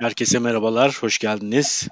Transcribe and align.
Herkese 0.00 0.38
merhabalar, 0.38 0.98
hoş 1.00 1.18
geldiniz. 1.18 1.88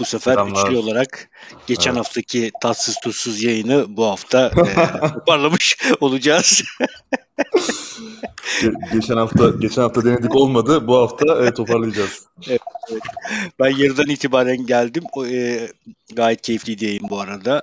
Bu 0.00 0.04
sefer 0.04 0.32
Selamlar. 0.32 0.66
üçlü 0.66 0.76
olarak 0.76 1.30
geçen 1.66 1.90
evet. 1.90 1.98
haftaki 1.98 2.50
tatsız 2.60 3.00
tuzsuz 3.00 3.42
yayını 3.42 3.96
bu 3.96 4.04
hafta 4.04 4.46
e, 4.46 5.08
toparlamış 5.14 5.78
olacağız. 6.00 6.64
Ge- 8.60 8.92
geçen 8.92 9.16
hafta 9.16 9.48
geçen 9.48 9.82
hafta 9.82 10.04
denedik 10.04 10.36
olmadı. 10.36 10.88
Bu 10.88 10.96
hafta 10.96 11.46
e, 11.46 11.54
toparlayacağız. 11.54 12.26
Evet, 12.48 12.60
evet. 12.90 13.02
Ben 13.60 13.70
yarıdan 13.70 14.08
itibaren 14.08 14.66
geldim. 14.66 15.04
O, 15.12 15.26
e, 15.26 15.68
gayet 16.12 16.42
keyifliydi 16.42 16.84
yayın 16.84 17.08
bu 17.10 17.20
arada. 17.20 17.62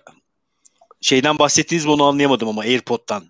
Şeyden 1.01 1.39
bahsettiğiniz 1.39 1.87
onu 1.87 2.03
anlayamadım 2.03 2.47
ama 2.47 2.61
AirPod'dan. 2.61 3.23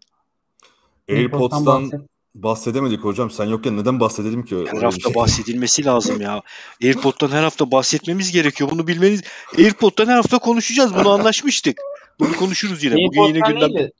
AirPods'tan 1.09 1.92
bahsedemedik 2.36 3.00
hocam. 3.04 3.32
Sen 3.32 3.46
yokken 3.46 3.78
neden 3.78 4.00
bahsedelim 4.00 4.46
ki? 4.46 4.66
Her 4.72 4.82
hafta 4.82 5.10
şey? 5.10 5.16
bahsedilmesi 5.16 5.86
lazım 5.86 6.22
ya. 6.22 6.42
AirPod'dan 6.84 7.30
her 7.30 7.44
hafta 7.44 7.72
bahsetmemiz 7.72 8.32
gerekiyor. 8.32 8.70
Bunu 8.72 8.88
bilmeniz. 8.88 9.22
AirPod'dan 9.58 10.08
her 10.08 10.16
hafta 10.16 10.40
konuşacağız. 10.40 10.96
Bunu 10.96 11.09
anlaşmıştık. 11.09 11.78
Bunu 12.20 12.36
konuşuruz 12.36 12.84
yine. 12.84 12.96
Bugün 12.96 13.22
yine 13.22 13.40
gündem. 13.48 13.70
Neydi? 13.70 13.92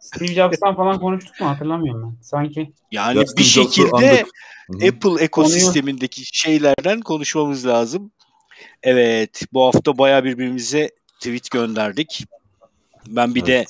Steve 0.00 0.34
Jobs'tan 0.34 0.74
falan 0.74 1.00
konuştuk 1.00 1.40
mu 1.40 1.48
hatırlamıyorum 1.48 2.02
ben. 2.02 2.22
Sanki. 2.22 2.72
Yani 2.90 3.18
ya 3.18 3.24
bir 3.38 3.42
şekilde 3.42 4.24
Apple 4.68 5.22
ekosistemindeki 5.24 6.22
şeylerden 6.32 7.00
konuşmamız 7.00 7.66
lazım. 7.66 8.10
Evet, 8.82 9.42
bu 9.52 9.66
hafta 9.66 9.98
bayağı 9.98 10.24
birbirimize 10.24 10.90
tweet 11.20 11.50
gönderdik. 11.50 12.24
Ben 13.06 13.34
bir 13.34 13.40
evet. 13.40 13.48
de 13.48 13.66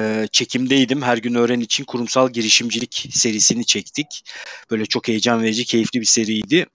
e, 0.00 0.28
çekimdeydim. 0.32 1.02
Her 1.02 1.16
gün 1.16 1.34
öğren 1.34 1.60
için 1.60 1.84
kurumsal 1.84 2.30
girişimcilik 2.30 3.08
serisini 3.10 3.66
çektik. 3.66 4.24
Böyle 4.70 4.86
çok 4.86 5.08
heyecan 5.08 5.42
verici, 5.42 5.64
keyifli 5.64 6.00
bir 6.00 6.06
seriydi. 6.06 6.66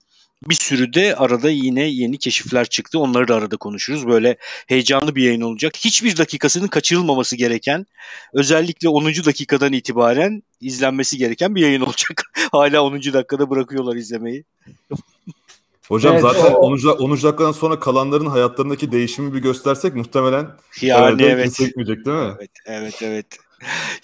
Bir 0.48 0.54
sürü 0.54 0.92
de 0.92 1.16
arada 1.16 1.50
yine 1.50 1.82
yeni 1.82 2.18
keşifler 2.18 2.66
çıktı. 2.66 2.98
Onları 2.98 3.28
da 3.28 3.34
arada 3.34 3.56
konuşuruz. 3.56 4.06
Böyle 4.06 4.36
heyecanlı 4.66 5.14
bir 5.14 5.22
yayın 5.22 5.40
olacak. 5.40 5.76
Hiçbir 5.76 6.16
dakikasının 6.16 6.68
kaçırılmaması 6.68 7.36
gereken, 7.36 7.86
özellikle 8.32 8.88
10. 8.88 9.04
dakikadan 9.04 9.72
itibaren 9.72 10.42
izlenmesi 10.60 11.18
gereken 11.18 11.54
bir 11.54 11.60
yayın 11.60 11.80
olacak. 11.80 12.22
Hala 12.52 12.82
10. 12.82 12.94
dakikada 12.94 13.50
bırakıyorlar 13.50 13.96
izlemeyi. 13.96 14.44
Hocam 15.88 16.12
evet, 16.12 16.22
zaten 16.22 16.54
o... 16.54 16.58
10. 16.58 16.72
10. 16.72 17.10
dakikadan 17.10 17.52
sonra 17.52 17.80
kalanların 17.80 18.26
hayatlarındaki 18.26 18.92
değişimi 18.92 19.34
bir 19.34 19.38
göstersek 19.38 19.94
muhtemelen 19.94 20.46
yani 20.80 21.22
evet. 21.22 21.58
gitmeyecek 21.58 22.06
değil 22.06 22.16
mi? 22.16 22.34
Evet, 22.38 22.50
evet, 22.66 23.02
evet. 23.02 23.26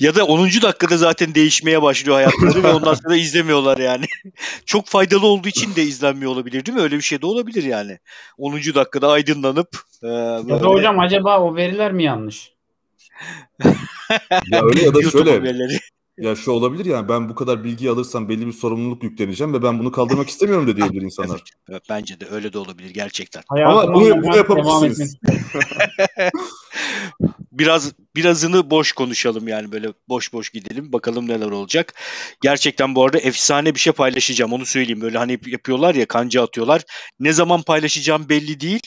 Ya 0.01 0.15
da 0.15 0.25
10. 0.25 0.45
dakikada 0.45 0.97
zaten 0.97 1.35
değişmeye 1.35 1.83
başlıyor 1.83 2.17
hayatları 2.17 2.63
ve 2.63 2.73
ondan 2.73 2.95
sonra 2.95 3.17
izlemiyorlar 3.17 3.79
yani. 3.79 4.05
Çok 4.67 4.87
faydalı 4.87 5.27
olduğu 5.27 5.49
için 5.49 5.75
de 5.75 5.83
izlenmiyor 5.83 6.33
olabilir 6.33 6.67
değil 6.67 6.79
mi? 6.79 6.83
Öyle 6.83 6.97
bir 6.97 7.03
şey 7.03 7.23
de 7.23 7.27
olabilir 7.27 7.65
yani. 7.65 7.99
10. 8.39 8.53
dakikada 8.53 9.11
aydınlanıp 9.11 9.69
e, 10.03 10.07
böyle... 10.07 10.53
Ya 10.53 10.61
da 10.61 10.67
hocam 10.67 10.99
acaba 10.99 11.41
o 11.41 11.57
veriler 11.57 11.93
mi 11.93 12.05
yanlış? 12.05 12.53
ya 14.51 14.63
öyle 14.63 14.85
ya 14.85 14.95
da 14.95 15.03
şöyle. 15.03 15.79
Ya 16.19 16.37
şu 16.37 16.51
olabilir 16.51 16.85
yani 16.85 17.09
ben 17.09 17.29
bu 17.29 17.35
kadar 17.35 17.65
bilgi 17.65 17.91
alırsam 17.91 18.29
belli 18.29 18.47
bir 18.47 18.53
sorumluluk 18.53 19.03
yükleneceğim 19.03 19.55
ve 19.55 19.63
ben 19.63 19.79
bunu 19.79 19.93
kaldırmak 19.93 20.29
istemiyorum 20.29 20.67
da 20.67 20.77
diyebilir 20.77 21.03
insanlar. 21.03 21.43
Evet, 21.71 21.83
bence 21.91 22.21
de 22.21 22.27
öyle 22.31 22.53
de 22.53 22.59
olabilir 22.59 22.91
gerçekten. 22.91 23.43
Ama 23.49 23.95
bunu, 23.95 24.23
bunu 24.23 24.37
yapabilirsiniz. 24.37 25.17
biraz 27.53 27.93
birazını 28.17 28.71
boş 28.71 28.93
konuşalım 28.93 29.49
yani 29.49 29.73
böyle 29.73 29.93
boş 30.09 30.33
boş 30.33 30.51
gidelim 30.51 30.93
bakalım 30.93 31.29
neler 31.29 31.51
olacak. 31.51 31.95
Gerçekten 32.41 32.95
bu 32.95 33.05
arada 33.05 33.19
efsane 33.19 33.75
bir 33.75 33.81
şey 33.81 33.93
paylaşacağım 33.93 34.53
onu 34.53 34.67
söyleyeyim. 34.67 35.01
Böyle 35.01 35.19
hani 35.19 35.39
yapıyorlar 35.47 35.95
ya 35.95 36.07
kanca 36.07 36.43
atıyorlar. 36.43 36.83
Ne 37.21 37.33
zaman 37.33 37.63
paylaşacağım 37.63 38.29
belli 38.29 38.61
değil. 38.61 38.83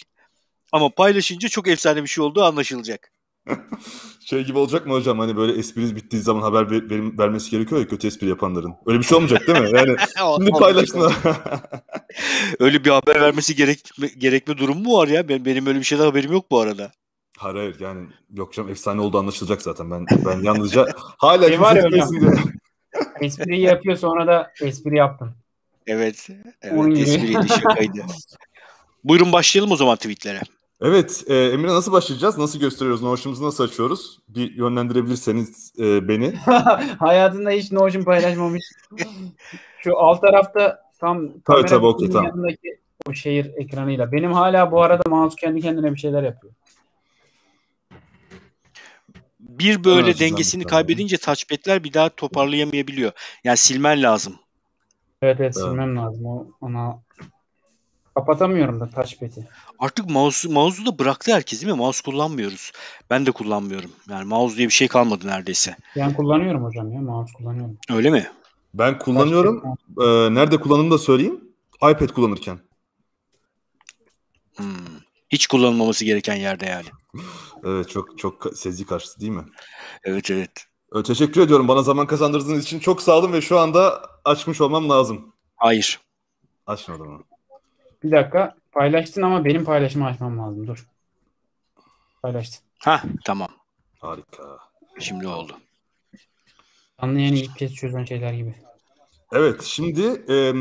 Ama 0.71 0.89
paylaşınca 0.89 1.49
çok 1.49 1.67
efsane 1.67 2.03
bir 2.03 2.07
şey 2.07 2.23
olduğu 2.23 2.43
anlaşılacak. 2.43 3.11
şey 4.25 4.43
gibi 4.43 4.57
olacak 4.57 4.87
mı 4.87 4.93
hocam 4.93 5.19
hani 5.19 5.37
böyle 5.37 5.53
espriniz 5.53 5.95
bittiği 5.95 6.21
zaman 6.21 6.41
haber 6.41 6.71
ver, 6.71 6.89
ver, 6.89 7.17
vermesi 7.17 7.51
gerekiyor 7.51 7.81
ya 7.81 7.87
kötü 7.87 8.07
espri 8.07 8.29
yapanların. 8.29 8.73
Öyle 8.85 8.99
bir 8.99 9.03
şey 9.03 9.15
olmayacak 9.15 9.47
değil 9.47 9.59
mi? 9.59 9.69
Yani 9.73 9.95
şimdi 10.37 10.51
paylaşma. 10.51 11.11
öyle 12.59 12.85
bir 12.85 12.89
haber 12.89 13.21
vermesi 13.21 13.55
gerekme, 13.55 14.07
gerekme 14.17 14.57
durum 14.57 14.83
mu 14.83 14.97
var 14.97 15.07
ya? 15.07 15.29
Ben, 15.29 15.45
benim 15.45 15.67
öyle 15.67 15.79
bir 15.79 15.83
şeyden 15.83 16.03
haberim 16.03 16.31
yok 16.31 16.51
bu 16.51 16.59
arada. 16.59 16.91
Hayır 17.37 17.55
hayır 17.55 17.79
yani 17.79 18.07
yok 18.33 18.53
canım 18.53 18.69
efsane 18.69 19.01
oldu 19.01 19.19
anlaşılacak 19.19 19.61
zaten. 19.61 19.91
Ben 19.91 20.05
ben 20.25 20.41
yalnızca 20.41 20.85
hala 21.17 21.47
şey 21.47 21.61
var 21.61 21.75
ya 21.75 21.83
hocam. 21.83 22.09
Espriyi 23.21 23.61
yapıyor 23.61 23.97
sonra 23.97 24.27
da 24.27 24.51
espri 24.61 24.97
yaptım. 24.97 25.35
Evet. 25.87 26.29
Evet 26.61 26.97
espriydi 26.97 27.47
şakaydı. 27.47 28.05
Buyurun 29.03 29.31
başlayalım 29.31 29.71
o 29.71 29.75
zaman 29.75 29.95
tweetlere. 29.95 30.41
Evet, 30.81 31.23
e, 31.27 31.35
Emre 31.35 31.67
nasıl 31.67 31.91
başlayacağız? 31.91 32.37
Nasıl 32.37 32.59
gösteriyoruz? 32.59 33.03
Notion'umuzu 33.03 33.45
nasıl 33.45 33.63
açıyoruz? 33.63 34.19
Bir 34.27 34.55
yönlendirebilirseniz 34.55 35.73
e, 35.79 36.07
beni. 36.07 36.35
Hayatında 36.99 37.49
hiç 37.49 37.71
Notion 37.71 38.03
paylaşmamış. 38.03 38.63
Şu 39.79 39.97
alt 39.97 40.21
tarafta 40.21 40.81
tam 40.99 41.29
tabii, 41.45 41.65
tabii, 41.65 41.85
okay, 41.85 42.09
tamam. 42.09 42.25
yanındaki 42.25 42.79
o 43.07 43.13
şehir 43.13 43.51
ekranıyla. 43.55 44.11
Benim 44.11 44.33
hala 44.33 44.71
bu 44.71 44.81
arada 44.81 45.09
mouse 45.09 45.35
kendi 45.39 45.61
kendine 45.61 45.93
bir 45.93 45.99
şeyler 45.99 46.23
yapıyor. 46.23 46.53
Bir 49.39 49.83
böyle 49.83 50.09
evet, 50.09 50.19
dengesini 50.19 50.63
kaybedince 50.63 51.17
touchpad'ler 51.17 51.83
bir 51.83 51.93
daha 51.93 52.09
toparlayamayabiliyor. 52.09 53.11
Yani 53.43 53.57
silmen 53.57 54.03
lazım. 54.03 54.35
Evet 55.21 55.39
evet, 55.39 55.53
evet. 55.57 55.67
silmem 55.67 55.97
lazım. 55.97 56.25
O 56.25 56.47
ona 56.61 57.01
Kapatamıyorum 58.15 58.79
da 58.79 58.89
touchpad'i. 58.89 59.47
Artık 59.79 60.09
mouse 60.09 60.49
mouse'u 60.49 60.85
da 60.85 60.99
bıraktı 60.99 61.33
herkes 61.33 61.61
değil 61.61 61.73
mi? 61.73 61.77
Mouse 61.77 62.01
kullanmıyoruz. 62.05 62.71
Ben 63.09 63.25
de 63.25 63.31
kullanmıyorum. 63.31 63.91
Yani 64.09 64.25
mouse 64.25 64.57
diye 64.57 64.67
bir 64.67 64.73
şey 64.73 64.87
kalmadı 64.87 65.27
neredeyse. 65.27 65.75
Ben 65.97 66.13
kullanıyorum 66.13 66.63
hocam 66.63 66.91
ya. 66.91 67.01
Mouse 67.01 67.33
kullanıyorum. 67.33 67.77
Öyle 67.89 68.09
mi? 68.09 68.31
Ben 68.73 68.99
kullanıyorum. 68.99 69.63
Ee, 70.01 70.35
nerede 70.35 70.59
kullandığımı 70.59 70.91
da 70.91 70.97
söyleyeyim. 70.97 71.41
iPad 71.75 72.07
kullanırken. 72.07 72.59
Hmm. 74.55 74.65
Hiç 75.29 75.47
kullanılmaması 75.47 76.05
gereken 76.05 76.35
yerde 76.35 76.65
yani. 76.65 76.87
evet 77.63 77.89
çok 77.89 78.19
çok 78.19 78.57
sezgi 78.57 78.85
karşıtı 78.85 79.21
değil 79.21 79.31
mi? 79.31 79.43
Evet 80.03 80.31
evet. 80.31 80.51
Ee, 80.95 81.03
teşekkür 81.03 81.41
ediyorum. 81.41 81.67
Bana 81.67 81.83
zaman 81.83 82.07
kazandırdığınız 82.07 82.63
için 82.63 82.79
çok 82.79 83.01
sağ 83.01 83.17
olun 83.17 83.33
ve 83.33 83.41
şu 83.41 83.59
anda 83.59 84.01
açmış 84.25 84.61
olmam 84.61 84.89
lazım. 84.89 85.33
Hayır. 85.55 85.99
Açmadım 86.67 87.09
mı? 87.09 87.23
Bir 88.03 88.11
dakika. 88.11 88.55
Paylaştın 88.71 89.21
ama 89.21 89.45
benim 89.45 89.65
paylaşımı 89.65 90.05
açmam 90.05 90.39
lazım. 90.39 90.67
Dur. 90.67 90.87
Paylaştın. 92.21 92.59
Ha 92.79 93.01
tamam. 93.25 93.49
Harika. 93.99 94.43
Şimdi 94.99 95.27
oldu. 95.27 95.53
Anlayan 96.97 97.33
ilk 97.35 97.57
kez 97.57 97.75
çözen 97.75 98.05
şeyler 98.05 98.33
gibi. 98.33 98.55
Evet 99.33 99.61
şimdi 99.63 100.01
e, 100.29 100.53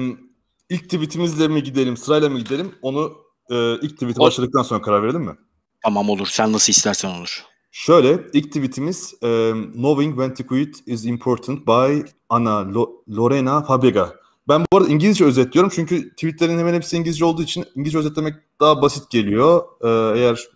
ilk 0.68 0.84
tweetimizle 0.84 1.48
mi 1.48 1.62
gidelim 1.62 1.96
sırayla 1.96 2.28
mı 2.28 2.38
gidelim 2.38 2.74
onu 2.82 3.12
e, 3.50 3.74
ilk 3.74 3.94
tweet'e 3.94 4.20
başladıktan 4.20 4.62
sonra 4.62 4.82
karar 4.82 5.02
verelim 5.02 5.22
mi? 5.22 5.36
Tamam 5.82 6.10
olur. 6.10 6.26
Sen 6.26 6.52
nasıl 6.52 6.70
istersen 6.72 7.18
olur. 7.18 7.44
Şöyle 7.72 8.24
ilk 8.32 8.46
tweetimiz 8.46 9.14
e, 9.22 9.52
Knowing 9.72 10.14
when 10.16 10.34
to 10.34 10.46
quit 10.46 10.82
is 10.86 11.04
important 11.04 11.66
by 11.66 12.02
Ana 12.28 12.50
Lo- 12.50 13.16
Lorena 13.16 13.62
Fabrega. 13.62 14.20
Ben 14.50 14.64
bu 14.72 14.76
arada 14.76 14.88
İngilizce 14.88 15.24
özetliyorum 15.24 15.70
çünkü 15.74 16.10
tweetlerin 16.10 16.58
hemen 16.58 16.74
hepsi 16.74 16.96
İngilizce 16.96 17.24
olduğu 17.24 17.42
için 17.42 17.64
İngilizce 17.74 17.98
özetlemek 17.98 18.34
daha 18.60 18.82
basit 18.82 19.10
geliyor. 19.10 19.62
Ee, 19.84 20.18
eğer 20.18 20.48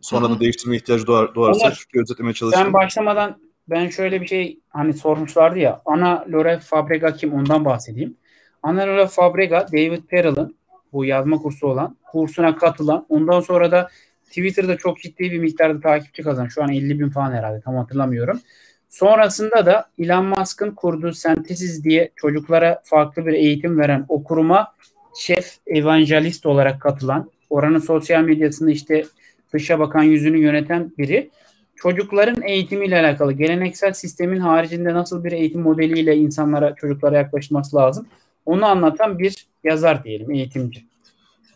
sonra 0.00 0.30
da 0.30 0.40
değiştirme 0.40 0.76
ihtiyacı 0.76 1.06
doğar, 1.06 1.34
doğarsa 1.34 1.72
çünkü 1.72 2.00
özetlemeye 2.00 2.34
çalışırım. 2.34 2.64
Ben 2.66 2.72
başlamadan 2.72 3.36
ben 3.68 3.88
şöyle 3.88 4.20
bir 4.20 4.26
şey 4.26 4.60
hani 4.68 4.94
sormuşlardı 4.94 5.58
ya 5.58 5.82
Ana 5.86 6.24
Lore 6.32 6.58
Fabrega 6.58 7.12
kim 7.12 7.32
ondan 7.32 7.64
bahsedeyim. 7.64 8.16
Ana 8.62 8.82
Lore 8.82 9.06
Fabrega 9.06 9.66
David 9.72 10.02
Perel'ın 10.02 10.56
bu 10.92 11.04
yazma 11.04 11.38
kursu 11.38 11.66
olan 11.66 11.96
kursuna 12.12 12.56
katılan 12.56 13.06
ondan 13.08 13.40
sonra 13.40 13.70
da 13.70 13.88
Twitter'da 14.26 14.76
çok 14.76 15.00
ciddi 15.00 15.32
bir 15.32 15.38
miktarda 15.38 15.80
takipçi 15.80 16.22
kazan. 16.22 16.46
Şu 16.48 16.62
an 16.62 16.72
50 16.72 17.00
bin 17.00 17.10
falan 17.10 17.32
herhalde 17.32 17.60
tam 17.60 17.76
hatırlamıyorum. 17.76 18.40
Sonrasında 18.88 19.66
da 19.66 19.88
Elon 19.98 20.24
Musk'ın 20.24 20.70
kurduğu 20.70 21.12
Sentesiz 21.12 21.84
diye 21.84 22.10
çocuklara 22.16 22.80
farklı 22.84 23.26
bir 23.26 23.32
eğitim 23.32 23.78
veren 23.78 24.06
o 24.08 24.24
kuruma 24.24 24.72
şef 25.18 25.56
evangelist 25.66 26.46
olarak 26.46 26.80
katılan, 26.80 27.30
oranın 27.50 27.78
sosyal 27.78 28.22
medyasında 28.22 28.70
işte 28.70 29.04
dışa 29.52 29.78
bakan 29.78 30.02
yüzünü 30.02 30.38
yöneten 30.38 30.92
biri. 30.98 31.30
Çocukların 31.76 32.42
eğitimiyle 32.42 33.00
alakalı 33.00 33.32
geleneksel 33.32 33.92
sistemin 33.92 34.40
haricinde 34.40 34.94
nasıl 34.94 35.24
bir 35.24 35.32
eğitim 35.32 35.60
modeliyle 35.60 36.16
insanlara, 36.16 36.74
çocuklara 36.74 37.16
yaklaşması 37.16 37.76
lazım. 37.76 38.06
Onu 38.46 38.66
anlatan 38.66 39.18
bir 39.18 39.46
yazar 39.64 40.04
diyelim, 40.04 40.30
eğitimci. 40.30 40.84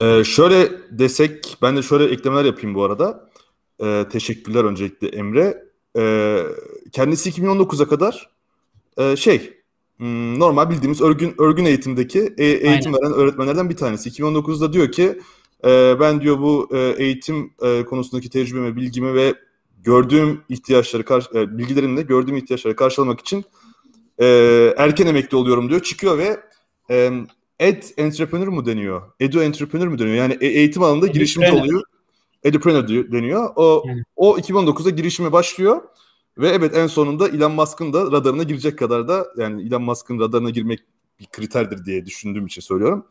Ee, 0.00 0.24
şöyle 0.24 0.68
desek, 0.90 1.56
ben 1.62 1.76
de 1.76 1.82
şöyle 1.82 2.04
eklemeler 2.04 2.44
yapayım 2.44 2.74
bu 2.74 2.84
arada. 2.84 3.28
Ee, 3.84 4.04
teşekkürler 4.12 4.64
öncelikle 4.64 5.08
Emre 5.08 5.71
e, 5.98 6.38
kendisi 6.92 7.30
2019'a 7.30 7.88
kadar 7.88 8.30
e, 8.98 9.16
şey 9.16 9.52
hmm, 9.96 10.38
normal 10.38 10.70
bildiğimiz 10.70 11.00
örgün 11.00 11.34
örgün 11.38 11.64
eğitimdeki 11.64 12.34
e, 12.38 12.44
eğitim 12.44 12.94
Aynen. 12.94 12.94
veren 12.94 13.12
öğretmenlerden 13.12 13.70
bir 13.70 13.76
tanesi. 13.76 14.10
2019'da 14.10 14.72
diyor 14.72 14.92
ki 14.92 15.20
e, 15.64 16.00
ben 16.00 16.20
diyor 16.20 16.38
bu 16.38 16.68
e, 16.72 16.78
eğitim 16.78 17.52
e, 17.62 17.84
konusundaki 17.84 18.30
tecrübemi, 18.30 18.76
bilgimi 18.76 19.14
ve 19.14 19.34
gördüğüm 19.82 20.40
ihtiyaçları, 20.48 21.04
karşı, 21.04 21.28
e, 21.34 21.58
bilgilerimle 21.58 22.02
gördüğüm 22.02 22.36
ihtiyaçları 22.36 22.76
karşılamak 22.76 23.20
için 23.20 23.44
e, 24.18 24.26
erken 24.76 25.06
emekli 25.06 25.36
oluyorum 25.36 25.68
diyor. 25.68 25.82
Çıkıyor 25.82 26.18
ve 26.18 26.40
e, 26.90 27.10
ed 27.58 27.82
entrepreneur 27.96 28.46
mu 28.48 28.66
deniyor? 28.66 29.02
Edu 29.20 29.42
entrepreneur 29.42 29.86
mu 29.86 29.98
deniyor? 29.98 30.16
Yani 30.16 30.38
e, 30.40 30.46
eğitim 30.46 30.82
alanında 30.82 31.06
girişimci 31.06 31.52
oluyor. 31.52 31.82
Edupreneur 32.44 32.88
deniyor. 32.88 33.50
O, 33.56 33.82
yani. 33.86 34.02
o 34.16 34.38
2019'da 34.38 34.90
girişime 34.90 35.32
başlıyor. 35.32 35.82
Ve 36.38 36.48
evet 36.48 36.76
en 36.76 36.86
sonunda 36.86 37.28
Elon 37.28 37.52
Musk'ın 37.52 37.92
da 37.92 38.12
radarına 38.12 38.42
girecek 38.42 38.78
kadar 38.78 39.08
da 39.08 39.26
yani 39.36 39.66
Elon 39.66 39.82
Musk'ın 39.82 40.20
radarına 40.20 40.50
girmek 40.50 40.80
bir 41.20 41.26
kriterdir 41.26 41.84
diye 41.84 42.06
düşündüğüm 42.06 42.46
için 42.46 42.60
söylüyorum. 42.60 43.06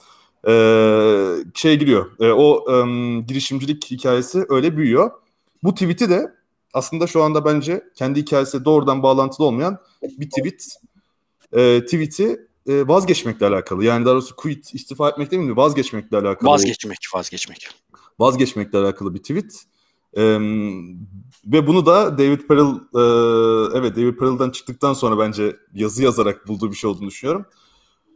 Ee, 0.47 1.51
şey 1.55 1.79
giriyor. 1.79 2.11
E, 2.19 2.31
o 2.31 2.65
e, 2.71 2.75
girişimcilik 3.21 3.91
hikayesi 3.91 4.45
öyle 4.49 4.77
büyüyor. 4.77 5.11
Bu 5.63 5.73
tweet'i 5.73 6.09
de 6.09 6.33
aslında 6.73 7.07
şu 7.07 7.23
anda 7.23 7.45
bence 7.45 7.83
kendi 7.95 8.21
hikayesi 8.21 8.65
doğrudan 8.65 9.03
bağlantılı 9.03 9.45
olmayan 9.45 9.77
bir 10.01 10.29
tweet. 10.29 10.67
E, 11.53 11.85
tweet'i 11.85 12.47
e, 12.67 12.87
vazgeçmekle 12.87 13.45
alakalı. 13.45 13.85
Yani 13.85 14.05
daha 14.05 14.13
doğrusu 14.13 14.35
quit, 14.35 14.75
istifa 14.75 15.09
etmek 15.09 15.31
değil 15.31 15.43
mi? 15.43 15.55
Vazgeçmekle 15.55 16.17
alakalı. 16.17 16.49
Vazgeçmek, 16.49 16.99
vazgeçmek. 17.13 17.69
Vazgeçmekle 18.21 18.77
alakalı 18.77 19.13
bir 19.13 19.19
tweet. 19.19 19.63
E, 20.17 20.23
ve 21.45 21.67
bunu 21.67 21.85
da 21.85 22.17
David 22.17 22.41
Perel, 22.41 22.71
e, 22.95 23.03
evet 23.77 23.95
David 23.95 24.15
Perel'dan 24.17 24.49
çıktıktan 24.49 24.93
sonra 24.93 25.19
bence 25.19 25.55
yazı 25.73 26.03
yazarak 26.03 26.47
bulduğu 26.47 26.71
bir 26.71 26.75
şey 26.75 26.89
olduğunu 26.89 27.07
düşünüyorum. 27.07 27.45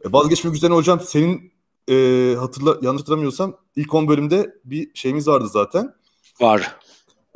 E, 0.04 0.12
vazgeçmek 0.12 0.54
üzerine 0.54 0.74
hocam 0.74 1.00
senin 1.00 1.52
e, 1.90 2.34
hatırla 2.38 2.78
yanlış 2.82 3.00
hatırlamıyorsam 3.02 3.56
ilk 3.76 3.94
10 3.94 4.08
bölümde 4.08 4.54
bir 4.64 4.90
şeyimiz 4.94 5.28
vardı 5.28 5.48
zaten. 5.48 5.94
Var. 6.40 6.76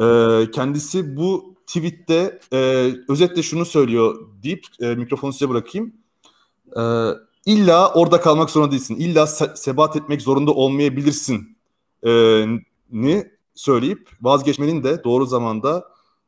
E, 0.00 0.04
kendisi 0.50 1.16
bu 1.16 1.54
tweette 1.66 2.40
e, 2.52 2.90
özetle 3.08 3.42
şunu 3.42 3.64
söylüyor 3.64 4.28
deyip 4.42 4.66
e, 4.80 4.94
mikrofonu 4.94 5.32
size 5.32 5.48
bırakayım. 5.48 5.94
E, 6.76 6.82
illa 7.46 7.92
orada 7.92 8.20
kalmak 8.20 8.50
zorunda 8.50 8.70
değilsin. 8.70 8.96
İlla 8.96 9.22
se- 9.22 9.56
sebat 9.56 9.96
etmek 9.96 10.22
zorunda 10.22 10.50
olmayabilirsin 10.50 11.59
ni 12.92 13.30
söyleyip 13.54 14.08
vazgeçmenin 14.20 14.82
de 14.82 15.04
doğru 15.04 15.26
zamanda 15.26 15.84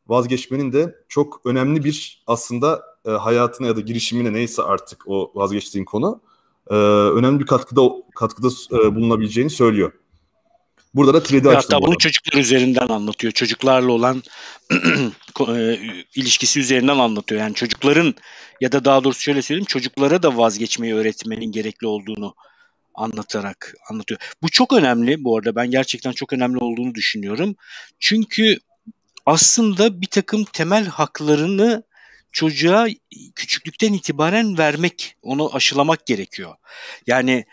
vazgeçmenin 0.07 0.73
de 0.73 0.97
çok 1.09 1.41
önemli 1.45 1.85
bir 1.85 2.23
aslında 2.27 2.83
e, 3.07 3.11
hayatına 3.11 3.67
ya 3.67 3.77
da 3.77 3.81
girişimine 3.81 4.33
neyse 4.33 4.63
artık 4.63 5.09
o 5.09 5.33
vazgeçtiğin 5.35 5.85
konu 5.85 6.21
e, 6.71 6.75
önemli 6.75 7.41
bir 7.41 7.47
katkıda 7.47 7.83
katkıda 8.15 8.49
e, 8.73 8.95
bulunabileceğini 8.95 9.51
söylüyor. 9.51 9.93
Burada 10.95 11.15
da 11.15 11.23
trade 11.23 11.49
açtım. 11.49 11.75
Hatta 11.75 11.87
bunu 11.87 11.99
çocuklar 11.99 12.41
üzerinden 12.41 12.89
anlatıyor. 12.89 13.33
Çocuklarla 13.33 13.93
olan 13.93 14.23
e, 15.49 15.79
ilişkisi 16.15 16.61
üzerinden 16.61 16.99
anlatıyor. 16.99 17.41
Yani 17.41 17.55
çocukların 17.55 18.15
ya 18.61 18.73
da 18.73 18.85
daha 18.85 19.05
doğrusu 19.05 19.21
şöyle 19.21 19.43
söyleyeyim 19.43 19.67
çocuklara 19.67 20.23
da 20.23 20.37
vazgeçmeyi 20.37 20.95
öğretmenin 20.95 21.53
gerekli 21.53 21.87
olduğunu 21.87 22.35
anlatarak 22.95 23.75
anlatıyor. 23.91 24.21
Bu 24.43 24.49
çok 24.49 24.73
önemli 24.73 25.25
bu 25.25 25.37
arada. 25.37 25.57
Ben 25.57 25.71
gerçekten 25.71 26.13
çok 26.13 26.33
önemli 26.33 26.59
olduğunu 26.59 26.95
düşünüyorum. 26.95 27.57
Çünkü 27.99 28.59
aslında 29.27 30.01
bir 30.01 30.07
takım 30.07 30.45
temel 30.45 30.87
haklarını 30.87 31.83
çocuğa 32.33 32.87
küçüklükten 33.35 33.93
itibaren 33.93 34.59
vermek, 34.59 35.17
onu 35.23 35.55
aşılamak 35.57 36.07
gerekiyor. 36.07 36.55
Yani 37.07 37.45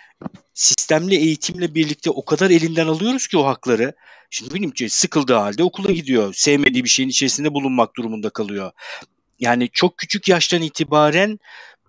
sistemli 0.53 1.15
eğitimle 1.15 1.75
birlikte 1.75 2.09
o 2.09 2.25
kadar 2.25 2.49
elinden 2.49 2.87
alıyoruz 2.87 3.27
ki 3.27 3.37
o 3.37 3.45
hakları. 3.45 3.93
Şimdi 4.29 4.53
benim 4.53 4.89
sıkıldığı 4.89 5.35
halde 5.35 5.63
okula 5.63 5.91
gidiyor. 5.91 6.33
Sevmediği 6.33 6.83
bir 6.83 6.89
şeyin 6.89 7.09
içerisinde 7.09 7.53
bulunmak 7.53 7.95
durumunda 7.95 8.29
kalıyor. 8.29 8.71
Yani 9.39 9.69
çok 9.73 9.97
küçük 9.97 10.29
yaştan 10.29 10.61
itibaren 10.61 11.39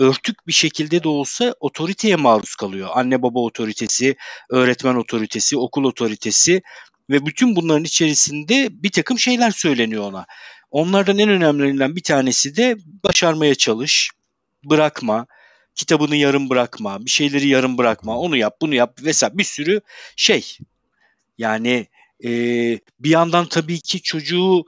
örtük 0.00 0.47
bir 0.47 0.52
şekilde 0.52 1.02
de 1.02 1.08
olsa 1.08 1.55
otoriteye 1.61 2.17
maruz 2.17 2.55
kalıyor. 2.55 2.88
Anne 2.93 3.23
baba 3.23 3.41
otoritesi, 3.41 4.17
öğretmen 4.50 4.94
otoritesi, 4.94 5.58
okul 5.58 5.85
otoritesi 5.85 6.62
ve 7.11 7.26
bütün 7.26 7.56
bunların 7.56 7.85
içerisinde 7.85 8.69
bir 8.70 8.91
takım 8.91 9.19
şeyler 9.19 9.50
söyleniyor 9.50 10.02
ona. 10.02 10.26
Onlardan 10.70 11.19
en 11.19 11.29
önemlilerinden 11.29 11.97
bir 11.97 12.02
tanesi 12.02 12.56
de 12.56 12.76
başarmaya 13.05 13.55
çalış, 13.55 14.11
bırakma, 14.64 15.26
kitabını 15.75 16.17
yarım 16.17 16.50
bırakma, 16.50 17.05
bir 17.05 17.11
şeyleri 17.11 17.49
yarım 17.49 17.79
bırakma, 17.79 18.19
onu 18.19 18.37
yap, 18.37 18.56
bunu 18.61 18.75
yap 18.75 18.99
vesaire 19.03 19.38
bir 19.38 19.44
sürü 19.44 19.81
şey. 20.17 20.56
Yani 21.38 21.87
e, 22.25 22.31
bir 23.00 23.11
yandan 23.11 23.46
tabii 23.46 23.81
ki 23.81 24.03
çocuğu 24.03 24.64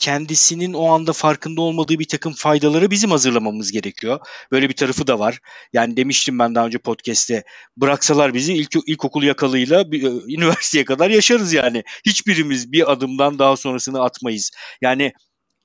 kendisinin 0.00 0.72
o 0.72 0.86
anda 0.86 1.12
farkında 1.12 1.60
olmadığı 1.60 1.98
bir 1.98 2.08
takım 2.08 2.32
faydaları 2.32 2.90
bizim 2.90 3.10
hazırlamamız 3.10 3.72
gerekiyor. 3.72 4.20
Böyle 4.52 4.68
bir 4.68 4.74
tarafı 4.74 5.06
da 5.06 5.18
var. 5.18 5.38
Yani 5.72 5.96
demiştim 5.96 6.38
ben 6.38 6.54
daha 6.54 6.66
önce 6.66 6.78
podcast'te 6.78 7.44
bıraksalar 7.76 8.34
bizi 8.34 8.54
ilk 8.54 8.76
ilkokul 8.86 9.22
yakalıyla 9.22 9.92
bir, 9.92 10.02
e, 10.02 10.06
üniversiteye 10.34 10.84
kadar 10.84 11.10
yaşarız 11.10 11.52
yani. 11.52 11.84
Hiçbirimiz 12.06 12.72
bir 12.72 12.92
adımdan 12.92 13.38
daha 13.38 13.56
sonrasını 13.56 14.02
atmayız. 14.02 14.50
Yani 14.82 15.12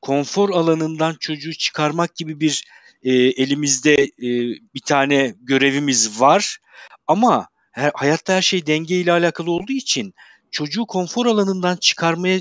konfor 0.01 0.49
alanından 0.49 1.15
çocuğu 1.19 1.53
çıkarmak 1.53 2.15
gibi 2.15 2.39
bir 2.39 2.65
e, 3.03 3.13
elimizde 3.13 4.03
e, 4.03 4.29
bir 4.75 4.81
tane 4.85 5.35
görevimiz 5.39 6.21
var. 6.21 6.57
Ama 7.07 7.47
her, 7.71 7.91
hayatta 7.95 8.33
her 8.33 8.41
şey 8.41 8.67
denge 8.67 8.95
ile 8.95 9.11
alakalı 9.11 9.51
olduğu 9.51 9.73
için 9.73 10.13
çocuğu 10.51 10.85
konfor 10.85 11.25
alanından 11.25 11.75
çıkarmaya 11.77 12.39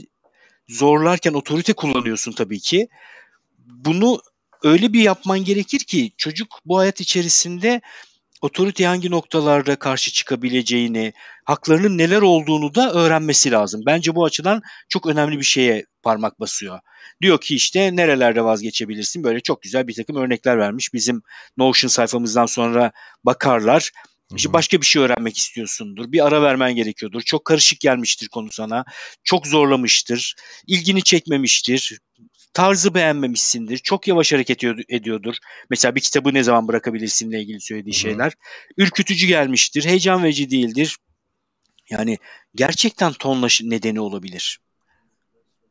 zorlarken 0.69 1.33
otorite 1.33 1.73
kullanıyorsun 1.73 2.33
tabii 2.33 2.61
ki. 2.61 2.89
Bunu 3.59 4.21
öyle 4.63 4.93
bir 4.93 5.01
yapman 5.01 5.45
gerekir 5.45 5.79
ki 5.79 6.13
çocuk 6.17 6.49
bu 6.65 6.79
hayat 6.79 7.01
içerisinde 7.01 7.81
otorite 8.43 8.87
hangi 8.87 9.11
noktalarda 9.11 9.77
karşı 9.77 10.13
çıkabileceğini, 10.13 11.13
haklarının 11.45 11.99
neler 11.99 12.23
olduğunu 12.23 12.75
da 12.75 12.93
öğrenmesi 12.93 13.51
lazım. 13.51 13.83
Bence 13.87 14.15
bu 14.15 14.25
açıdan 14.25 14.63
çok 14.89 15.07
önemli 15.07 15.39
bir 15.39 15.45
şeye 15.45 15.85
parmak 16.03 16.41
basıyor. 16.41 16.79
Diyor 17.23 17.41
ki 17.41 17.55
işte 17.55 17.97
nerelerde 17.97 18.45
vazgeçebilirsin? 18.45 19.25
Böyle 19.25 19.41
çok 19.41 19.63
güzel 19.63 19.89
bir 19.89 19.95
takım 19.95 20.17
örnekler 20.17 20.59
vermiş. 20.59 20.95
Bizim 20.95 21.23
Notion 21.57 21.89
sayfamızdan 21.89 22.47
sonra 22.47 22.93
bakarlar. 23.25 23.91
İşte 24.37 24.53
başka 24.53 24.81
bir 24.81 24.87
şey 24.87 25.03
öğrenmek 25.03 25.39
istiyorsundur. 25.39 26.13
Bir 26.13 26.27
ara 26.27 26.43
vermen 26.43 26.75
gerekiyordur. 26.75 27.23
Çok 27.23 27.45
karışık 27.45 27.81
gelmiştir 27.81 28.29
konu 28.29 28.53
sana. 28.53 28.85
Çok 29.25 29.47
zorlamıştır. 29.47 30.35
ilgini 30.67 31.03
çekmemiştir. 31.03 31.99
Tarzı 32.53 32.95
beğenmemişsindir. 32.95 33.79
Çok 33.79 34.09
yavaş 34.09 34.33
hareket 34.33 34.65
ediyordur. 34.89 35.37
Mesela 35.71 35.95
bir 35.95 36.01
kitabı 36.01 36.35
ne 36.35 36.43
zaman 36.43 36.69
bırakabilirsinle 36.69 37.41
ilgili 37.41 37.61
söylediği 37.61 37.95
şeyler. 37.95 38.33
Ürkütücü 38.77 39.27
gelmiştir. 39.27 39.85
Heyecan 39.85 40.23
verici 40.23 40.51
değildir. 40.51 40.97
Yani 41.91 42.19
gerçekten 42.55 43.13
tonla 43.13 43.49
nedeni 43.63 44.01
olabilir 44.01 44.59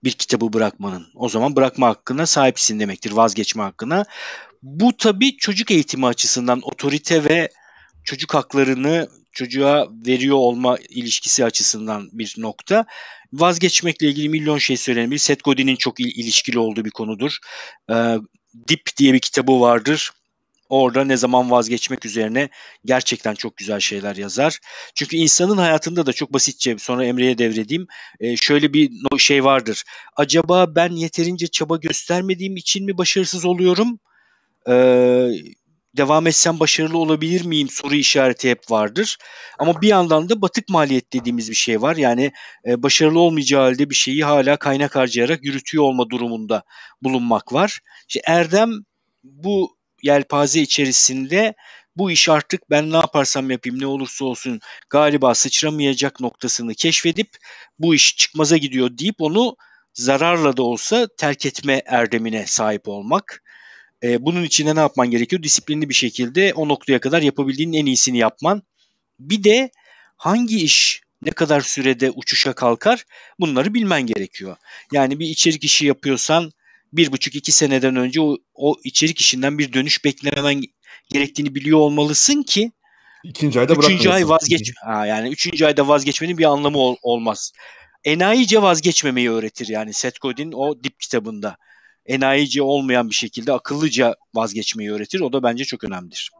bir 0.04 0.12
kitabı 0.12 0.54
bırakmanın. 0.54 1.08
O 1.16 1.30
zaman 1.30 1.56
bırakma 1.56 1.88
hakkına 1.88 2.26
sahipsin 2.26 2.80
demektir, 2.80 3.12
vazgeçme 3.12 3.64
hakkına. 3.64 4.06
Bu 4.64 4.98
tabii 4.98 5.38
çocuk 5.38 5.72
eğitimi 5.72 6.08
açısından 6.08 6.62
otorite 6.64 7.24
ve 7.24 7.50
çocuk 8.04 8.34
haklarını 8.34 9.10
çocuğa 9.32 9.88
veriyor 10.08 10.36
olma 10.38 10.78
ilişkisi 10.90 11.46
açısından 11.46 12.10
bir 12.12 12.36
nokta. 12.38 12.86
Vazgeçmekle 13.34 14.08
ilgili 14.08 14.30
milyon 14.30 14.58
şey 14.58 14.78
söylenebilir. 14.78 15.20
Seth 15.20 15.44
Godin'in 15.44 15.76
çok 15.76 16.00
il- 16.00 16.24
ilişkili 16.24 16.60
olduğu 16.60 16.86
bir 16.86 16.92
konudur. 16.92 17.38
Ee, 17.92 18.18
Dip 18.68 18.82
diye 18.98 19.14
bir 19.14 19.20
kitabı 19.20 19.62
vardır. 19.62 20.12
Orada 20.70 21.04
ne 21.04 21.18
zaman 21.18 21.52
vazgeçmek 21.52 22.06
üzerine 22.06 22.50
gerçekten 22.86 23.36
çok 23.36 23.58
güzel 23.58 23.80
şeyler 23.80 24.16
yazar. 24.16 24.60
Çünkü 24.96 25.18
insanın 25.18 25.58
hayatında 25.58 26.06
da 26.06 26.14
çok 26.14 26.34
basitçe 26.34 26.78
sonra 26.78 27.06
Emre'ye 27.06 27.38
devredeyim. 27.38 27.88
E, 28.20 28.38
şöyle 28.38 28.74
bir 28.74 28.92
şey 29.18 29.44
vardır. 29.44 29.84
Acaba 30.16 30.76
ben 30.76 30.92
yeterince 30.92 31.48
çaba 31.48 31.78
göstermediğim 31.78 32.56
için 32.58 32.86
mi 32.86 32.98
başarısız 32.98 33.46
oluyorum? 33.46 34.00
Ee, 34.70 35.30
devam 35.98 36.28
etsem 36.28 36.60
başarılı 36.60 36.98
olabilir 36.98 37.46
miyim 37.46 37.70
soru 37.70 37.96
işareti 37.96 38.50
hep 38.50 38.72
vardır. 38.72 39.18
Ama 39.60 39.82
bir 39.82 39.88
yandan 39.88 40.30
da 40.30 40.42
batık 40.42 40.70
maliyet 40.70 41.14
dediğimiz 41.14 41.50
bir 41.50 41.56
şey 41.56 41.82
var. 41.82 41.96
Yani 41.96 42.32
e, 42.68 42.84
başarılı 42.84 43.20
olmayacağı 43.20 43.62
halde 43.62 43.90
bir 43.90 43.96
şeyi 43.96 44.24
hala 44.24 44.58
kaynak 44.58 44.96
harcayarak 44.96 45.46
yürütüyor 45.46 45.84
olma 45.84 46.10
durumunda 46.10 46.64
bulunmak 47.02 47.54
var. 47.54 47.80
İşte 48.08 48.22
Erdem 48.26 48.72
bu 49.24 49.78
yelpaze 50.04 50.62
içerisinde 50.62 51.54
bu 51.96 52.12
iş 52.12 52.30
artık 52.30 52.70
ben 52.70 52.92
ne 52.92 52.96
yaparsam 52.96 53.52
yapayım 53.52 53.82
ne 53.82 53.88
olursa 53.88 54.26
olsun 54.26 54.60
galiba 54.90 55.36
sıçramayacak 55.36 56.20
noktasını 56.20 56.74
keşfedip 56.76 57.30
bu 57.80 57.96
iş 57.96 58.18
çıkmaza 58.18 58.58
gidiyor 58.58 58.98
deyip 58.98 59.16
onu 59.20 59.56
zararla 59.94 60.58
da 60.58 60.64
olsa 60.64 61.08
terk 61.18 61.46
etme 61.46 61.82
erdemine 61.86 62.46
sahip 62.48 62.88
olmak. 62.88 63.43
E, 64.04 64.26
bunun 64.26 64.44
için 64.44 64.68
de 64.68 64.76
ne 64.76 64.80
yapman 64.80 65.12
gerekiyor? 65.12 65.44
Disiplinli 65.44 65.90
bir 65.90 65.94
şekilde 65.94 66.54
o 66.54 66.68
noktaya 66.68 67.00
kadar 67.00 67.22
yapabildiğin 67.22 67.74
en 67.74 67.86
iyisini 67.86 68.18
yapman. 68.18 68.64
Bir 69.20 69.44
de 69.44 69.72
hangi 70.18 70.64
iş 70.64 71.02
ne 71.22 71.32
kadar 71.32 71.62
sürede 71.62 72.12
uçuşa 72.12 72.54
kalkar 72.54 73.04
bunları 73.40 73.74
bilmen 73.74 74.02
gerekiyor. 74.02 74.56
Yani 74.92 75.20
bir 75.20 75.28
içerik 75.28 75.64
işi 75.64 75.86
yapıyorsan 75.86 76.52
bir 76.94 77.12
buçuk 77.12 77.36
iki 77.36 77.52
seneden 77.52 77.96
önce 77.96 78.22
o, 78.22 78.38
o 78.54 78.76
içerik 78.84 79.22
işinden 79.22 79.58
bir 79.58 79.74
dönüş 79.74 80.06
beklememen 80.06 80.62
gerektiğini 81.10 81.56
biliyor 81.56 81.80
olmalısın 81.80 82.44
ki 82.44 82.72
İkinci 83.24 83.60
ayda 83.60 83.74
Üçüncü 83.74 84.10
ay 84.10 84.30
vazgeç. 84.30 84.72
Ha, 84.86 85.06
yani 85.06 85.30
üçüncü 85.30 85.66
ayda 85.66 85.88
vazgeçmenin 85.88 86.38
bir 86.38 86.44
anlamı 86.46 86.78
ol, 86.78 86.96
olmaz. 87.02 87.52
Enayice 88.04 88.62
vazgeçmemeyi 88.62 89.32
öğretir 89.32 89.68
yani 89.68 89.94
Seth 89.94 90.22
Godin 90.22 90.52
o 90.52 90.84
dip 90.84 91.00
kitabında. 91.00 91.58
Enayice 92.06 92.62
olmayan 92.62 93.10
bir 93.10 93.16
şekilde 93.16 93.54
akıllıca 93.54 94.16
vazgeçmeyi 94.36 94.92
öğretir. 94.92 95.20
O 95.20 95.34
da 95.34 95.44
bence 95.44 95.66
çok 95.66 95.84
önemlidir. 95.84 96.32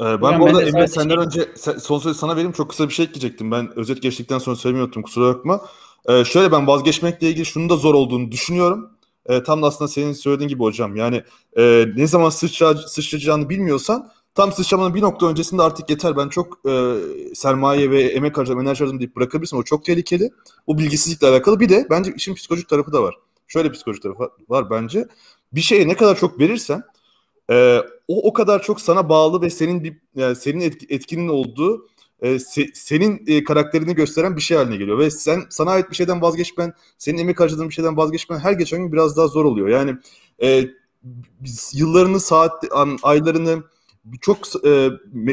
Ee, 0.00 0.04
ben 0.04 0.16
Hocam 0.16 0.40
bu 0.40 0.46
arada 0.46 0.62
Emre 0.62 0.88
senden 0.88 1.30
şey... 1.30 1.42
önce 1.42 1.48
son 1.80 1.98
sözü 1.98 2.18
sana 2.18 2.32
vereyim 2.36 2.52
çok 2.52 2.70
kısa 2.70 2.88
bir 2.88 2.94
şey 2.94 3.04
ekleyecektim. 3.04 3.50
Ben 3.50 3.78
özet 3.78 4.02
geçtikten 4.02 4.38
sonra 4.38 4.56
söylemiyordum 4.56 5.02
kusura 5.02 5.34
bakma. 5.34 5.60
Ee, 6.08 6.24
şöyle 6.24 6.52
ben 6.52 6.66
vazgeçmekle 6.66 7.28
ilgili 7.28 7.46
şunun 7.46 7.68
da 7.68 7.76
zor 7.76 7.94
olduğunu 7.94 8.32
düşünüyorum. 8.32 8.90
Ee, 9.26 9.42
tam 9.42 9.62
da 9.62 9.66
aslında 9.66 9.88
senin 9.88 10.12
söylediğin 10.12 10.48
gibi 10.48 10.62
hocam. 10.62 10.96
Yani 10.96 11.22
e, 11.56 11.84
ne 11.96 12.06
zaman 12.06 12.30
sıçra, 12.30 12.74
sıçrayacağını 12.74 13.48
bilmiyorsan 13.48 14.10
tam 14.34 14.52
sıçramanın 14.52 14.94
bir 14.94 15.02
nokta 15.02 15.26
öncesinde 15.26 15.62
artık 15.62 15.90
yeter 15.90 16.16
ben 16.16 16.28
çok 16.28 16.68
e, 16.68 16.96
sermaye 17.34 17.90
ve 17.90 18.02
emek 18.02 18.38
harcadım, 18.38 18.60
enerji 18.60 18.78
harcadım 18.78 18.98
deyip 18.98 19.16
bırakabilirsin. 19.16 19.56
O 19.56 19.62
çok 19.62 19.84
tehlikeli. 19.84 20.30
O 20.66 20.78
bilgisizlikle 20.78 21.26
alakalı. 21.26 21.60
Bir 21.60 21.68
de 21.68 21.86
bence 21.90 22.12
işin 22.16 22.34
psikolojik 22.34 22.68
tarafı 22.68 22.92
da 22.92 23.02
var. 23.02 23.14
Şöyle 23.54 23.72
psikolojik 23.72 24.02
tarafı 24.02 24.30
var 24.48 24.70
bence. 24.70 25.08
Bir 25.52 25.60
şeye 25.60 25.88
ne 25.88 25.96
kadar 25.96 26.16
çok 26.16 26.40
verirsen 26.40 26.82
e, 27.50 27.78
o 28.08 28.28
o 28.28 28.32
kadar 28.32 28.62
çok 28.62 28.80
sana 28.80 29.08
bağlı 29.08 29.42
ve 29.42 29.50
senin 29.50 29.84
bir 29.84 29.96
yani 30.14 30.36
senin 30.36 30.60
etki, 30.60 30.86
etkinin 30.88 31.28
olduğu 31.28 31.88
e, 32.20 32.38
se, 32.38 32.66
senin 32.74 33.24
e, 33.26 33.44
karakterini 33.44 33.94
gösteren 33.94 34.36
bir 34.36 34.40
şey 34.40 34.56
haline 34.56 34.76
geliyor 34.76 34.98
ve 34.98 35.10
sen 35.10 35.42
sana 35.50 35.70
ait 35.70 35.90
bir 35.90 35.96
şeyden 35.96 36.22
vazgeçmen, 36.22 36.72
senin 36.98 37.18
emek 37.18 37.40
harcadığın 37.40 37.68
bir 37.68 37.74
şeyden 37.74 37.96
vazgeçmen 37.96 38.38
her 38.38 38.52
geçen 38.52 38.78
gün 38.78 38.92
biraz 38.92 39.16
daha 39.16 39.26
zor 39.26 39.44
oluyor. 39.44 39.68
Yani 39.68 39.96
e, 40.42 40.64
yıllarını, 41.72 42.20
saat, 42.20 42.64
an, 42.72 42.98
aylarını 43.02 43.62
çok 44.20 44.38
e, 44.66 44.90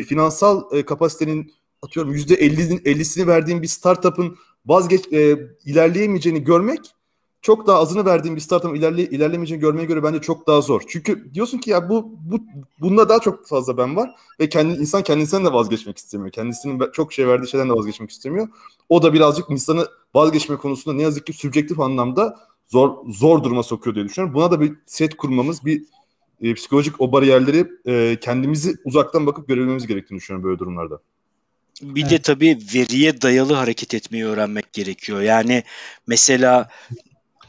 finansal 0.08 0.63
e, 0.72 0.86
kapasitenin 0.86 1.54
atıyorum 1.82 2.12
yüzde 2.12 2.36
50'sini 2.36 3.28
verdiğin 3.28 3.62
bir 3.62 3.68
startup'ın 3.68 4.38
vazgeç 4.66 5.13
e, 5.13 5.38
ilerleyemeyeceğini 5.66 6.44
görmek 6.44 6.96
çok 7.41 7.67
daha 7.67 7.79
azını 7.79 8.05
verdiğin 8.05 8.36
bir 8.36 8.41
startup'ın 8.41 8.75
ilerle, 8.75 9.03
ilerlemeyeceğini 9.10 9.62
görmeye 9.62 9.86
göre 9.86 10.03
bence 10.03 10.21
çok 10.21 10.48
daha 10.48 10.62
zor. 10.62 10.81
Çünkü 10.88 11.33
diyorsun 11.33 11.57
ki 11.57 11.69
ya 11.69 11.89
bu 11.89 12.12
bu 12.21 12.39
bunda 12.79 13.10
daha 13.10 13.19
çok 13.19 13.48
fazla 13.48 13.77
ben 13.77 13.95
var 13.95 14.15
ve 14.39 14.50
kendi 14.50 14.79
insan 14.79 15.03
kendisinden 15.03 15.45
de 15.45 15.53
vazgeçmek 15.53 15.98
istemiyor. 15.98 16.31
Kendisinin 16.31 16.91
çok 16.93 17.13
şey 17.13 17.27
verdiği 17.27 17.48
şeyden 17.48 17.69
de 17.69 17.74
vazgeçmek 17.74 18.12
istemiyor. 18.12 18.48
O 18.89 19.03
da 19.03 19.13
birazcık 19.13 19.50
insanı 19.50 19.88
vazgeçme 20.13 20.55
konusunda 20.55 20.98
ne 20.98 21.01
yazık 21.01 21.25
ki 21.25 21.33
sübjektif 21.33 21.79
anlamda 21.79 22.39
zor 22.67 22.95
zor 23.10 23.43
duruma 23.43 23.63
sokuyor 23.63 23.95
diye 23.95 24.05
düşünüyorum. 24.05 24.36
Buna 24.36 24.51
da 24.51 24.62
bir 24.62 24.74
set 24.86 25.17
kurmamız, 25.17 25.65
bir 25.65 25.83
e, 26.41 26.53
psikolojik 26.53 27.01
o 27.01 27.12
bariyerleri 27.12 27.67
e, 27.86 28.17
kendimizi 28.21 28.75
uzaktan 28.86 29.25
bakıp 29.25 29.48
görebilmemiz 29.48 29.88
gerektiğini 29.88 30.17
düşünüyorum 30.17 30.50
böyle 30.50 30.60
durumlarda. 30.60 31.00
Bir 31.81 32.01
evet. 32.01 32.12
de 32.12 32.19
tabii 32.19 32.60
veriye 32.74 33.21
dayalı 33.21 33.53
hareket 33.53 33.93
etmeyi 33.93 34.25
öğrenmek 34.25 34.74
gerekiyor. 34.74 35.21
Yani 35.21 35.63
mesela 36.07 36.69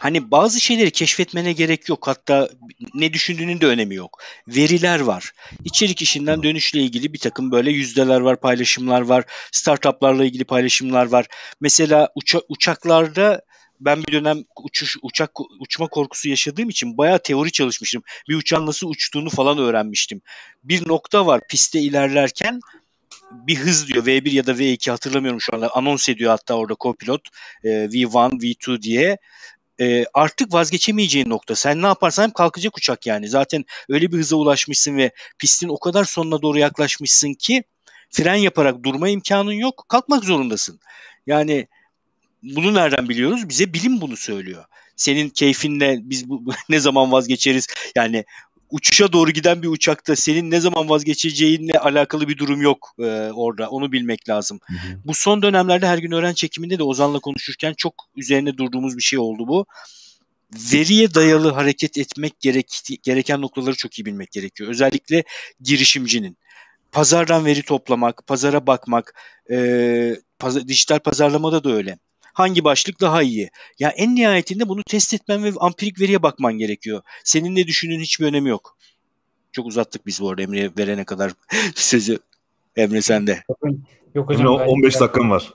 hani 0.03 0.31
bazı 0.31 0.61
şeyleri 0.61 0.91
keşfetmene 0.91 1.53
gerek 1.53 1.89
yok. 1.89 2.07
Hatta 2.07 2.49
ne 2.95 3.13
düşündüğünün 3.13 3.61
de 3.61 3.67
önemi 3.67 3.95
yok. 3.95 4.23
Veriler 4.49 5.01
var. 5.01 5.33
İçerik 5.65 6.03
işinden 6.03 6.43
dönüşle 6.43 6.81
ilgili 6.81 7.13
bir 7.13 7.19
takım 7.19 7.53
böyle 7.53 7.71
yüzdeler 7.71 8.21
var, 8.21 8.41
paylaşımlar 8.41 9.01
var. 9.01 9.25
Startuplarla 9.53 10.25
ilgili 10.25 10.45
paylaşımlar 10.45 11.07
var. 11.07 11.27
Mesela 11.61 12.09
uça- 12.15 12.43
uçaklarda 12.49 13.43
ben 13.81 14.03
bir 14.03 14.13
dönem 14.13 14.45
uçuş 14.63 14.97
uçak 15.03 15.31
uçma 15.61 15.89
korkusu 15.89 16.29
yaşadığım 16.29 16.69
için 16.69 16.99
bayağı 16.99 17.19
teori 17.19 17.53
çalışmıştım. 17.53 18.03
Bir 18.29 18.35
uçağın 18.35 18.67
nasıl 18.67 18.89
uçtuğunu 18.89 19.31
falan 19.31 19.59
öğrenmiştim. 19.59 20.23
Bir 20.65 20.89
nokta 20.89 21.27
var 21.27 21.41
pistte 21.49 21.81
ilerlerken 21.81 22.61
bir 23.33 23.57
hız 23.57 23.89
diyor 23.89 24.07
V1 24.07 24.31
ya 24.31 24.47
da 24.47 24.53
V2 24.53 24.91
hatırlamıyorum 24.91 25.41
şu 25.41 25.55
anda 25.55 25.77
anons 25.77 26.09
ediyor 26.09 26.31
hatta 26.31 26.55
orada 26.55 26.75
copilot 26.81 27.21
e, 27.65 27.69
V1 27.69 28.41
V2 28.41 28.83
diye 28.83 29.19
e, 29.81 30.05
artık 30.15 30.53
vazgeçemeyeceğin 30.53 31.31
nokta. 31.31 31.55
Sen 31.55 31.83
ne 31.83 31.87
yaparsan 31.87 32.29
hep 32.29 32.35
kalkacak 32.35 32.77
uçak 32.79 33.07
yani. 33.07 33.29
Zaten 33.29 33.65
öyle 33.89 34.13
bir 34.13 34.19
hıza 34.19 34.37
ulaşmışsın 34.37 34.97
ve 34.97 35.11
pistin 35.39 35.69
o 35.69 35.79
kadar 35.79 36.05
sonuna 36.05 36.43
doğru 36.43 36.59
yaklaşmışsın 36.59 37.35
ki 37.35 37.65
fren 38.11 38.35
yaparak 38.35 38.83
durma 38.83 39.09
imkanın 39.09 39.53
yok. 39.53 39.85
Kalkmak 39.89 40.25
zorundasın. 40.25 40.81
Yani 41.27 41.69
bunu 42.43 42.75
nereden 42.75 43.09
biliyoruz? 43.09 43.49
Bize 43.49 43.75
bilim 43.75 44.01
bunu 44.01 44.17
söylüyor. 44.17 44.65
Senin 44.97 45.29
keyfinle 45.29 45.99
biz 46.03 46.29
bu, 46.29 46.45
ne 46.69 46.81
zaman 46.81 47.13
vazgeçeriz? 47.13 47.67
Yani 47.97 48.25
uçuşa 48.73 49.13
doğru 49.13 49.31
giden 49.31 49.63
bir 49.63 49.69
uçakta 49.69 50.17
senin 50.17 50.51
ne 50.51 50.61
zaman 50.61 50.89
vazgeçeceğinle 50.89 51.79
alakalı 51.79 52.29
bir 52.29 52.39
durum 52.39 52.63
yok 52.63 52.95
e, 52.99 53.31
orada. 53.35 53.71
Onu 53.71 53.93
bilmek 53.93 54.29
lazım. 54.29 54.61
Hı 54.67 54.75
hı. 54.75 54.99
Bu 55.05 55.15
son 55.15 55.43
dönemlerde 55.43 55.87
her 55.87 55.99
gün 55.99 56.13
öğren 56.13 56.33
çekiminde 56.35 56.79
de 56.79 56.83
Ozan'la 56.83 57.19
konuşurken 57.19 57.75
çok 57.77 57.95
üzerine 58.17 58.57
durduğumuz 58.57 58.97
bir 58.97 59.03
şey 59.03 59.19
oldu 59.19 59.49
bu. 59.49 59.67
Veriye 60.73 61.15
dayalı 61.15 61.53
hareket 61.53 61.99
etmek 61.99 62.41
gerek, 62.41 62.81
gereken 63.03 63.41
noktaları 63.41 63.75
çok 63.75 63.99
iyi 63.99 64.05
bilmek 64.05 64.31
gerekiyor. 64.31 64.71
Özellikle 64.71 65.25
girişimcinin. 65.61 66.37
Pazardan 66.93 67.45
veri 67.45 67.63
toplamak, 67.63 68.27
pazara 68.27 68.67
bakmak, 68.67 69.15
e, 69.51 69.57
paz- 70.39 70.69
dijital 70.69 70.99
pazarlamada 70.99 71.65
da 71.65 71.73
öyle 71.73 71.99
hangi 72.33 72.65
başlık 72.65 73.01
daha 73.01 73.23
iyi? 73.23 73.51
Ya 73.79 73.89
en 73.89 74.15
nihayetinde 74.15 74.69
bunu 74.69 74.83
test 74.83 75.15
etmen 75.15 75.45
ve 75.45 75.51
ampirik 75.61 76.01
veriye 76.01 76.23
bakman 76.23 76.53
gerekiyor. 76.53 77.03
Senin 77.25 77.57
ne 77.57 77.67
düşündüğün 77.67 78.01
hiçbir 78.01 78.27
önemi 78.27 78.49
yok. 78.49 78.77
Çok 79.53 79.67
uzattık 79.67 80.07
biz 80.07 80.21
bu 80.21 80.31
arada 80.31 80.43
Emre'ye 80.43 80.71
verene 80.79 81.05
kadar 81.05 81.33
sözü. 81.75 82.19
Emre 82.77 83.03
sende. 83.03 83.43
Yok 84.15 84.29
hocam. 84.29 84.47
15 84.47 85.01
dakikam 85.01 85.31
var. 85.31 85.55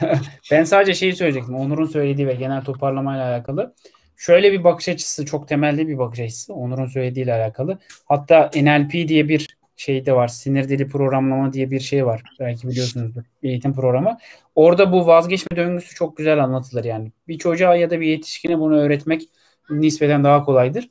ben 0.50 0.64
sadece 0.64 0.94
şeyi 0.94 1.16
söyleyecektim. 1.16 1.54
Onur'un 1.54 1.86
söylediği 1.86 2.26
ve 2.26 2.34
genel 2.34 2.64
toparlamayla 2.64 3.28
alakalı. 3.28 3.74
Şöyle 4.16 4.52
bir 4.52 4.64
bakış 4.64 4.88
açısı, 4.88 5.26
çok 5.26 5.48
temelde 5.48 5.88
bir 5.88 5.98
bakış 5.98 6.20
açısı. 6.20 6.54
Onur'un 6.54 6.86
söylediğiyle 6.86 7.34
alakalı. 7.34 7.78
Hatta 8.04 8.50
NLP 8.54 8.92
diye 8.92 9.28
bir 9.28 9.56
şey 9.76 10.06
de 10.06 10.12
var. 10.12 10.28
Sinir 10.28 10.68
dili 10.68 10.88
programlama 10.88 11.52
diye 11.52 11.70
bir 11.70 11.80
şey 11.80 12.06
var. 12.06 12.22
Belki 12.40 12.68
biliyorsunuzdur. 12.68 13.22
Bir 13.42 13.48
eğitim 13.48 13.74
programı. 13.74 14.18
Orada 14.54 14.92
bu 14.92 15.06
vazgeçme 15.06 15.56
döngüsü 15.56 15.94
çok 15.94 16.16
güzel 16.16 16.44
anlatılır 16.44 16.84
yani. 16.84 17.12
Bir 17.28 17.38
çocuğa 17.38 17.76
ya 17.76 17.90
da 17.90 18.00
bir 18.00 18.06
yetişkine 18.06 18.58
bunu 18.58 18.76
öğretmek 18.76 19.22
nispeten 19.70 20.24
daha 20.24 20.44
kolaydır. 20.44 20.88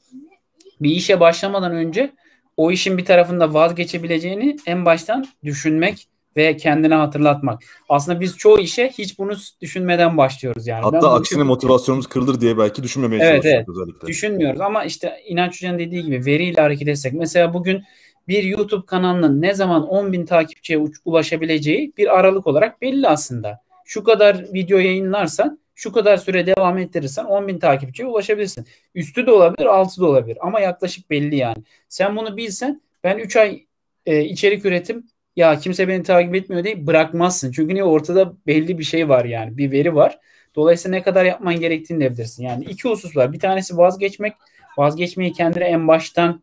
Bir 0.81 0.89
işe 0.89 1.19
başlamadan 1.19 1.71
önce 1.71 2.11
o 2.57 2.71
işin 2.71 2.97
bir 2.97 3.05
tarafında 3.05 3.53
vazgeçebileceğini 3.53 4.55
en 4.67 4.85
baştan 4.85 5.25
düşünmek 5.43 6.07
ve 6.37 6.57
kendine 6.57 6.95
hatırlatmak. 6.95 7.61
Aslında 7.89 8.19
biz 8.19 8.37
çoğu 8.37 8.59
işe 8.59 8.89
hiç 8.89 9.19
bunu 9.19 9.33
düşünmeden 9.61 10.17
başlıyoruz 10.17 10.67
yani. 10.67 10.83
Hatta 10.83 11.01
ben 11.01 11.19
aksine 11.19 11.43
motivasyonumuz 11.43 12.07
kırılır 12.07 12.41
diye 12.41 12.57
belki 12.57 12.83
düşünmemeye 12.83 13.21
evet, 13.23 13.43
çalışıyoruz 13.43 13.67
evet. 13.67 13.69
özellikle. 13.69 14.07
Düşünmüyoruz 14.07 14.61
ama 14.61 14.85
işte 14.85 15.21
İnanç 15.27 15.53
Hoca'nın 15.53 15.79
dediği 15.79 16.03
gibi 16.03 16.25
veriyle 16.25 16.61
hareket 16.61 16.87
etsek. 16.87 17.13
Mesela 17.13 17.53
bugün 17.53 17.83
bir 18.27 18.43
YouTube 18.43 18.85
kanalının 18.85 19.41
ne 19.41 19.53
zaman 19.53 19.87
10 19.87 20.13
bin 20.13 20.25
takipçiye 20.25 20.79
ulaşabileceği 21.05 21.93
bir 21.97 22.19
aralık 22.19 22.47
olarak 22.47 22.81
belli 22.81 23.07
aslında. 23.07 23.59
Şu 23.85 24.03
kadar 24.03 24.53
video 24.53 24.77
yayınlarsan, 24.77 25.59
şu 25.75 25.91
kadar 25.91 26.17
süre 26.17 26.45
devam 26.45 26.77
ettirirsen 26.77 27.25
10 27.25 27.47
bin 27.47 27.59
takipçiye 27.59 28.07
ulaşabilirsin. 28.07 28.65
Üstü 28.95 29.27
de 29.27 29.31
olabilir, 29.31 29.65
altı 29.65 30.01
da 30.01 30.05
olabilir 30.05 30.37
ama 30.41 30.59
yaklaşık 30.59 31.09
belli 31.09 31.35
yani. 31.35 31.63
Sen 31.89 32.15
bunu 32.15 32.37
bilsen 32.37 32.81
ben 33.03 33.17
3 33.17 33.35
ay 33.35 33.65
e, 34.05 34.23
içerik 34.23 34.65
üretim 34.65 35.05
ya 35.35 35.59
kimse 35.59 35.87
beni 35.87 36.03
takip 36.03 36.35
etmiyor 36.35 36.63
diye 36.63 36.87
bırakmazsın. 36.87 37.51
Çünkü 37.51 37.73
niye 37.73 37.83
ortada 37.83 38.33
belli 38.47 38.79
bir 38.79 38.83
şey 38.83 39.09
var 39.09 39.25
yani 39.25 39.57
bir 39.57 39.71
veri 39.71 39.95
var. 39.95 40.19
Dolayısıyla 40.55 40.97
ne 40.97 41.03
kadar 41.03 41.25
yapman 41.25 41.59
gerektiğini 41.59 42.03
de 42.03 42.13
bilirsin. 42.13 42.43
Yani 42.43 42.65
iki 42.65 42.89
husus 42.89 43.17
var. 43.17 43.33
Bir 43.33 43.39
tanesi 43.39 43.77
vazgeçmek. 43.77 44.33
Vazgeçmeyi 44.77 45.33
kendine 45.33 45.63
en 45.63 45.87
baştan 45.87 46.41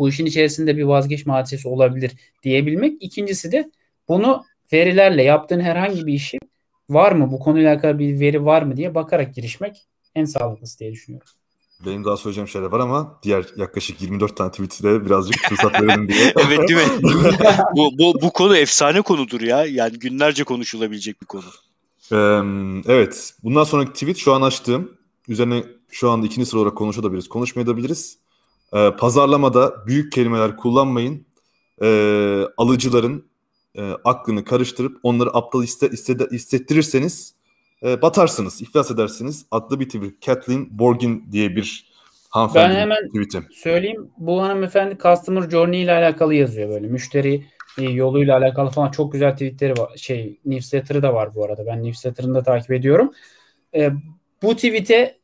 bu 0.00 0.08
işin 0.08 0.26
içerisinde 0.26 0.76
bir 0.76 0.82
vazgeçme 0.82 1.32
hadisesi 1.32 1.68
olabilir 1.68 2.12
diyebilmek. 2.42 3.02
İkincisi 3.02 3.52
de 3.52 3.70
bunu 4.08 4.44
verilerle 4.72 5.22
yaptığın 5.22 5.60
herhangi 5.60 6.06
bir 6.06 6.12
işi 6.12 6.38
var 6.90 7.12
mı 7.12 7.32
bu 7.32 7.38
konuyla 7.38 7.72
alakalı 7.72 7.98
bir 7.98 8.20
veri 8.20 8.44
var 8.44 8.62
mı 8.62 8.76
diye 8.76 8.94
bakarak 8.94 9.34
girişmek 9.34 9.76
en 10.14 10.24
sağlıklısı 10.24 10.78
diye 10.78 10.92
düşünüyorum. 10.92 11.28
Benim 11.86 12.04
daha 12.04 12.16
söyleyeceğim 12.16 12.48
şeyler 12.48 12.66
var 12.66 12.80
ama 12.80 13.18
diğer 13.22 13.44
yaklaşık 13.56 14.02
24 14.02 14.36
tane 14.36 14.50
tweet'e 14.50 15.04
birazcık 15.04 15.36
fırsat 15.48 15.82
verelim 15.82 16.08
diye. 16.08 16.32
evet 16.46 16.68
değil 16.68 16.80
mi? 16.80 17.02
bu, 17.76 17.98
bu, 17.98 18.22
bu 18.22 18.30
konu 18.30 18.56
efsane 18.56 19.02
konudur 19.02 19.40
ya. 19.40 19.64
Yani 19.64 19.98
günlerce 19.98 20.44
konuşulabilecek 20.44 21.22
bir 21.22 21.26
konu. 21.26 21.44
Ee, 22.12 22.16
evet. 22.92 23.34
Bundan 23.44 23.64
sonraki 23.64 23.92
tweet 23.92 24.16
şu 24.16 24.34
an 24.34 24.42
açtığım. 24.42 24.96
Üzerine 25.28 25.64
şu 25.90 26.10
anda 26.10 26.26
ikinci 26.26 26.46
sıra 26.46 26.60
olarak 26.60 26.76
konuşabiliriz. 26.76 27.28
Konuşmayabiliriz. 27.28 28.19
E, 28.74 28.90
pazarlamada 28.98 29.86
büyük 29.86 30.12
kelimeler 30.12 30.56
kullanmayın. 30.56 31.26
E, 31.82 31.88
alıcıların 32.56 33.30
e, 33.74 33.82
aklını 34.04 34.44
karıştırıp 34.44 35.00
onları 35.02 35.36
aptal 35.36 35.64
iste, 35.64 35.88
iste, 35.88 36.16
hissettirirseniz 36.32 37.34
e, 37.82 38.02
batarsınız, 38.02 38.62
iflas 38.62 38.90
edersiniz. 38.90 39.46
Adlı 39.50 39.80
bir 39.80 39.84
tweet. 39.84 40.26
Kathleen 40.26 40.78
Borgin 40.78 41.24
diye 41.32 41.56
bir 41.56 41.90
hanımefendi 42.30 42.74
Ben 42.74 42.80
hemen 42.80 43.08
tweet'i. 43.08 43.46
söyleyeyim. 43.52 44.10
Bu 44.18 44.42
hanımefendi 44.42 44.98
Customer 45.02 45.50
Journey 45.50 45.82
ile 45.82 45.92
alakalı 45.92 46.34
yazıyor 46.34 46.68
böyle. 46.68 46.86
Müşteri 46.86 47.44
e, 47.78 47.82
yoluyla 47.82 48.36
alakalı 48.38 48.70
falan 48.70 48.90
çok 48.90 49.12
güzel 49.12 49.32
tweetleri 49.32 49.72
var. 49.72 49.92
Şey 49.96 50.40
newsletter'ı 50.44 51.02
da 51.02 51.14
var 51.14 51.34
bu 51.34 51.44
arada. 51.44 51.66
Ben 51.66 51.84
newsletter'ını 51.84 52.34
da 52.34 52.42
takip 52.42 52.70
ediyorum. 52.70 53.12
E, 53.74 53.90
bu 54.42 54.54
tweet'e 54.54 55.19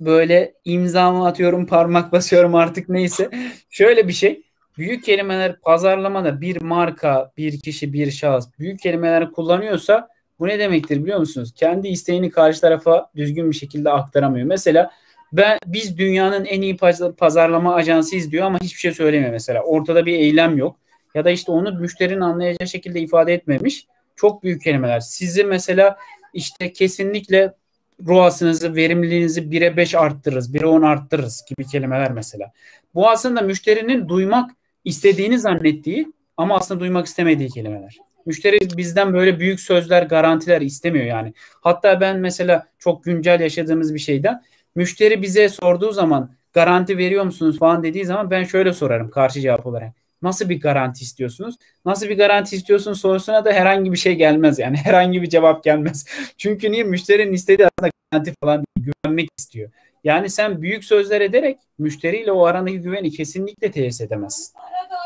böyle 0.00 0.54
imzamı 0.64 1.26
atıyorum, 1.26 1.66
parmak 1.66 2.12
basıyorum 2.12 2.54
artık 2.54 2.88
neyse. 2.88 3.30
Şöyle 3.70 4.08
bir 4.08 4.12
şey. 4.12 4.42
Büyük 4.78 5.04
kelimeler 5.04 5.60
pazarlamada 5.60 6.40
bir 6.40 6.60
marka, 6.62 7.32
bir 7.36 7.60
kişi, 7.60 7.92
bir 7.92 8.10
şahıs 8.10 8.48
büyük 8.58 8.80
kelimeler 8.80 9.32
kullanıyorsa 9.32 10.08
bu 10.38 10.48
ne 10.48 10.58
demektir 10.58 11.02
biliyor 11.02 11.18
musunuz? 11.18 11.52
Kendi 11.56 11.88
isteğini 11.88 12.30
karşı 12.30 12.60
tarafa 12.60 13.10
düzgün 13.16 13.50
bir 13.50 13.56
şekilde 13.56 13.90
aktaramıyor. 13.90 14.46
Mesela 14.46 14.90
ben 15.32 15.58
biz 15.66 15.98
dünyanın 15.98 16.44
en 16.44 16.62
iyi 16.62 16.76
pazarlama 17.18 17.74
ajansıyız 17.74 18.32
diyor 18.32 18.46
ama 18.46 18.58
hiçbir 18.60 18.78
şey 18.78 18.92
söylemiyor 18.92 19.32
mesela. 19.32 19.62
Ortada 19.62 20.06
bir 20.06 20.12
eylem 20.12 20.58
yok. 20.58 20.76
Ya 21.14 21.24
da 21.24 21.30
işte 21.30 21.52
onu 21.52 21.80
müşterinin 21.80 22.20
anlayacağı 22.20 22.68
şekilde 22.68 23.00
ifade 23.00 23.34
etmemiş. 23.34 23.86
Çok 24.16 24.42
büyük 24.42 24.62
kelimeler. 24.62 25.00
Sizi 25.00 25.44
mesela 25.44 25.96
işte 26.34 26.72
kesinlikle 26.72 27.54
ROAS'ınızı, 28.06 28.76
verimliliğinizi 28.76 29.50
1'e 29.50 29.76
5 29.76 29.94
arttırırız, 29.94 30.54
1'e 30.54 30.66
10 30.66 30.82
arttırırız 30.82 31.44
gibi 31.48 31.66
kelimeler 31.66 32.12
mesela. 32.12 32.52
Bu 32.94 33.10
aslında 33.10 33.40
müşterinin 33.40 34.08
duymak 34.08 34.50
istediğini 34.84 35.38
zannettiği 35.38 36.12
ama 36.36 36.56
aslında 36.56 36.80
duymak 36.80 37.06
istemediği 37.06 37.48
kelimeler. 37.48 37.98
Müşteri 38.26 38.58
bizden 38.76 39.14
böyle 39.14 39.38
büyük 39.40 39.60
sözler, 39.60 40.02
garantiler 40.02 40.60
istemiyor 40.60 41.04
yani. 41.04 41.34
Hatta 41.60 42.00
ben 42.00 42.18
mesela 42.18 42.66
çok 42.78 43.04
güncel 43.04 43.40
yaşadığımız 43.40 43.94
bir 43.94 43.98
şeyden 43.98 44.42
müşteri 44.74 45.22
bize 45.22 45.48
sorduğu 45.48 45.92
zaman 45.92 46.30
garanti 46.52 46.98
veriyor 46.98 47.24
musunuz 47.24 47.58
falan 47.58 47.82
dediği 47.82 48.04
zaman 48.04 48.30
ben 48.30 48.44
şöyle 48.44 48.72
sorarım 48.72 49.10
karşı 49.10 49.40
cevap 49.40 49.66
olarak. 49.66 50.03
Nasıl 50.24 50.48
bir 50.48 50.60
garanti 50.60 51.04
istiyorsunuz? 51.04 51.54
Nasıl 51.84 52.08
bir 52.08 52.18
garanti 52.18 52.56
istiyorsunuz 52.56 53.00
sorusuna 53.00 53.44
da 53.44 53.52
herhangi 53.52 53.92
bir 53.92 53.96
şey 53.96 54.14
gelmez 54.14 54.58
yani. 54.58 54.76
Herhangi 54.84 55.22
bir 55.22 55.28
cevap 55.28 55.64
gelmez. 55.64 56.06
Çünkü 56.38 56.72
niye? 56.72 56.84
Müşterinin 56.84 57.32
istediği 57.32 57.66
aslında 57.66 57.90
garanti 58.12 58.34
falan 58.42 58.56
değil, 58.56 58.92
güvenmek 59.04 59.28
istiyor. 59.38 59.70
Yani 60.04 60.30
sen 60.30 60.62
büyük 60.62 60.84
sözler 60.84 61.20
ederek 61.20 61.58
müşteriyle 61.78 62.32
o 62.32 62.46
arandaki 62.46 62.80
güveni 62.80 63.10
kesinlikle 63.10 63.70
tesis 63.70 64.00
edemezsin. 64.00 64.54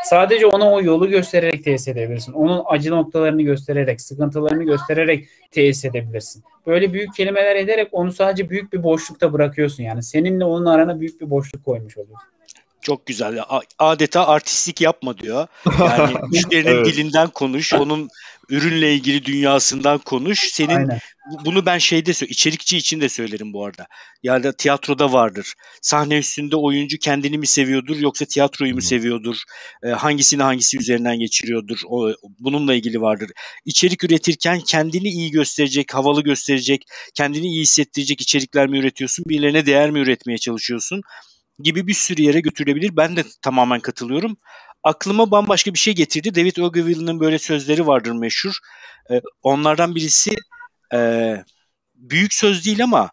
Sadece 0.04 0.46
ona 0.46 0.72
o 0.72 0.82
yolu 0.82 1.08
göstererek 1.08 1.64
tesis 1.64 1.88
edebilirsin. 1.88 2.32
Onun 2.32 2.62
acı 2.66 2.90
noktalarını 2.90 3.42
göstererek, 3.42 4.00
sıkıntılarını 4.00 4.64
göstererek 4.64 5.28
tesis 5.50 5.84
edebilirsin. 5.84 6.44
Böyle 6.66 6.92
büyük 6.92 7.14
kelimeler 7.14 7.56
ederek 7.56 7.88
onu 7.92 8.12
sadece 8.12 8.50
büyük 8.50 8.72
bir 8.72 8.82
boşlukta 8.82 9.32
bırakıyorsun. 9.32 9.82
Yani 9.82 10.02
seninle 10.02 10.44
onun 10.44 10.66
arana 10.66 11.00
büyük 11.00 11.20
bir 11.20 11.30
boşluk 11.30 11.64
koymuş 11.64 11.98
oluyorsun. 11.98 12.37
Çok 12.88 13.06
güzel. 13.06 13.44
Adeta 13.78 14.26
artistlik 14.26 14.80
yapma 14.80 15.18
diyor. 15.18 15.46
Yani 15.80 16.16
müşterinin 16.32 16.68
evet. 16.68 16.86
dilinden 16.86 17.28
konuş, 17.28 17.74
onun 17.74 18.08
ürünle 18.48 18.94
ilgili 18.94 19.24
dünyasından 19.24 19.98
konuş. 19.98 20.38
Senin 20.38 20.76
Aynen. 20.76 20.98
bunu 21.44 21.66
ben 21.66 21.78
şeyde 21.78 22.10
içerikçi 22.10 22.76
için 22.76 23.00
de 23.00 23.08
söylerim 23.08 23.52
bu 23.52 23.64
arada. 23.64 23.86
Yani 24.22 24.52
tiyatroda 24.58 25.12
vardır. 25.12 25.54
Sahne 25.82 26.18
üstünde 26.18 26.56
oyuncu 26.56 26.98
kendini 26.98 27.38
mi 27.38 27.46
seviyordur 27.46 27.96
yoksa 27.96 28.24
tiyatroyu 28.24 28.74
mu 28.74 28.82
seviyordur? 28.82 29.36
E, 29.82 29.88
hangisini 29.88 30.42
hangisi 30.42 30.78
üzerinden 30.78 31.18
geçiriyordur? 31.18 31.80
O, 31.86 32.12
bununla 32.38 32.74
ilgili 32.74 33.00
vardır. 33.00 33.30
İçerik 33.64 34.04
üretirken 34.04 34.60
kendini 34.60 35.08
iyi 35.08 35.30
gösterecek, 35.30 35.94
havalı 35.94 36.22
gösterecek, 36.22 36.82
kendini 37.14 37.46
iyi 37.46 37.62
hissettirecek 37.62 38.20
içerikler 38.20 38.66
mi 38.66 38.78
üretiyorsun? 38.78 39.24
Birilerine 39.28 39.66
değer 39.66 39.90
mi 39.90 39.98
üretmeye 39.98 40.38
çalışıyorsun? 40.38 41.02
Gibi 41.58 41.86
bir 41.86 41.94
sürü 41.94 42.22
yere 42.22 42.40
götürülebilir. 42.40 42.96
Ben 42.96 43.16
de 43.16 43.24
tamamen 43.42 43.80
katılıyorum. 43.80 44.36
Aklıma 44.84 45.30
bambaşka 45.30 45.74
bir 45.74 45.78
şey 45.78 45.94
getirdi. 45.94 46.34
David 46.34 46.56
Ogilvy'nin 46.56 47.20
böyle 47.20 47.38
sözleri 47.38 47.86
vardır 47.86 48.12
meşhur. 48.12 48.58
Ee, 49.10 49.20
onlardan 49.42 49.94
birisi 49.94 50.30
e, 50.94 50.98
büyük 51.94 52.34
söz 52.34 52.66
değil 52.66 52.84
ama 52.84 53.10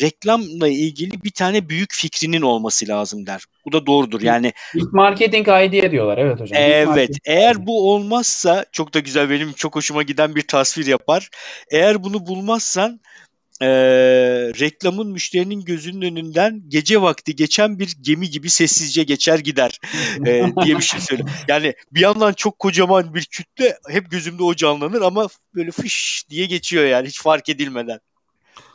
reklamla 0.00 0.68
ilgili 0.68 1.22
bir 1.24 1.30
tane 1.30 1.68
büyük 1.68 1.92
fikrinin 1.92 2.42
olması 2.42 2.88
lazım 2.88 3.26
der. 3.26 3.44
Bu 3.66 3.72
da 3.72 3.86
doğrudur. 3.86 4.22
Yani 4.22 4.52
ilk 4.74 4.92
marketing 4.92 5.48
idea 5.48 5.90
diyorlar. 5.90 6.18
Evet 6.18 6.40
hocam. 6.40 6.62
Evet. 6.62 7.10
Eğer 7.24 7.66
bu 7.66 7.92
olmazsa 7.92 8.64
çok 8.72 8.94
da 8.94 8.98
güzel 8.98 9.30
benim 9.30 9.52
çok 9.52 9.76
hoşuma 9.76 10.02
giden 10.02 10.34
bir 10.34 10.42
tasvir 10.42 10.86
yapar. 10.86 11.28
Eğer 11.70 12.04
bunu 12.04 12.26
bulmazsan 12.26 13.00
e, 13.62 13.68
reklamın 14.60 15.10
müşterinin 15.10 15.64
gözünün 15.64 16.02
önünden 16.02 16.62
gece 16.68 17.02
vakti 17.02 17.36
geçen 17.36 17.78
bir 17.78 17.96
gemi 18.00 18.30
gibi 18.30 18.50
sessizce 18.50 19.02
geçer 19.02 19.38
gider 19.38 19.80
e, 20.26 20.52
diye 20.64 20.78
bir 20.78 20.82
şey 20.82 21.00
söylüyor. 21.00 21.28
Yani 21.48 21.74
bir 21.92 22.00
yandan 22.00 22.32
çok 22.32 22.58
kocaman 22.58 23.14
bir 23.14 23.24
kütle 23.24 23.78
hep 23.88 24.10
gözümde 24.10 24.42
o 24.42 24.54
canlanır 24.54 25.00
ama 25.00 25.26
böyle 25.54 25.70
fış 25.70 26.24
diye 26.30 26.46
geçiyor 26.46 26.84
yani 26.84 27.08
hiç 27.08 27.22
fark 27.22 27.48
edilmeden. 27.48 28.00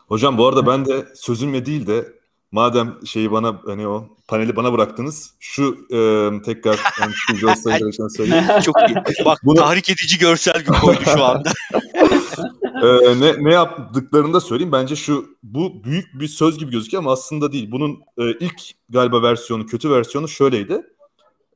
Hocam 0.08 0.38
bu 0.38 0.48
arada 0.48 0.68
ben 0.68 0.86
de 0.86 1.06
sözümle 1.16 1.66
değil 1.66 1.88
de 1.88 2.06
madem 2.52 3.00
şeyi 3.06 3.32
bana 3.32 3.62
hani 3.66 3.88
o 3.88 4.18
paneli 4.28 4.56
bana 4.56 4.74
bıraktınız 4.74 5.34
şu 5.40 5.88
e, 5.90 5.98
tekrar 6.42 6.80
yani 7.02 7.14
söyleyeyim. 8.18 8.46
Çok 8.66 8.76
iyi. 8.90 9.26
Bak 9.26 9.40
Bunu... 9.44 9.60
tahrik 9.60 9.90
edici 9.90 10.18
görsel 10.18 10.60
bir 10.60 10.66
koydu 10.66 11.02
şu 11.06 11.24
anda. 11.24 11.52
ee, 12.82 13.20
ne, 13.20 13.44
ne 13.44 13.54
yaptıklarını 13.54 14.34
da 14.34 14.40
söyleyeyim. 14.40 14.72
Bence 14.72 14.96
şu 14.96 15.26
bu 15.44 15.84
büyük 15.84 16.20
bir 16.20 16.28
söz 16.28 16.58
gibi 16.58 16.72
gözüküyor 16.72 17.04
ama 17.04 17.12
aslında 17.12 17.52
değil. 17.52 17.72
Bunun 17.72 18.02
e, 18.18 18.32
ilk 18.32 18.62
galiba 18.90 19.24
versiyonu, 19.24 19.66
kötü 19.66 19.92
versiyonu 19.92 20.28
şöyleydi. 20.28 20.82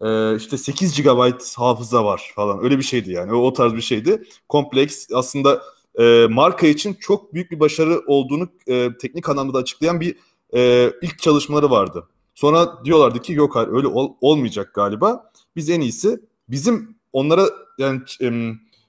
E, 0.01 0.35
işte 0.35 0.57
8 0.57 1.01
GB 1.01 1.33
hafıza 1.57 2.05
var 2.05 2.31
falan. 2.35 2.63
Öyle 2.63 2.77
bir 2.77 2.83
şeydi 2.83 3.11
yani. 3.11 3.33
O, 3.33 3.37
o 3.37 3.53
tarz 3.53 3.73
bir 3.73 3.81
şeydi. 3.81 4.23
Kompleks 4.49 5.07
aslında 5.13 5.61
e, 5.99 6.27
marka 6.29 6.67
için 6.67 6.93
çok 6.93 7.33
büyük 7.33 7.51
bir 7.51 7.59
başarı 7.59 8.01
olduğunu 8.07 8.49
e, 8.67 8.97
teknik 8.97 9.29
anlamda 9.29 9.53
da 9.53 9.57
açıklayan 9.57 10.01
bir 10.01 10.15
e, 10.55 10.91
ilk 11.01 11.19
çalışmaları 11.19 11.69
vardı. 11.69 12.07
Sonra 12.35 12.85
diyorlardı 12.85 13.21
ki 13.21 13.33
yok 13.33 13.55
öyle 13.55 13.87
ol, 13.87 14.13
olmayacak 14.21 14.73
galiba. 14.73 15.31
Biz 15.55 15.69
en 15.69 15.81
iyisi 15.81 16.19
bizim 16.49 16.95
onlara 17.13 17.49
yani 17.77 18.01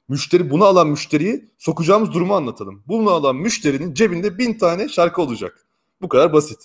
müşteri 0.09 0.51
bunu 0.51 0.65
alan 0.65 0.89
müşteriyi 0.89 1.45
sokacağımız 1.59 2.13
durumu 2.13 2.35
anlatalım. 2.35 2.83
Bunu 2.87 3.11
alan 3.11 3.37
müşterinin 3.37 3.95
cebinde 3.95 4.39
bin 4.39 4.59
tane 4.59 4.89
şarkı 4.89 5.23
olacak. 5.23 5.67
Bu 6.03 6.09
kadar 6.09 6.33
basit. 6.33 6.59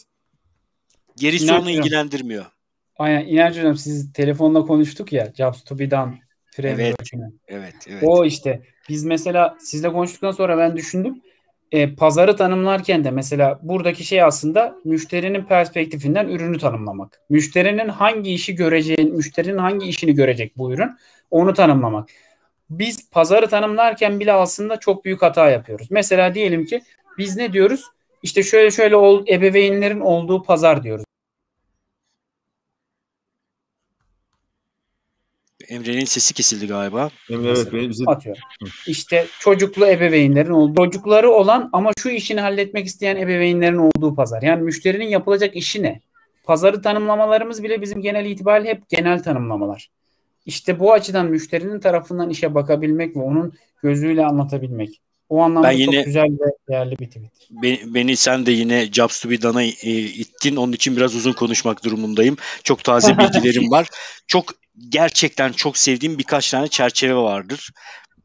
Gerisi 1.15 1.45
İnanç 1.45 1.61
onu 1.61 1.71
ilgilendirmiyor. 1.71 2.45
Aynen 2.97 3.25
İnanç 3.25 3.57
Hocam 3.57 3.75
siz 3.75 4.13
telefonla 4.13 4.65
konuştuk 4.65 5.13
ya 5.13 5.33
Jobs 5.37 5.63
to 5.63 5.79
be 5.79 5.91
done. 5.91 6.19
Evet, 6.57 6.95
evet, 7.47 7.75
evet. 7.87 8.03
O 8.03 8.25
işte 8.25 8.61
biz 8.89 9.05
mesela 9.05 9.57
sizle 9.59 9.91
konuştuktan 9.91 10.31
sonra 10.31 10.57
ben 10.57 10.77
düşündüm. 10.77 11.21
E, 11.71 11.95
pazarı 11.95 12.35
tanımlarken 12.35 13.03
de 13.03 13.11
mesela 13.11 13.59
buradaki 13.63 14.03
şey 14.03 14.23
aslında 14.23 14.75
müşterinin 14.85 15.43
perspektifinden 15.43 16.27
ürünü 16.27 16.59
tanımlamak. 16.59 17.21
Müşterinin 17.29 17.89
hangi 17.89 18.33
işi 18.33 18.55
göreceğini, 18.55 19.11
müşterinin 19.11 19.57
hangi 19.57 19.87
işini 19.87 20.15
görecek 20.15 20.57
bu 20.57 20.73
ürün 20.73 20.89
onu 21.31 21.53
tanımlamak 21.53 22.09
biz 22.71 23.09
pazarı 23.09 23.47
tanımlarken 23.49 24.19
bile 24.19 24.33
aslında 24.33 24.79
çok 24.79 25.05
büyük 25.05 25.21
hata 25.21 25.49
yapıyoruz. 25.49 25.87
Mesela 25.91 26.35
diyelim 26.35 26.65
ki 26.65 26.81
biz 27.17 27.37
ne 27.37 27.53
diyoruz? 27.53 27.85
İşte 28.23 28.43
şöyle 28.43 28.71
şöyle 28.71 28.95
ol, 28.95 29.25
ebeveynlerin 29.27 29.99
olduğu 29.99 30.43
pazar 30.43 30.83
diyoruz. 30.83 31.05
Emre'nin 35.69 36.05
sesi 36.05 36.33
kesildi 36.33 36.67
galiba. 36.67 37.09
Emre 37.29 37.49
evet 37.49 37.73
benim 37.73 37.89
bizi... 37.89 38.03
Atıyor. 38.07 38.37
İşte 38.87 39.27
çocuklu 39.39 39.87
ebeveynlerin 39.87 40.49
olduğu, 40.49 40.85
çocukları 40.85 41.31
olan 41.31 41.69
ama 41.73 41.91
şu 41.99 42.09
işini 42.09 42.41
halletmek 42.41 42.85
isteyen 42.85 43.15
ebeveynlerin 43.15 43.77
olduğu 43.77 44.15
pazar. 44.15 44.41
Yani 44.41 44.61
müşterinin 44.61 45.07
yapılacak 45.07 45.55
işi 45.55 45.83
ne? 45.83 46.01
Pazarı 46.43 46.81
tanımlamalarımız 46.81 47.63
bile 47.63 47.81
bizim 47.81 48.01
genel 48.01 48.25
itibariyle 48.25 48.69
hep 48.69 48.89
genel 48.89 49.23
tanımlamalar. 49.23 49.89
İşte 50.45 50.79
bu 50.79 50.93
açıdan 50.93 51.25
müşterinin 51.25 51.79
tarafından 51.79 52.29
işe 52.29 52.55
bakabilmek 52.55 53.15
ve 53.15 53.19
onun 53.19 53.53
gözüyle 53.83 54.25
anlatabilmek. 54.25 55.01
O 55.29 55.41
anlamda 55.41 55.67
ben 55.67 55.71
yine, 55.71 55.95
çok 55.95 56.05
güzel 56.05 56.27
ve 56.27 56.51
değerli 56.69 56.99
bir 56.99 57.07
tweet. 57.07 57.31
Beni, 57.49 57.79
beni 57.85 58.15
sen 58.15 58.45
de 58.45 58.51
yine 58.51 58.85
Jobs 58.85 59.21
to 59.21 59.29
be 59.29 59.41
Done'a 59.41 59.63
e, 59.63 59.91
ittin. 59.99 60.55
Onun 60.55 60.73
için 60.73 60.97
biraz 60.97 61.15
uzun 61.15 61.33
konuşmak 61.33 61.85
durumundayım. 61.85 62.37
Çok 62.63 62.83
taze 62.83 63.17
bilgilerim 63.17 63.71
var. 63.71 63.87
Çok 64.27 64.53
gerçekten 64.89 65.51
çok 65.51 65.77
sevdiğim 65.77 66.17
birkaç 66.17 66.51
tane 66.51 66.67
çerçeve 66.67 67.15
vardır. 67.15 67.69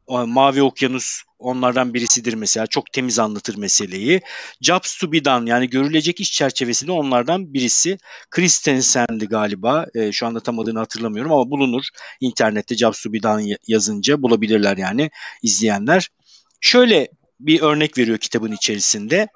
Mavi 0.09 0.61
Okyanus 0.61 1.21
onlardan 1.39 1.93
birisidir 1.93 2.33
mesela. 2.33 2.67
Çok 2.67 2.93
temiz 2.93 3.19
anlatır 3.19 3.57
meseleyi. 3.57 4.21
Jobs 4.61 4.97
to 4.97 5.11
be 5.11 5.25
done 5.25 5.49
yani 5.49 5.69
görülecek 5.69 6.19
iş 6.19 6.31
çerçevesinde 6.31 6.91
onlardan 6.91 7.53
birisi. 7.53 7.97
Christensen'di 8.31 9.25
galiba. 9.25 9.85
E, 9.95 10.11
şu 10.11 10.27
anda 10.27 10.39
tam 10.39 10.59
adını 10.59 10.79
hatırlamıyorum 10.79 11.31
ama 11.31 11.51
bulunur. 11.51 11.83
internette 12.21 12.75
Jobs 12.75 13.03
to 13.03 13.13
be 13.13 13.23
done 13.23 13.57
yazınca 13.67 14.21
bulabilirler 14.21 14.77
yani 14.77 15.11
izleyenler. 15.43 16.09
Şöyle 16.61 17.07
bir 17.39 17.61
örnek 17.61 17.97
veriyor 17.97 18.17
kitabın 18.17 18.51
içerisinde. 18.51 19.27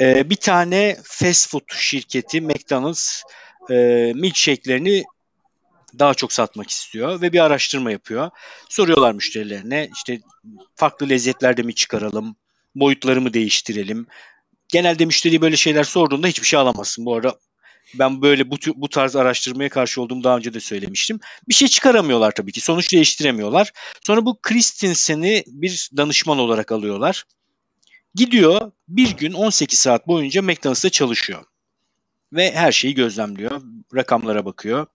E, 0.00 0.30
bir 0.30 0.36
tane 0.36 0.96
fast 1.02 1.50
food 1.50 1.62
şirketi 1.74 2.40
McDonald's 2.40 3.22
e, 3.70 3.74
milkshake'lerini 4.14 5.04
daha 5.98 6.14
çok 6.14 6.32
satmak 6.32 6.70
istiyor 6.70 7.20
ve 7.20 7.32
bir 7.32 7.44
araştırma 7.44 7.90
yapıyor. 7.90 8.30
Soruyorlar 8.68 9.12
müşterilerine 9.12 9.90
işte 9.94 10.20
farklı 10.74 11.08
lezzetlerde 11.08 11.62
mi 11.62 11.74
çıkaralım, 11.74 12.36
boyutları 12.74 13.20
mı 13.20 13.34
değiştirelim. 13.34 14.06
Genelde 14.68 15.04
müşteri 15.04 15.40
böyle 15.40 15.56
şeyler 15.56 15.84
sorduğunda 15.84 16.26
hiçbir 16.26 16.46
şey 16.46 16.58
alamazsın. 16.58 17.06
Bu 17.06 17.14
arada 17.14 17.38
ben 17.94 18.22
böyle 18.22 18.50
bu, 18.50 18.56
bu 18.76 18.88
tarz 18.88 19.16
araştırmaya 19.16 19.68
karşı 19.68 20.02
olduğumu 20.02 20.24
daha 20.24 20.36
önce 20.36 20.54
de 20.54 20.60
söylemiştim. 20.60 21.20
Bir 21.48 21.54
şey 21.54 21.68
çıkaramıyorlar 21.68 22.30
tabii 22.30 22.52
ki. 22.52 22.60
Sonuç 22.60 22.92
değiştiremiyorlar. 22.92 23.72
Sonra 24.06 24.24
bu 24.24 24.38
Christensen'i 24.42 25.44
bir 25.46 25.90
danışman 25.96 26.38
olarak 26.38 26.72
alıyorlar. 26.72 27.24
Gidiyor 28.14 28.72
bir 28.88 29.16
gün 29.16 29.32
18 29.32 29.78
saat 29.78 30.06
boyunca 30.06 30.42
McDonald's'ta 30.42 30.90
çalışıyor. 30.90 31.44
Ve 32.32 32.52
her 32.52 32.72
şeyi 32.72 32.94
gözlemliyor. 32.94 33.62
Rakamlara 33.94 34.44
bakıyor. 34.44 34.86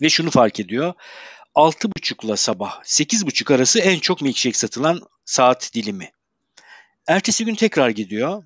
Ve 0.00 0.08
şunu 0.08 0.30
fark 0.30 0.60
ediyor. 0.60 0.94
6.30 1.54 2.36
sabah 2.36 2.82
8.30 2.84 3.54
arası 3.54 3.78
en 3.78 3.98
çok 3.98 4.22
milkshake 4.22 4.58
satılan 4.58 5.00
saat 5.24 5.70
dilimi. 5.74 6.10
Ertesi 7.06 7.44
gün 7.44 7.54
tekrar 7.54 7.90
gidiyor. 7.90 8.44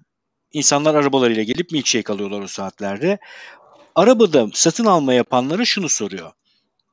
İnsanlar 0.52 0.94
arabalarıyla 0.94 1.42
gelip 1.42 1.70
milkshake 1.70 2.12
alıyorlar 2.12 2.40
o 2.40 2.46
saatlerde. 2.48 3.18
Arabada 3.94 4.46
satın 4.54 4.84
alma 4.84 5.14
yapanlara 5.14 5.64
şunu 5.64 5.88
soruyor. 5.88 6.32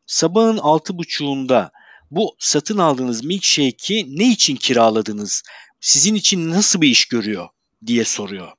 Sabahın 0.06 0.58
6.30'unda 0.58 1.72
bu 2.12 2.36
satın 2.40 2.78
aldığınız 2.78 3.24
milkshake'i 3.24 4.18
ne 4.18 4.32
için 4.32 4.56
kiraladınız? 4.56 5.44
Sizin 5.80 6.16
için 6.16 6.52
nasıl 6.52 6.82
bir 6.82 6.88
iş 6.88 7.06
görüyor 7.06 7.50
diye 7.86 8.06
soruyor. 8.06 8.52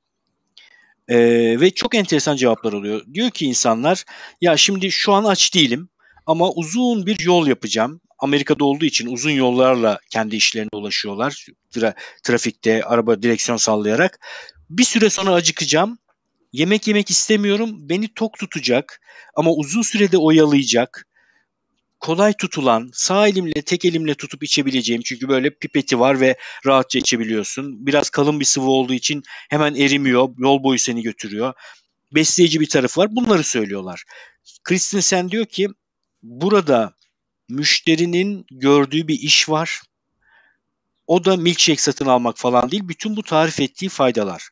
Ee, 1.08 1.60
ve 1.60 1.70
çok 1.70 1.94
enteresan 1.94 2.36
cevaplar 2.36 2.72
oluyor. 2.72 3.02
Diyor 3.14 3.30
ki 3.30 3.46
insanlar 3.46 4.04
ya 4.40 4.56
şimdi 4.56 4.90
şu 4.90 5.12
an 5.12 5.24
aç 5.24 5.54
değilim 5.54 5.88
ama 6.26 6.50
uzun 6.50 7.06
bir 7.06 7.20
yol 7.20 7.46
yapacağım. 7.46 8.00
Amerika'da 8.18 8.64
olduğu 8.64 8.84
için 8.84 9.06
uzun 9.06 9.30
yollarla 9.30 9.98
kendi 10.10 10.36
işlerine 10.36 10.68
ulaşıyorlar. 10.72 11.46
Tra- 11.72 11.94
trafikte 12.22 12.84
araba 12.84 13.22
direksiyon 13.22 13.56
sallayarak. 13.56 14.18
Bir 14.70 14.84
süre 14.84 15.10
sonra 15.10 15.32
acıkacağım. 15.32 15.98
Yemek 16.52 16.88
yemek 16.88 17.10
istemiyorum. 17.10 17.70
Beni 17.88 18.14
tok 18.14 18.38
tutacak 18.38 19.00
ama 19.36 19.50
uzun 19.50 19.82
sürede 19.82 20.18
oyalayacak. 20.18 21.06
Kolay 22.04 22.32
tutulan, 22.32 22.90
sağ 22.92 23.28
elimle 23.28 23.62
tek 23.62 23.84
elimle 23.84 24.14
tutup 24.14 24.42
içebileceğim. 24.42 25.02
Çünkü 25.02 25.28
böyle 25.28 25.50
pipeti 25.50 26.00
var 26.00 26.20
ve 26.20 26.36
rahatça 26.66 26.98
içebiliyorsun. 26.98 27.86
Biraz 27.86 28.10
kalın 28.10 28.40
bir 28.40 28.44
sıvı 28.44 28.70
olduğu 28.70 28.94
için 28.94 29.22
hemen 29.50 29.74
erimiyor. 29.74 30.28
Yol 30.38 30.62
boyu 30.62 30.78
seni 30.78 31.02
götürüyor. 31.02 31.54
Besleyici 32.14 32.60
bir 32.60 32.68
tarafı 32.68 33.00
var. 33.00 33.16
Bunları 33.16 33.44
söylüyorlar. 33.44 34.04
Christensen 34.64 35.30
diyor 35.30 35.46
ki 35.46 35.68
burada 36.22 36.94
müşterinin 37.48 38.46
gördüğü 38.50 39.08
bir 39.08 39.20
iş 39.20 39.48
var. 39.48 39.82
O 41.06 41.24
da 41.24 41.36
milkshake 41.36 41.80
satın 41.80 42.06
almak 42.06 42.38
falan 42.38 42.70
değil. 42.70 42.88
Bütün 42.88 43.16
bu 43.16 43.22
tarif 43.22 43.60
ettiği 43.60 43.88
faydalar. 43.88 44.48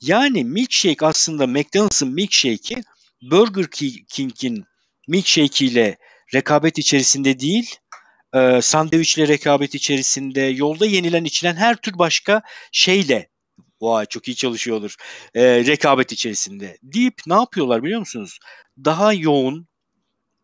Yani 0.00 0.44
milkshake 0.44 1.06
aslında 1.06 1.46
McDonald's'ın 1.46 2.14
milkshake'i 2.14 2.82
Burger 3.22 3.66
King'in 4.08 4.64
milkshake 5.08 5.66
ile 5.66 5.98
rekabet 6.34 6.78
içerisinde 6.78 7.40
değil, 7.40 7.76
e, 8.34 8.62
sandviçle 8.62 9.28
rekabet 9.28 9.74
içerisinde, 9.74 10.40
yolda 10.40 10.86
yenilen 10.86 11.24
içilen 11.24 11.54
her 11.56 11.76
tür 11.76 11.98
başka 11.98 12.42
şeyle 12.72 13.28
Vay 13.80 14.06
çok 14.06 14.28
iyi 14.28 14.36
çalışıyordur. 14.36 14.94
E, 15.34 15.42
rekabet 15.44 16.12
içerisinde. 16.12 16.78
Deyip 16.82 17.14
ne 17.26 17.34
yapıyorlar 17.34 17.82
biliyor 17.82 18.00
musunuz? 18.00 18.38
Daha 18.84 19.12
yoğun, 19.12 19.68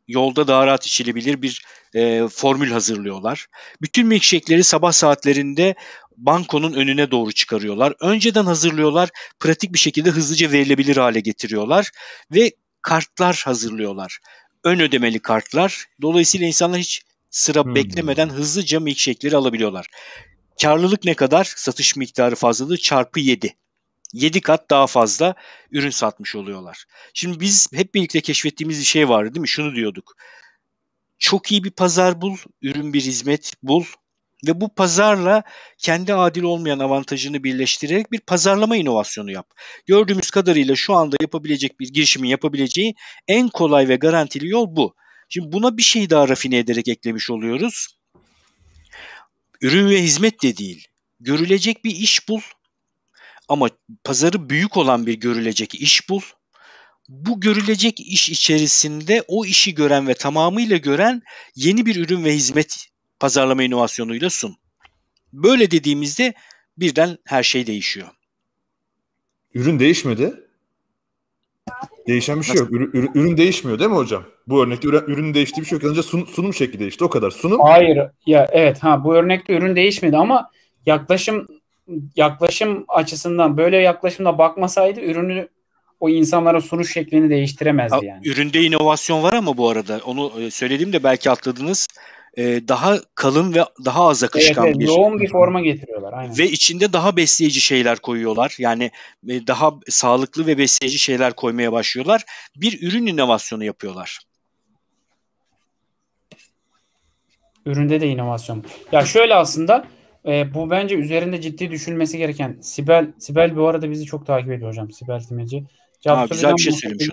yolda 0.09 0.49
daha 0.49 0.67
rahat 0.67 0.87
içilebilir 0.87 1.43
bir 1.43 1.65
e, 1.95 2.29
formül 2.29 2.71
hazırlıyorlar. 2.71 3.47
Bütün 3.83 4.07
milkshake'leri 4.07 4.65
sabah 4.65 4.93
saatlerinde 4.93 5.75
bankonun 6.17 6.73
önüne 6.73 7.11
doğru 7.11 7.33
çıkarıyorlar. 7.33 7.95
Önceden 8.01 8.45
hazırlıyorlar, 8.45 9.11
pratik 9.41 9.73
bir 9.73 9.79
şekilde 9.79 10.11
hızlıca 10.11 10.53
verilebilir 10.53 10.97
hale 10.97 11.21
getiriyorlar 11.21 11.91
ve 12.33 12.53
kartlar 12.83 13.43
hazırlıyorlar. 13.45 14.19
Ön 14.65 14.81
ödemeli 14.81 15.19
kartlar. 15.19 15.87
Dolayısıyla 16.03 16.47
insanlar 16.47 16.81
hiç 16.81 17.03
sıra 17.31 17.65
hmm. 17.65 17.75
beklemeden 17.75 18.29
hızlıca 18.29 18.81
milkshake'leri 18.81 19.37
alabiliyorlar. 19.37 19.87
Karlılık 20.63 21.05
ne 21.05 21.15
kadar? 21.15 21.53
Satış 21.57 21.97
miktarı 21.97 22.35
fazlalığı 22.35 22.79
çarpı 22.79 23.21
7. 23.21 23.57
7 24.13 24.41
kat 24.41 24.71
daha 24.71 24.87
fazla 24.87 25.35
ürün 25.71 25.91
satmış 25.91 26.35
oluyorlar. 26.35 26.85
Şimdi 27.15 27.41
biz 27.41 27.69
hep 27.73 27.95
birlikte 27.95 28.21
keşfettiğimiz 28.21 28.79
bir 28.79 28.85
şey 28.85 29.09
vardı 29.09 29.35
değil 29.35 29.41
mi? 29.41 29.49
Şunu 29.49 29.75
diyorduk. 29.75 30.17
Çok 31.19 31.53
iyi 31.53 31.65
bir 31.65 31.71
pazar 31.71 32.21
bul, 32.21 32.37
ürün 32.63 32.93
bir 32.93 33.01
hizmet 33.01 33.53
bul 33.63 33.85
ve 34.47 34.61
bu 34.61 34.75
pazarla 34.75 35.43
kendi 35.79 36.15
adil 36.15 36.43
olmayan 36.43 36.79
avantajını 36.79 37.45
birleştirerek 37.45 38.13
bir 38.13 38.21
pazarlama 38.21 38.77
inovasyonu 38.77 39.31
yap. 39.31 39.51
Gördüğümüz 39.87 40.31
kadarıyla 40.31 40.77
şu 40.77 40.95
anda 40.95 41.17
yapabilecek 41.21 41.81
bir 41.81 41.89
girişimin 41.89 42.29
yapabileceği 42.29 42.95
en 43.29 43.49
kolay 43.49 43.89
ve 43.89 43.97
garantili 43.97 44.49
yol 44.49 44.77
bu. 44.77 44.95
Şimdi 45.29 45.53
buna 45.53 45.77
bir 45.77 45.83
şey 45.83 46.11
daha 46.11 46.29
rafine 46.29 46.59
ederek 46.59 46.89
eklemiş 46.89 47.31
oluyoruz. 47.31 47.87
Ürün 49.61 49.91
ve 49.91 50.03
hizmet 50.03 50.43
de 50.43 50.57
değil. 50.57 50.87
Görülecek 51.21 51.85
bir 51.85 51.91
iş 51.91 52.29
bul 52.29 52.41
ama 53.49 53.69
pazarı 54.05 54.51
büyük 54.51 54.77
olan 54.77 55.07
bir 55.07 55.15
görülecek 55.15 55.75
iş 55.75 56.09
bul. 56.09 56.21
Bu 57.09 57.41
görülecek 57.41 58.01
iş 58.01 58.29
içerisinde 58.29 59.25
o 59.29 59.45
işi 59.45 59.75
gören 59.75 60.09
ve 60.09 60.15
tamamıyla 60.15 60.77
gören 60.77 61.23
yeni 61.55 61.87
bir 61.87 61.97
ürün 61.97 62.25
ve 62.25 62.35
hizmet 62.35 62.92
pazarlama 63.23 63.63
inovasyonuyla 63.63 64.31
sun. 64.31 64.57
Böyle 65.33 65.71
dediğimizde 65.71 66.35
birden 66.79 67.19
her 67.25 67.43
şey 67.43 67.67
değişiyor. 67.67 68.09
Ürün 69.55 69.79
değişmedi. 69.79 70.35
Değişen 72.07 72.39
bir 72.41 72.45
şey 72.45 72.57
yok. 72.57 72.73
Ürün, 72.73 73.11
ürün 73.15 73.37
değişmiyor 73.37 73.79
değil 73.79 73.91
mi 73.91 73.97
hocam? 73.97 74.25
Bu 74.47 74.63
örnekte 74.63 74.89
ürün, 74.89 75.05
ürünün 75.07 75.35
değiştiği 75.35 75.63
bir 75.63 75.69
şey 75.69 75.77
yok. 75.77 75.83
Yalnızca 75.83 76.03
sun, 76.03 76.25
sunum 76.25 76.55
şekli 76.55 76.79
değişti. 76.79 77.05
O 77.05 77.11
kadar. 77.11 77.31
Sunum. 77.31 77.61
Hayır. 77.61 77.99
Ya 78.27 78.49
evet 78.53 78.79
ha 78.83 79.05
bu 79.05 79.15
örnekte 79.15 79.57
ürün 79.57 79.77
değişmedi 79.77 80.17
ama 80.17 80.51
yaklaşım 80.87 81.49
yaklaşım 82.17 82.85
açısından 82.89 83.57
böyle 83.57 83.77
yaklaşımda 83.77 84.39
bakmasaydı 84.39 85.01
ürünü 85.01 85.49
o 86.01 86.09
insanlara 86.09 86.61
sunuş 86.61 86.93
şeklini 86.93 87.31
değiştiremezdi 87.31 88.07
yani. 88.07 88.29
Üründe 88.29 88.63
inovasyon 88.63 89.23
var 89.23 89.33
ama 89.33 89.57
bu 89.57 89.69
arada 89.69 90.01
onu 90.05 90.33
e, 90.41 90.51
söylediğimde 90.51 91.05
belki 91.05 91.31
atladınız. 91.31 91.89
Ee, 92.39 92.69
daha 92.69 92.99
kalın 93.15 93.55
ve 93.55 93.65
daha 93.85 94.09
az 94.09 94.25
akışkan 94.25 94.65
evet, 94.65 94.77
evet, 94.77 94.89
bir 94.89 94.95
yoğun 94.95 95.21
bir 95.21 95.29
forma 95.29 95.61
getiriyorlar. 95.61 96.13
Aynen. 96.13 96.39
Ve 96.39 96.51
içinde 96.51 96.93
daha 96.93 97.17
besleyici 97.17 97.61
şeyler 97.61 97.99
koyuyorlar. 97.99 98.57
Yani 98.59 98.91
e, 99.29 99.47
daha 99.47 99.75
sağlıklı 99.89 100.47
ve 100.47 100.59
besleyici 100.59 100.99
şeyler 100.99 101.33
koymaya 101.33 101.73
başlıyorlar. 101.73 102.23
Bir 102.57 102.89
ürün 102.89 103.07
inovasyonu 103.07 103.65
yapıyorlar. 103.65 104.19
Üründe 107.67 108.01
de 108.01 108.09
inovasyon. 108.09 108.65
Ya 108.93 109.05
şöyle 109.05 109.35
aslında 109.35 109.85
e, 110.27 110.55
bu 110.55 110.71
bence 110.71 110.95
üzerinde 110.95 111.41
ciddi 111.41 111.71
düşünmesi 111.71 112.19
gereken. 112.19 112.59
Sibel 112.61 113.13
Sibel 113.19 113.57
bu 113.57 113.69
arada 113.69 113.91
bizi 113.91 114.05
çok 114.05 114.27
takip 114.27 114.51
ediyor 114.51 114.71
hocam. 114.71 114.91
Sibel 114.91 115.21
Timeci. 115.21 115.65
Aa, 116.07 116.27
güzel 116.27 116.57
bir 116.57 116.63
şey 116.63 116.73
söylemiş. 116.73 117.09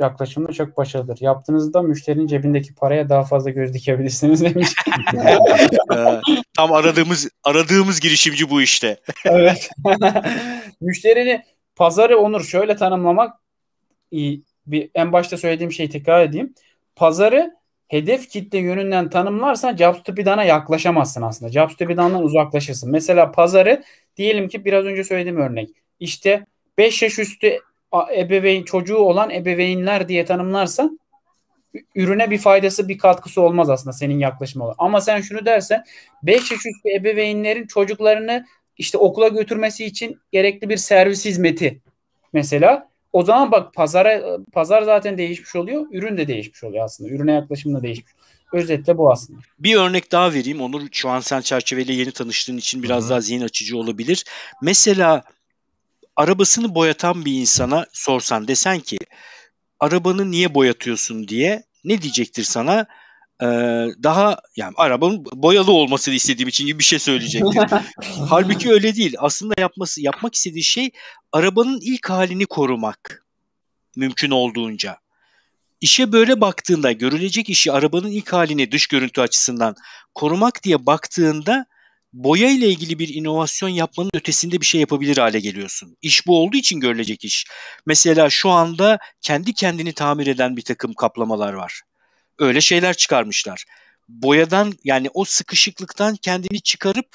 Yaklaşımda 0.00 0.52
çok 0.52 0.76
başarılıdır. 0.76 1.18
Yaptığınızda 1.20 1.82
müşterinin 1.82 2.26
cebindeki 2.26 2.74
paraya 2.74 3.08
daha 3.08 3.22
fazla 3.22 3.50
göz 3.50 3.74
dikebilirsiniz 3.74 4.44
demiş. 4.44 4.68
Ee, 5.94 6.20
tam 6.56 6.72
aradığımız 6.72 7.28
aradığımız 7.44 8.00
girişimci 8.00 8.50
bu 8.50 8.62
işte. 8.62 9.00
evet. 9.24 9.70
Müşterini 10.80 11.42
pazarı 11.76 12.18
Onur 12.18 12.44
şöyle 12.44 12.76
tanımlamak 12.76 13.34
iyi. 14.10 14.42
Bir, 14.66 14.90
en 14.94 15.12
başta 15.12 15.36
söylediğim 15.36 15.72
şeyi 15.72 15.88
tekrar 15.88 16.22
edeyim. 16.22 16.54
Pazarı 16.96 17.56
hedef 17.88 18.28
kitle 18.28 18.58
yönünden 18.58 19.10
tanımlarsan 19.10 19.76
Jobs 19.76 20.02
to 20.02 20.16
be 20.16 20.26
done'a 20.26 20.44
yaklaşamazsın 20.44 21.22
aslında. 21.22 21.52
Jobs 21.52 21.76
to 21.76 21.88
be 21.88 21.96
done'dan 21.96 22.22
uzaklaşırsın. 22.22 22.90
Mesela 22.90 23.32
pazarı 23.32 23.82
diyelim 24.16 24.48
ki 24.48 24.64
biraz 24.64 24.84
önce 24.84 25.04
söylediğim 25.04 25.36
örnek. 25.36 25.70
İşte 26.00 26.46
5 26.78 27.02
yaş 27.02 27.18
üstü 27.18 27.58
ebeveyn 28.16 28.62
çocuğu 28.62 28.96
olan 28.96 29.30
ebeveynler 29.30 30.08
diye 30.08 30.24
tanımlarsan 30.24 30.98
ürüne 31.94 32.30
bir 32.30 32.38
faydası 32.38 32.88
bir 32.88 32.98
katkısı 32.98 33.40
olmaz 33.40 33.70
aslında 33.70 33.92
senin 33.92 34.18
yaklaşımı 34.18 34.64
olarak. 34.64 34.76
Ama 34.78 35.00
sen 35.00 35.20
şunu 35.20 35.46
dersen 35.46 35.84
5 36.22 36.34
yaş 36.34 36.52
üstü 36.52 36.88
ebeveynlerin 36.96 37.66
çocuklarını 37.66 38.46
işte 38.78 38.98
okula 38.98 39.28
götürmesi 39.28 39.84
için 39.84 40.18
gerekli 40.32 40.68
bir 40.68 40.76
servis 40.76 41.24
hizmeti 41.24 41.80
mesela 42.32 42.88
o 43.12 43.24
zaman 43.24 43.52
bak 43.52 43.74
pazara 43.74 44.38
pazar 44.52 44.82
zaten 44.82 45.18
değişmiş 45.18 45.56
oluyor. 45.56 45.86
Ürün 45.92 46.18
de 46.18 46.28
değişmiş 46.28 46.64
oluyor 46.64 46.84
aslında. 46.84 47.10
Ürüne 47.10 47.32
yaklaşım 47.32 47.74
da 47.74 47.82
değişmiş. 47.82 48.12
Özetle 48.52 48.98
bu 48.98 49.12
aslında. 49.12 49.40
Bir 49.58 49.76
örnek 49.76 50.12
daha 50.12 50.32
vereyim. 50.32 50.60
Onur 50.60 50.82
şu 50.92 51.08
an 51.08 51.20
sen 51.20 51.40
çerçeveyle 51.40 51.92
yeni 51.92 52.12
tanıştığın 52.12 52.56
için 52.56 52.82
biraz 52.82 53.02
Hı-hı. 53.02 53.10
daha 53.10 53.20
zihin 53.20 53.40
açıcı 53.40 53.78
olabilir. 53.78 54.24
Mesela 54.62 55.22
arabasını 56.16 56.74
boyatan 56.74 57.24
bir 57.24 57.32
insana 57.32 57.86
sorsan 57.92 58.48
desen 58.48 58.80
ki 58.80 58.98
arabanı 59.80 60.30
niye 60.30 60.54
boyatıyorsun 60.54 61.28
diye 61.28 61.62
ne 61.84 62.02
diyecektir 62.02 62.42
sana? 62.42 62.86
Ee, 63.42 63.46
daha 64.02 64.38
yani 64.56 64.74
arabanın 64.76 65.24
boyalı 65.32 65.72
olmasını 65.72 66.14
istediğim 66.14 66.48
için 66.48 66.66
gibi 66.66 66.78
bir 66.78 66.84
şey 66.84 66.98
söyleyecektir. 66.98 67.70
Halbuki 68.28 68.70
öyle 68.70 68.96
değil. 68.96 69.14
Aslında 69.18 69.54
yapması 69.58 70.02
yapmak 70.02 70.34
istediği 70.34 70.64
şey 70.64 70.90
arabanın 71.32 71.80
ilk 71.82 72.10
halini 72.10 72.46
korumak. 72.46 73.26
Mümkün 73.96 74.30
olduğunca. 74.30 74.98
İşe 75.80 76.12
böyle 76.12 76.40
baktığında 76.40 76.92
görülecek 76.92 77.50
işi 77.50 77.72
arabanın 77.72 78.10
ilk 78.10 78.32
halini 78.32 78.72
dış 78.72 78.86
görüntü 78.86 79.20
açısından 79.20 79.74
korumak 80.14 80.62
diye 80.62 80.86
baktığında 80.86 81.66
boya 82.16 82.50
ile 82.50 82.68
ilgili 82.68 82.98
bir 82.98 83.14
inovasyon 83.14 83.68
yapmanın 83.68 84.10
ötesinde 84.14 84.60
bir 84.60 84.66
şey 84.66 84.80
yapabilir 84.80 85.16
hale 85.16 85.40
geliyorsun. 85.40 85.96
İş 86.02 86.26
bu 86.26 86.38
olduğu 86.42 86.56
için 86.56 86.80
görülecek 86.80 87.24
iş. 87.24 87.44
Mesela 87.86 88.30
şu 88.30 88.50
anda 88.50 88.98
kendi 89.20 89.52
kendini 89.52 89.92
tamir 89.92 90.26
eden 90.26 90.56
bir 90.56 90.62
takım 90.62 90.94
kaplamalar 90.94 91.52
var. 91.52 91.80
Öyle 92.38 92.60
şeyler 92.60 92.94
çıkarmışlar. 92.94 93.64
Boyadan 94.08 94.72
yani 94.84 95.08
o 95.14 95.24
sıkışıklıktan 95.24 96.16
kendini 96.16 96.60
çıkarıp 96.60 97.06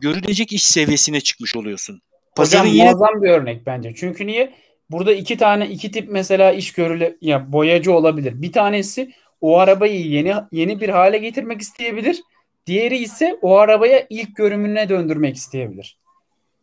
görülecek 0.00 0.52
iş 0.52 0.64
seviyesine 0.64 1.20
çıkmış 1.20 1.56
oluyorsun. 1.56 2.02
Pazarın 2.36 2.62
Hocam 2.62 2.74
yine... 2.74 2.84
muazzam 2.84 3.22
bir 3.22 3.30
örnek 3.30 3.66
bence. 3.66 3.94
Çünkü 3.96 4.26
niye? 4.26 4.54
Burada 4.90 5.12
iki 5.12 5.36
tane 5.36 5.68
iki 5.68 5.90
tip 5.90 6.08
mesela 6.08 6.52
iş 6.52 6.72
görüle 6.72 7.16
ya 7.20 7.52
boyacı 7.52 7.92
olabilir. 7.92 8.42
Bir 8.42 8.52
tanesi 8.52 9.12
o 9.40 9.58
arabayı 9.58 10.06
yeni 10.06 10.34
yeni 10.52 10.80
bir 10.80 10.88
hale 10.88 11.18
getirmek 11.18 11.60
isteyebilir. 11.60 12.22
Diğeri 12.66 12.98
ise 12.98 13.38
o 13.42 13.56
arabaya 13.56 14.06
ilk 14.10 14.36
görünümüne 14.36 14.88
döndürmek 14.88 15.36
isteyebilir. 15.36 15.98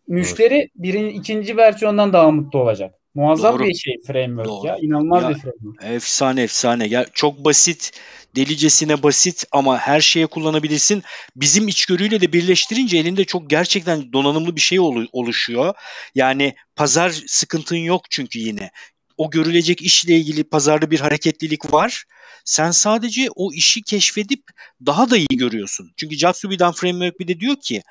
Müşteri 0.07 0.55
evet. 0.55 0.69
birinci, 0.75 1.17
ikinci 1.17 1.57
versiyondan 1.57 2.13
daha 2.13 2.31
mutlu 2.31 2.59
olacak. 2.59 2.95
Muazzam 3.15 3.59
Doğru. 3.59 3.67
bir 3.67 3.73
şey 3.73 3.95
framework 4.07 4.47
Doğru. 4.47 4.67
ya. 4.67 4.77
İnanılmaz 4.81 5.23
ya, 5.23 5.29
bir 5.29 5.35
framework. 5.35 5.83
Efsane 5.83 6.41
efsane. 6.41 6.87
Ya 6.87 7.05
çok 7.13 7.45
basit, 7.45 7.91
delicesine 8.35 9.03
basit 9.03 9.45
ama 9.51 9.77
her 9.77 10.01
şeye 10.01 10.27
kullanabilirsin. 10.27 11.03
Bizim 11.35 11.67
içgörüyle 11.67 12.21
de 12.21 12.33
birleştirince 12.33 12.97
elinde 12.97 13.25
çok 13.25 13.49
gerçekten 13.49 14.13
donanımlı 14.13 14.55
bir 14.55 14.61
şey 14.61 14.79
oluşuyor. 15.11 15.73
Yani 16.15 16.55
pazar 16.75 17.09
sıkıntın 17.27 17.77
yok 17.77 18.01
çünkü 18.09 18.39
yine. 18.39 18.71
O 19.19 19.29
görülecek 19.29 19.81
işle 19.81 20.15
ilgili 20.15 20.43
pazarda 20.43 20.91
bir 20.91 20.99
hareketlilik 20.99 21.73
var. 21.73 22.03
Sen 22.45 22.71
sadece 22.71 23.27
o 23.35 23.53
işi 23.53 23.81
keşfedip 23.81 24.43
daha 24.85 25.09
da 25.09 25.17
iyi 25.17 25.37
görüyorsun. 25.37 25.91
Çünkü 25.97 26.15
Jatsubi'den 26.15 26.71
Framework 26.71 27.19
bir 27.19 27.27
de 27.27 27.39
diyor 27.39 27.55
ki 27.55 27.81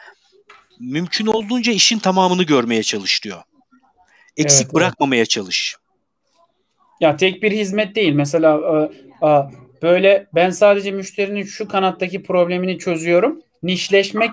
mümkün 0.80 1.26
olduğunca 1.26 1.72
işin 1.72 1.98
tamamını 1.98 2.42
görmeye 2.42 2.82
çalış 2.82 3.24
diyor. 3.24 3.42
Eksik 4.36 4.64
evet, 4.64 4.74
bırakmamaya 4.74 5.18
evet. 5.18 5.30
çalış. 5.30 5.76
Ya 7.00 7.16
tek 7.16 7.42
bir 7.42 7.52
hizmet 7.52 7.94
değil. 7.94 8.12
Mesela 8.12 8.60
e, 9.22 9.26
e, 9.26 9.30
böyle 9.82 10.26
ben 10.34 10.50
sadece 10.50 10.90
müşterinin 10.90 11.44
şu 11.44 11.68
kanattaki 11.68 12.22
problemini 12.22 12.78
çözüyorum. 12.78 13.42
Nişleşmek 13.62 14.30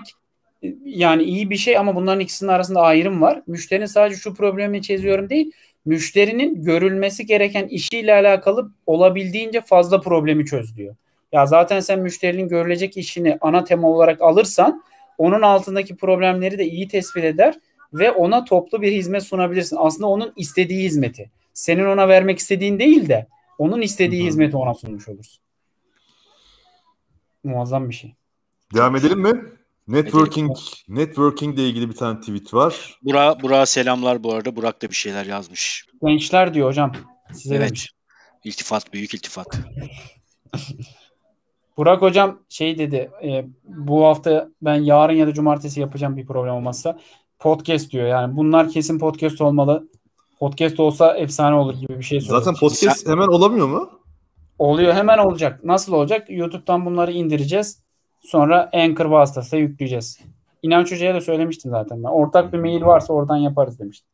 e, 0.62 0.74
yani 0.84 1.22
iyi 1.22 1.50
bir 1.50 1.56
şey 1.56 1.78
ama 1.78 1.94
bunların 1.94 2.20
ikisinin 2.20 2.50
arasında 2.50 2.80
ayrım 2.80 3.22
var. 3.22 3.42
Müşterinin 3.46 3.86
sadece 3.86 4.20
şu 4.20 4.34
problemini 4.34 4.82
çözüyorum 4.82 5.30
değil 5.30 5.52
müşterinin 5.86 6.64
görülmesi 6.64 7.26
gereken 7.26 7.66
işiyle 7.66 8.14
alakalı 8.14 8.70
olabildiğince 8.86 9.60
fazla 9.60 10.00
problemi 10.00 10.46
çöz 10.46 10.76
diyor. 10.76 10.96
Ya 11.32 11.46
zaten 11.46 11.80
sen 11.80 12.00
müşterinin 12.00 12.48
görülecek 12.48 12.96
işini 12.96 13.38
ana 13.40 13.64
tema 13.64 13.88
olarak 13.88 14.22
alırsan 14.22 14.82
onun 15.18 15.42
altındaki 15.42 15.96
problemleri 15.96 16.58
de 16.58 16.64
iyi 16.64 16.88
tespit 16.88 17.24
eder 17.24 17.54
ve 17.92 18.10
ona 18.10 18.44
toplu 18.44 18.82
bir 18.82 18.92
hizmet 18.92 19.22
sunabilirsin. 19.22 19.76
Aslında 19.80 20.06
onun 20.06 20.32
istediği 20.36 20.84
hizmeti. 20.84 21.30
Senin 21.52 21.84
ona 21.86 22.08
vermek 22.08 22.38
istediğin 22.38 22.78
değil 22.78 23.08
de 23.08 23.26
onun 23.58 23.80
istediği 23.80 24.20
Hı-hı. 24.20 24.28
hizmeti 24.28 24.56
ona 24.56 24.74
sunmuş 24.74 25.08
olursun. 25.08 25.42
Muazzam 27.44 27.90
bir 27.90 27.94
şey. 27.94 28.14
Devam 28.74 28.96
edelim 28.96 29.20
mi? 29.20 29.42
Networking 29.88 30.56
networking 30.88 31.54
ile 31.54 31.68
ilgili 31.68 31.88
bir 31.88 31.94
tane 31.94 32.20
tweet 32.20 32.54
var. 32.54 32.98
Burak 33.02 33.42
Burak 33.42 33.68
selamlar 33.68 34.24
bu 34.24 34.32
arada. 34.32 34.56
Burak 34.56 34.82
da 34.82 34.90
bir 34.90 34.94
şeyler 34.94 35.26
yazmış. 35.26 35.86
Gençler 36.02 36.54
diyor 36.54 36.68
hocam. 36.68 36.92
Size 37.32 37.54
evet. 37.54 37.68
Demiş. 37.68 37.90
İltifat 38.44 38.92
büyük 38.92 39.14
iltifat. 39.14 39.46
Burak 41.76 42.02
hocam 42.02 42.38
şey 42.48 42.78
dedi. 42.78 43.10
E, 43.24 43.44
bu 43.64 44.04
hafta 44.04 44.48
ben 44.62 44.74
yarın 44.74 45.14
ya 45.14 45.26
da 45.26 45.34
cumartesi 45.34 45.80
yapacağım 45.80 46.16
bir 46.16 46.26
program 46.26 46.56
olmazsa 46.56 46.98
podcast 47.38 47.92
diyor. 47.92 48.06
Yani 48.06 48.36
bunlar 48.36 48.70
kesin 48.70 48.98
podcast 48.98 49.40
olmalı. 49.40 49.88
Podcast 50.40 50.80
olsa 50.80 51.16
efsane 51.16 51.54
olur 51.54 51.74
gibi 51.74 51.98
bir 51.98 52.02
şey 52.02 52.20
söylüyor. 52.20 52.42
Zaten 52.42 52.60
podcast 52.60 52.98
Sen... 52.98 53.10
hemen 53.10 53.26
olamıyor 53.26 53.68
mu? 53.68 53.90
Oluyor 54.58 54.94
hemen 54.94 55.18
olacak. 55.18 55.64
Nasıl 55.64 55.92
olacak? 55.92 56.26
YouTube'dan 56.30 56.86
bunları 56.86 57.12
indireceğiz. 57.12 57.85
Sonra 58.20 58.70
Anchor 58.72 59.06
vasıtasıyla 59.06 59.68
yükleyeceğiz. 59.68 60.18
İnanç 60.62 60.92
Hoca'ya 60.92 61.14
da 61.14 61.20
söylemiştim 61.20 61.70
zaten 61.70 62.04
ben. 62.04 62.08
Ortak 62.08 62.52
bir 62.52 62.58
mail 62.58 62.82
varsa 62.82 63.12
oradan 63.12 63.36
yaparız 63.36 63.78
demiştim. 63.78 64.08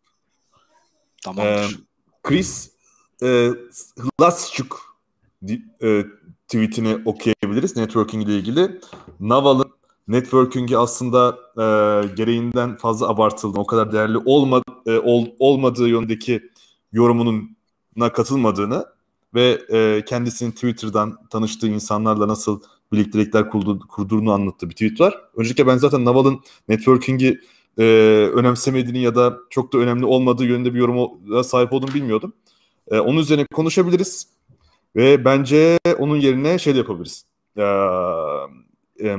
Tamam. 1.24 1.46
Ee, 1.46 1.66
Chris 2.22 2.72
e, 3.22 3.50
Hlaschuk 4.18 4.98
e, 5.82 6.04
tweetini 6.48 6.98
okuyabiliriz 7.04 7.76
networking 7.76 8.24
ile 8.24 8.36
ilgili. 8.36 8.80
Naval'ın 9.20 9.72
networking'i 10.08 10.78
aslında 10.78 11.38
e, 11.56 11.64
gereğinden 12.14 12.76
fazla 12.76 13.08
abartıldığını, 13.08 13.60
o 13.60 13.66
kadar 13.66 13.92
değerli 13.92 14.18
olma, 14.18 14.62
e, 14.86 14.98
ol, 14.98 15.26
olmadığı 15.38 15.88
yönündeki 15.88 16.50
yorumunun 16.92 17.56
katılmadığını 17.98 18.86
ve 19.34 19.60
e, 19.68 20.04
kendisinin 20.04 20.50
Twitter'dan 20.50 21.26
tanıştığı 21.30 21.68
insanlarla 21.68 22.28
nasıl 22.28 22.60
birliktelikler 22.92 23.50
kurdu, 23.50 23.78
kurduğunu 23.88 24.32
anlattığı 24.32 24.70
bir 24.70 24.74
tweet 24.74 25.00
var. 25.00 25.14
Öncelikle 25.36 25.66
ben 25.66 25.76
zaten 25.76 26.04
Naval'ın 26.04 26.40
networking'i 26.68 27.40
e, 27.78 27.82
önemsemediğini 28.34 28.98
ya 28.98 29.14
da 29.14 29.38
çok 29.50 29.72
da 29.72 29.78
önemli 29.78 30.04
olmadığı 30.04 30.44
yönünde 30.44 30.74
bir 30.74 30.78
yoruma 30.78 31.44
sahip 31.44 31.72
olduğunu 31.72 31.94
bilmiyordum. 31.94 32.32
E, 32.90 32.98
onun 32.98 33.18
üzerine 33.18 33.46
konuşabiliriz 33.46 34.28
ve 34.96 35.24
bence 35.24 35.78
onun 35.98 36.16
yerine 36.16 36.58
şey 36.58 36.74
de 36.74 36.78
yapabiliriz. 36.78 37.24
E, 37.56 37.62
e, 39.00 39.16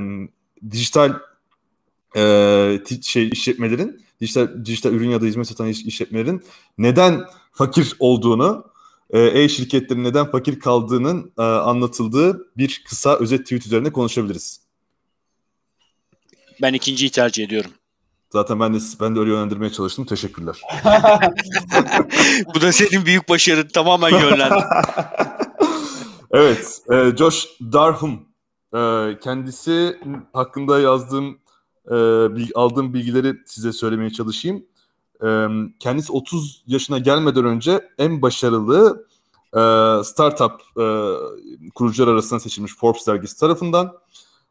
dijital 0.71 1.13
e, 2.15 2.79
şey 3.01 3.29
işletmelerin, 3.29 4.03
dijital, 4.21 4.65
dijital 4.65 4.93
ürün 4.93 5.09
ya 5.09 5.21
da 5.21 5.25
hizmet 5.25 5.47
satan 5.47 5.67
işletmelerin 5.67 6.41
neden 6.77 7.21
fakir 7.51 7.95
olduğunu 7.99 8.72
e-şirketlerin 9.19 10.03
neden 10.03 10.31
fakir 10.31 10.59
kaldığının 10.59 11.33
e, 11.37 11.41
anlatıldığı 11.41 12.47
bir 12.57 12.83
kısa 12.87 13.15
özet 13.15 13.43
tweet 13.43 13.65
üzerine 13.65 13.91
konuşabiliriz. 13.91 14.61
Ben 16.61 16.73
ikinciyi 16.73 17.11
tercih 17.11 17.45
ediyorum. 17.45 17.71
Zaten 18.29 18.59
ben 18.59 18.73
de 18.73 18.77
ben 19.01 19.15
de 19.15 19.19
öyle 19.19 19.31
yönlendirmeye 19.31 19.71
çalıştım. 19.71 20.05
Teşekkürler. 20.05 20.61
Bu 22.55 22.61
da 22.61 22.71
senin 22.71 23.05
büyük 23.05 23.29
başarın. 23.29 23.67
Tamamen 23.67 24.09
yönlendim. 24.09 24.67
evet. 26.31 26.81
E, 26.91 27.17
Josh 27.17 27.47
Darham 27.61 28.25
e, 28.75 28.79
kendisi 29.19 29.99
hakkında 30.33 30.79
yazdığım 30.79 31.39
e, 31.91 31.95
aldığım 32.55 32.93
bilgileri 32.93 33.35
size 33.45 33.71
söylemeye 33.71 34.09
çalışayım 34.09 34.65
kendisi 35.79 36.11
30 36.11 36.63
yaşına 36.67 36.97
gelmeden 36.97 37.45
önce 37.45 37.89
en 37.97 38.21
başarılı 38.21 39.07
e, 39.53 39.59
startup 40.03 40.61
e, 40.77 40.85
kurucular 41.75 42.07
arasında 42.07 42.39
seçilmiş 42.39 42.75
Forbes 42.75 43.07
dergisi 43.07 43.39
tarafından. 43.39 43.93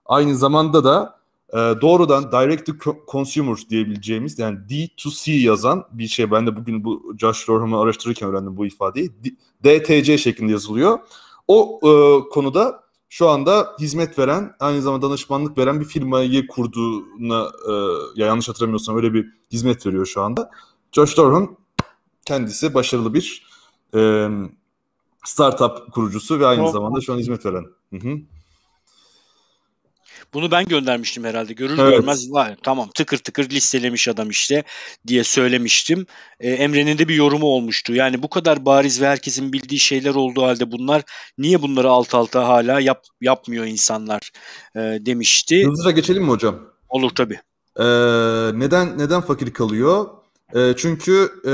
Aynı 0.07 0.37
zamanda 0.37 0.85
da 0.85 1.19
e, 1.49 1.57
doğrudan 1.57 2.33
direct 2.33 2.85
to 2.85 2.97
consumer 3.13 3.57
diyebileceğimiz 3.71 4.39
yani 4.39 4.59
D2C 4.59 5.33
yazan 5.33 5.85
bir 5.93 6.07
şey. 6.07 6.31
Ben 6.31 6.47
de 6.47 6.57
bugün 6.57 6.85
bu 6.85 7.15
Josh 7.19 7.49
Dorham'ı 7.49 7.81
araştırırken 7.81 8.29
öğrendim 8.29 8.57
bu 8.57 8.67
ifadeyi. 8.67 9.11
DTC 9.65 10.19
şeklinde 10.19 10.53
yazılıyor. 10.53 10.99
O 11.49 11.81
konuda 12.33 12.82
şu 13.13 13.29
anda 13.29 13.77
hizmet 13.81 14.19
veren, 14.19 14.55
aynı 14.61 14.83
zamanda 14.83 15.09
danışmanlık 15.09 15.59
veren 15.59 15.81
bir 15.81 15.85
firmayı 15.85 16.47
kurduğuna, 16.47 17.51
e, 17.69 17.73
ya 18.21 18.27
yanlış 18.27 18.49
hatırlamıyorsam 18.49 18.97
öyle 18.97 19.15
bir 19.15 19.27
hizmet 19.53 19.87
veriyor 19.87 20.07
şu 20.07 20.23
anda. 20.23 20.51
Josh 20.93 21.17
Dorhan 21.17 21.57
kendisi 22.25 22.75
başarılı 22.75 23.15
bir 23.15 23.47
e, 23.95 24.29
startup 25.25 25.93
kurucusu 25.93 26.41
ve 26.41 26.47
aynı 26.47 26.71
zamanda 26.71 27.01
şu 27.01 27.13
an 27.13 27.19
hizmet 27.19 27.47
veren. 27.47 27.67
Hı 27.91 27.97
hı. 27.97 28.19
Bunu 30.35 30.51
ben 30.51 30.65
göndermiştim 30.65 31.25
herhalde. 31.25 31.53
Görür 31.53 31.79
evet. 31.79 31.97
görmez 31.97 32.33
var. 32.33 32.57
Tamam 32.63 32.89
tıkır 32.95 33.19
tıkır 33.19 33.51
listelemiş 33.51 34.09
adam 34.09 34.31
işte 34.31 34.65
diye 35.07 35.25
söylemiştim. 35.25 36.07
Ee, 36.41 36.51
Emre'nin 36.51 36.99
de 36.99 37.09
bir 37.09 37.15
yorumu 37.15 37.47
olmuştu. 37.47 37.95
Yani 37.95 38.23
bu 38.23 38.31
kadar 38.31 38.65
bariz 38.65 39.01
ve 39.01 39.07
herkesin 39.07 39.53
bildiği 39.53 39.81
şeyler 39.81 40.15
olduğu 40.15 40.43
halde 40.43 40.73
bunlar 40.73 41.03
niye 41.39 41.63
bunları 41.63 41.91
alt 41.91 42.15
alta 42.15 42.49
hala 42.49 42.81
yap, 42.81 43.05
yapmıyor 43.21 43.65
insanlar 43.65 44.31
e, 44.77 44.81
demişti. 44.81 45.67
Hızlıca 45.67 45.91
geçelim 45.91 46.23
mi 46.23 46.31
hocam? 46.31 46.59
Olur 46.89 47.11
tabii. 47.11 47.41
Ee, 47.79 47.85
neden 48.55 48.99
neden 48.99 49.21
fakir 49.21 49.53
kalıyor? 49.53 50.07
Ee, 50.55 50.75
çünkü 50.77 51.29
e, 51.47 51.53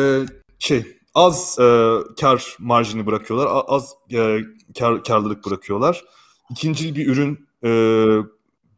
şey 0.58 0.86
az 1.14 1.58
e, 1.58 1.94
kar 2.20 2.56
marjini 2.58 3.06
bırakıyorlar. 3.06 3.62
Az 3.66 3.94
e, 4.12 4.38
kar 4.78 5.04
karlılık 5.04 5.46
bırakıyorlar. 5.46 6.04
İkinci 6.50 6.96
bir 6.96 7.06
ürün 7.06 7.48
e, 7.64 7.70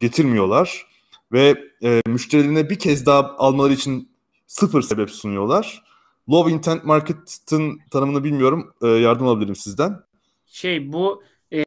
getirmiyorlar 0.01 0.85
ve 1.31 1.63
e, 1.83 2.01
müşterilerine 2.07 2.69
bir 2.69 2.79
kez 2.79 3.05
daha 3.05 3.35
almaları 3.37 3.73
için 3.73 4.09
sıfır 4.47 4.81
sebep 4.81 5.11
sunuyorlar. 5.11 5.83
Low 6.29 6.51
intent 6.51 6.83
market'ın 6.83 7.79
tanımını 7.91 8.23
bilmiyorum. 8.23 8.73
E, 8.81 8.87
yardım 8.87 9.27
alabilirim 9.27 9.55
sizden. 9.55 9.99
Şey 10.45 10.93
bu 10.93 11.23
e, 11.53 11.63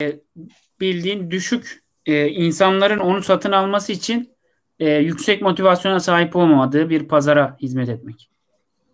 bildiğin 0.80 1.30
düşük 1.30 1.82
e, 2.06 2.28
insanların 2.28 2.98
onu 2.98 3.22
satın 3.22 3.52
alması 3.52 3.92
için 3.92 4.30
e, 4.78 4.90
yüksek 4.90 5.42
motivasyona 5.42 6.00
sahip 6.00 6.36
olmadığı 6.36 6.90
bir 6.90 7.08
pazara 7.08 7.56
hizmet 7.62 7.88
etmek. 7.88 8.30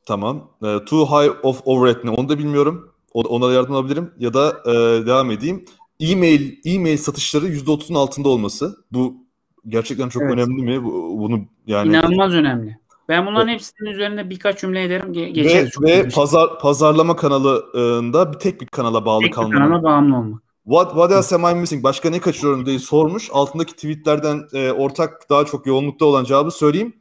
Tamam. 0.07 0.51
E, 0.63 0.85
too 0.85 1.07
high 1.07 1.45
of 1.45 1.63
overhead 1.65 2.05
ne 2.05 2.11
onu 2.11 2.29
da 2.29 2.39
bilmiyorum. 2.39 2.93
O, 3.15 3.21
ona 3.21 3.49
da 3.49 3.53
yardım 3.53 3.75
alabilirim. 3.75 4.11
Ya 4.19 4.35
da 4.35 4.63
e, 4.67 4.73
devam 5.07 5.31
edeyim. 5.31 5.65
E-mail 6.01 6.57
e-mail 6.65 6.97
satışları 6.97 7.49
%30'un 7.49 7.95
altında 7.95 8.29
olması. 8.29 8.77
Bu 8.93 9.30
gerçekten 9.69 10.09
çok 10.09 10.23
evet. 10.23 10.33
önemli 10.33 10.63
mi? 10.63 10.85
Bunu 10.85 11.41
yani 11.67 11.89
inanılmaz 11.89 12.35
önemli. 12.35 12.79
Ben 13.09 13.27
bunların 13.27 13.49
evet. 13.49 13.61
hepsinin 13.61 13.91
üzerine 13.91 14.31
birkaç 14.31 14.61
cümle 14.61 14.85
ederim. 14.85 15.13
Ge- 15.13 15.29
geçeriz. 15.29 15.83
Ve, 15.83 15.87
ve 15.87 16.09
pazar 16.09 16.59
pazarlama 16.59 17.17
kanalında 17.17 18.33
bir 18.33 18.39
tek 18.39 18.61
bir 18.61 18.67
kanala 18.67 19.05
bağlı 19.05 19.23
tek 19.23 19.35
kalmak. 19.35 19.53
Tek 19.53 19.61
kanala 19.61 19.83
bağımlı 19.83 20.17
olmak. 20.17 20.43
What, 20.65 20.91
what 20.91 21.13
else 21.13 21.35
am 21.35 21.57
I 21.57 21.61
missing? 21.61 21.85
Başka 21.85 22.11
ne 22.11 22.21
kaçırıyorum 22.21 22.67
diye 22.67 22.79
sormuş. 22.79 23.29
Altındaki 23.33 23.75
tweetlerden 23.75 24.43
e, 24.53 24.73
ortak 24.73 25.31
daha 25.31 25.45
çok 25.45 25.67
yoğunlukta 25.67 26.05
olan 26.05 26.25
cevabı 26.25 26.51
söyleyeyim. 26.51 26.93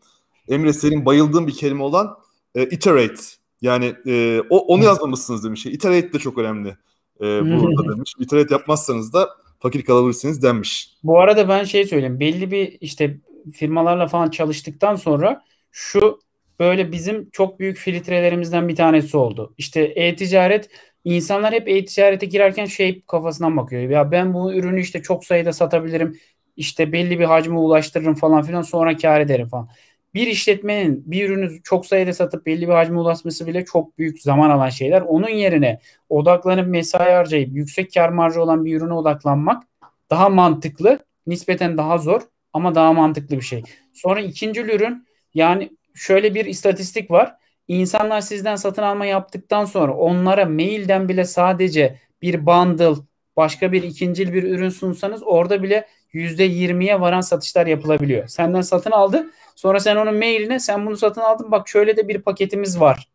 Emre 0.48 0.74
senin 0.74 1.06
bayıldığın 1.06 1.48
bir 1.48 1.56
kelime 1.56 1.84
olan 1.84 2.18
e, 2.56 2.64
iterate. 2.64 3.22
Yani 3.62 3.96
e, 4.08 4.42
o, 4.50 4.58
onu 4.58 4.84
yazmamışsınız 4.84 5.44
demiş. 5.44 5.66
Iterate 5.66 6.14
de 6.14 6.20
çok 6.20 6.38
önemli. 6.38 6.78
E, 7.22 7.26
burada 7.26 7.92
demiş. 7.96 8.14
Iterate 8.20 8.54
yapmazsanız 8.54 9.14
da 9.14 9.30
fakir 9.60 9.86
kalabilirsiniz 9.86 10.44
denmiş. 10.44 10.94
Bu 11.04 11.20
arada 11.20 11.50
ben 11.50 11.64
şey 11.64 11.86
söyleyeyim. 11.86 12.20
Belli 12.20 12.52
bir 12.52 12.78
işte 12.82 13.18
firmalarla 13.54 14.08
falan 14.08 14.30
çalıştıktan 14.30 14.96
sonra 14.96 15.44
şu 15.72 16.20
böyle 16.60 16.92
bizim 16.92 17.30
çok 17.30 17.60
büyük 17.60 17.78
filtrelerimizden 17.78 18.68
bir 18.68 18.76
tanesi 18.76 19.18
oldu. 19.18 19.54
İşte 19.58 19.82
e-ticaret 19.82 20.70
insanlar 21.04 21.54
hep 21.54 21.68
e-ticarete 21.70 22.26
girerken 22.26 22.66
şey 22.66 23.02
kafasından 23.08 23.58
bakıyor. 23.58 23.90
Ya 23.90 24.12
ben 24.12 24.34
bu 24.34 24.54
ürünü 24.54 24.82
işte 24.82 25.02
çok 25.02 25.26
sayıda 25.26 25.54
satabilirim. 25.54 26.20
İşte 26.56 26.92
belli 26.92 27.20
bir 27.20 27.26
hacme 27.26 27.58
ulaştırırım 27.58 28.16
falan 28.16 28.42
filan 28.44 28.62
sonra 28.62 28.98
kar 28.98 29.22
ederim 29.22 29.48
falan. 29.48 29.70
Bir 30.14 30.28
işletmenin 30.28 31.04
bir 31.06 31.30
ürünü 31.30 31.64
çok 31.64 31.86
sayıda 31.86 32.14
satıp 32.14 32.46
belli 32.46 32.68
bir 32.68 32.74
hacme 32.74 33.00
ulaşması 33.00 33.48
bile 33.48 33.66
çok 33.66 33.98
büyük 33.98 34.22
zaman 34.22 34.50
alan 34.50 34.70
şeyler. 34.70 35.02
Onun 35.02 35.30
yerine 35.30 35.80
odaklanıp 36.10 36.68
mesai 36.68 37.12
harcayıp 37.12 37.56
yüksek 37.56 37.94
kar 37.94 38.10
marjı 38.10 38.42
olan 38.42 38.66
bir 38.66 38.78
ürüne 38.78 38.94
odaklanmak 38.94 39.64
daha 40.10 40.30
mantıklı, 40.30 41.00
nispeten 41.28 41.78
daha 41.78 41.98
zor 41.98 42.22
ama 42.54 42.76
daha 42.76 42.94
mantıklı 42.94 43.36
bir 43.36 43.42
şey. 43.42 43.64
Sonra 43.94 44.20
ikinci 44.20 44.62
ürün 44.62 45.08
yani 45.34 45.70
şöyle 45.96 46.36
bir 46.36 46.46
istatistik 46.46 47.12
var. 47.12 47.36
İnsanlar 47.68 48.22
sizden 48.22 48.56
satın 48.56 48.84
alma 48.84 49.06
yaptıktan 49.06 49.66
sonra 49.66 49.94
onlara 49.94 50.46
mailden 50.46 51.10
bile 51.10 51.26
sadece 51.26 52.00
bir 52.22 52.46
bundle, 52.46 53.02
başka 53.38 53.72
bir 53.72 53.84
ikincil 53.84 54.34
bir 54.34 54.44
ürün 54.44 54.70
sunsanız 54.70 55.24
orada 55.26 55.64
bile 55.64 55.88
%20'ye 56.14 57.02
varan 57.02 57.22
satışlar 57.22 57.68
yapılabiliyor. 57.68 58.28
Senden 58.28 58.62
satın 58.62 58.92
aldı. 58.92 59.32
Sonra 59.60 59.80
sen 59.80 59.96
onun 59.96 60.16
mailine 60.16 60.60
sen 60.60 60.86
bunu 60.86 60.98
satın 60.98 61.22
aldın 61.22 61.52
bak 61.52 61.68
şöyle 61.68 61.98
de 61.98 62.08
bir 62.08 62.22
paketimiz 62.22 62.80
var 62.80 63.08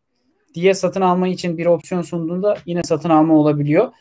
diye 0.53 0.73
satın 0.73 1.01
alma 1.01 1.27
için 1.27 1.57
bir 1.57 1.65
opsiyon 1.65 2.01
sunduğunda 2.01 2.57
yine 2.65 2.83
satın 2.83 3.09
alma 3.09 3.33
olabiliyor. 3.33 3.91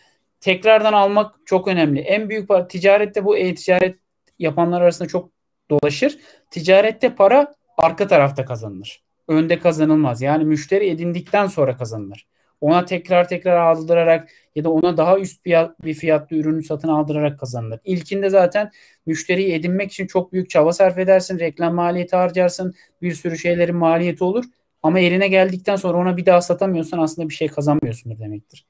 Tekrardan 0.40 0.92
almak 0.92 1.34
çok 1.46 1.68
önemli. 1.68 2.00
En 2.00 2.28
büyük 2.28 2.48
para 2.48 2.68
ticarette 2.68 3.24
bu 3.24 3.36
e-ticaret 3.36 3.98
yapanlar 4.38 4.80
arasında 4.80 5.08
çok 5.08 5.30
dolaşır. 5.70 6.18
Ticarette 6.50 7.14
para 7.14 7.54
arka 7.78 8.06
tarafta 8.06 8.44
kazanılır. 8.44 9.02
Önde 9.28 9.58
kazanılmaz. 9.58 10.22
Yani 10.22 10.44
müşteri 10.44 10.88
edindikten 10.88 11.46
sonra 11.46 11.76
kazanılır. 11.76 12.26
Ona 12.64 12.84
tekrar 12.84 13.28
tekrar 13.28 13.56
aldırarak 13.56 14.28
ya 14.54 14.64
da 14.64 14.70
ona 14.70 14.96
daha 14.96 15.18
üst 15.18 15.44
bir, 15.44 15.56
bir 15.84 15.94
fiyatlı 15.94 16.36
ürünü 16.36 16.62
satın 16.62 16.88
aldırarak 16.88 17.40
kazanılır. 17.40 17.80
İlkinde 17.84 18.30
zaten 18.30 18.70
müşteriyi 19.06 19.52
edinmek 19.52 19.92
için 19.92 20.06
çok 20.06 20.32
büyük 20.32 20.50
çaba 20.50 20.72
sarf 20.72 20.98
edersin. 20.98 21.38
Reklam 21.38 21.74
maliyeti 21.74 22.16
harcarsın. 22.16 22.74
Bir 23.02 23.12
sürü 23.12 23.38
şeylerin 23.38 23.76
maliyeti 23.76 24.24
olur. 24.24 24.44
Ama 24.82 25.00
eline 25.00 25.28
geldikten 25.28 25.76
sonra 25.76 25.98
ona 25.98 26.16
bir 26.16 26.26
daha 26.26 26.42
satamıyorsan 26.42 26.98
aslında 26.98 27.28
bir 27.28 27.34
şey 27.34 27.48
kazanmıyorsundur 27.48 28.18
demektir. 28.18 28.66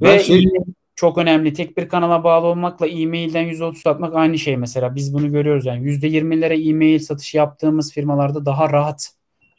Ben 0.00 0.14
Ve 0.14 0.22
şey... 0.22 0.44
çok 0.94 1.18
önemli. 1.18 1.52
Tek 1.52 1.76
bir 1.78 1.88
kanala 1.88 2.24
bağlı 2.24 2.46
olmakla 2.46 2.86
e-mailden 2.86 3.44
%30 3.44 3.76
satmak 3.76 4.14
aynı 4.14 4.38
şey 4.38 4.56
mesela. 4.56 4.94
Biz 4.94 5.14
bunu 5.14 5.32
görüyoruz 5.32 5.66
yani. 5.66 5.86
%20'lere 5.86 6.70
e-mail 6.70 6.98
satışı 6.98 7.36
yaptığımız 7.36 7.92
firmalarda 7.92 8.46
daha 8.46 8.72
rahat, 8.72 9.10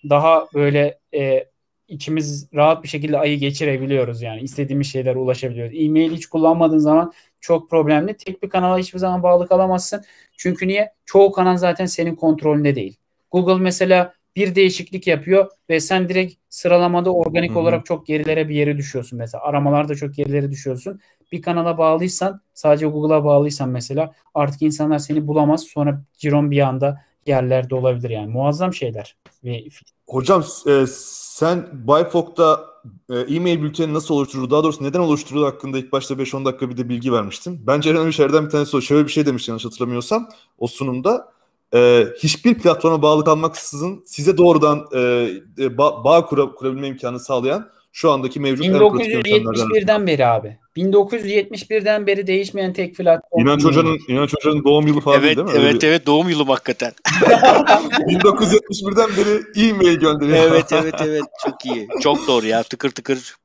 daha 0.09 0.47
böyle 0.53 0.99
e, 1.13 1.49
içimiz 1.89 2.47
rahat 2.55 2.83
bir 2.83 2.87
şekilde 2.87 3.17
ayı 3.17 3.39
geçirebiliyoruz 3.39 4.21
yani. 4.21 4.41
istediğimiz 4.41 4.87
şeylere 4.87 5.17
ulaşabiliyoruz. 5.17 5.73
E-mail 5.75 6.11
hiç 6.11 6.25
kullanmadığın 6.25 6.77
zaman 6.77 7.13
çok 7.41 7.69
problemli. 7.69 8.13
Tek 8.13 8.43
bir 8.43 8.49
kanala 8.49 8.77
hiçbir 8.77 8.99
zaman 8.99 9.23
bağlı 9.23 9.47
kalamazsın. 9.47 10.03
Çünkü 10.37 10.67
niye? 10.67 10.93
Çoğu 11.05 11.31
kanal 11.31 11.57
zaten 11.57 11.85
senin 11.85 12.15
kontrolünde 12.15 12.75
değil. 12.75 12.97
Google 13.31 13.63
mesela 13.63 14.13
bir 14.35 14.55
değişiklik 14.55 15.07
yapıyor 15.07 15.51
ve 15.69 15.79
sen 15.79 16.09
direkt 16.09 16.33
sıralamada 16.49 17.13
organik 17.13 17.51
Hı-hı. 17.51 17.59
olarak 17.59 17.85
çok 17.85 18.07
gerilere 18.07 18.49
bir 18.49 18.55
yere 18.55 18.77
düşüyorsun 18.77 19.19
mesela. 19.19 19.43
Aramalarda 19.43 19.95
çok 19.95 20.15
gerilere 20.15 20.51
düşüyorsun. 20.51 20.99
Bir 21.31 21.41
kanala 21.41 21.77
bağlıysan, 21.77 22.41
sadece 22.53 22.85
Google'a 22.85 23.23
bağlıysan 23.23 23.69
mesela 23.69 24.13
artık 24.33 24.61
insanlar 24.61 24.99
seni 24.99 25.27
bulamaz. 25.27 25.63
Sonra 25.63 26.03
ciron 26.17 26.51
bir 26.51 26.59
anda 26.59 27.01
yerlerde 27.25 27.75
olabilir 27.75 28.09
yani. 28.09 28.27
Muazzam 28.27 28.73
şeyler. 28.73 29.15
Ve 29.43 29.63
Hocam 30.09 30.43
e, 30.67 30.85
sen 30.87 31.69
Bayfok'ta 31.87 32.65
e, 33.09 33.19
e-mail 33.19 33.61
bülteni 33.61 33.93
nasıl 33.93 34.13
oluşturulur, 34.15 34.49
daha 34.49 34.63
doğrusu 34.63 34.83
neden 34.83 34.99
oluşturulur 34.99 35.45
hakkında 35.45 35.77
ilk 35.77 35.91
başta 35.91 36.13
5-10 36.13 36.45
dakika 36.45 36.69
bir 36.69 36.77
de 36.77 36.89
bilgi 36.89 37.13
vermiştin. 37.13 37.67
Bence 37.67 37.89
en 37.89 37.95
önemli 37.95 38.13
şeylerden 38.13 38.45
bir 38.45 38.49
tanesi 38.49 38.77
o. 38.77 38.81
Şöyle 38.81 39.07
bir 39.07 39.11
şey 39.11 39.25
demiştin 39.25 39.51
yanlış 39.51 39.65
hatırlamıyorsam 39.65 40.29
o 40.57 40.67
sunumda. 40.67 41.33
E, 41.73 42.07
hiçbir 42.17 42.59
platforma 42.59 43.01
bağlı 43.01 43.25
kalmaksızın 43.25 44.03
size 44.05 44.37
doğrudan 44.37 44.85
e, 44.95 45.29
e 45.59 45.77
bağ, 45.77 46.03
bağ 46.03 46.25
kura, 46.25 46.51
kurabilme 46.55 46.87
imkanı 46.87 47.19
sağlayan 47.19 47.69
şu 47.91 48.11
andaki 48.11 48.39
mevcut 48.39 48.65
1971'den 48.65 50.07
beri 50.07 50.25
abi. 50.25 50.59
1971'den 50.77 52.07
beri 52.07 52.27
değişmeyen 52.27 52.73
tek 52.73 52.95
platform. 52.95 53.41
İnanç 53.41 53.65
Hoca'nın 53.65 53.99
İnanç 54.07 54.33
Hoca'nın 54.33 54.63
doğum 54.63 54.87
yılı 54.87 54.99
falan 54.99 55.19
evet, 55.19 55.37
değil 55.37 55.47
mi? 55.47 55.53
Evet 55.55 55.83
evet 55.83 56.05
doğum 56.05 56.29
yılı 56.29 56.43
hakikaten. 56.43 56.93
1971'den 57.09 59.09
beri 59.17 59.69
e-mail 59.69 59.99
gönderiyor. 59.99 60.37
Evet 60.37 60.71
evet 60.71 60.95
evet 61.01 61.23
çok 61.45 61.65
iyi. 61.65 61.87
Çok 62.03 62.27
doğru 62.27 62.45
ya 62.45 62.63
tıkır 62.63 62.89
tıkır 62.89 63.35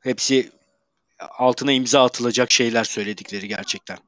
hepsi 0.00 0.50
altına 1.38 1.72
imza 1.72 2.04
atılacak 2.04 2.50
şeyler 2.50 2.84
söyledikleri 2.84 3.48
gerçekten. 3.48 3.98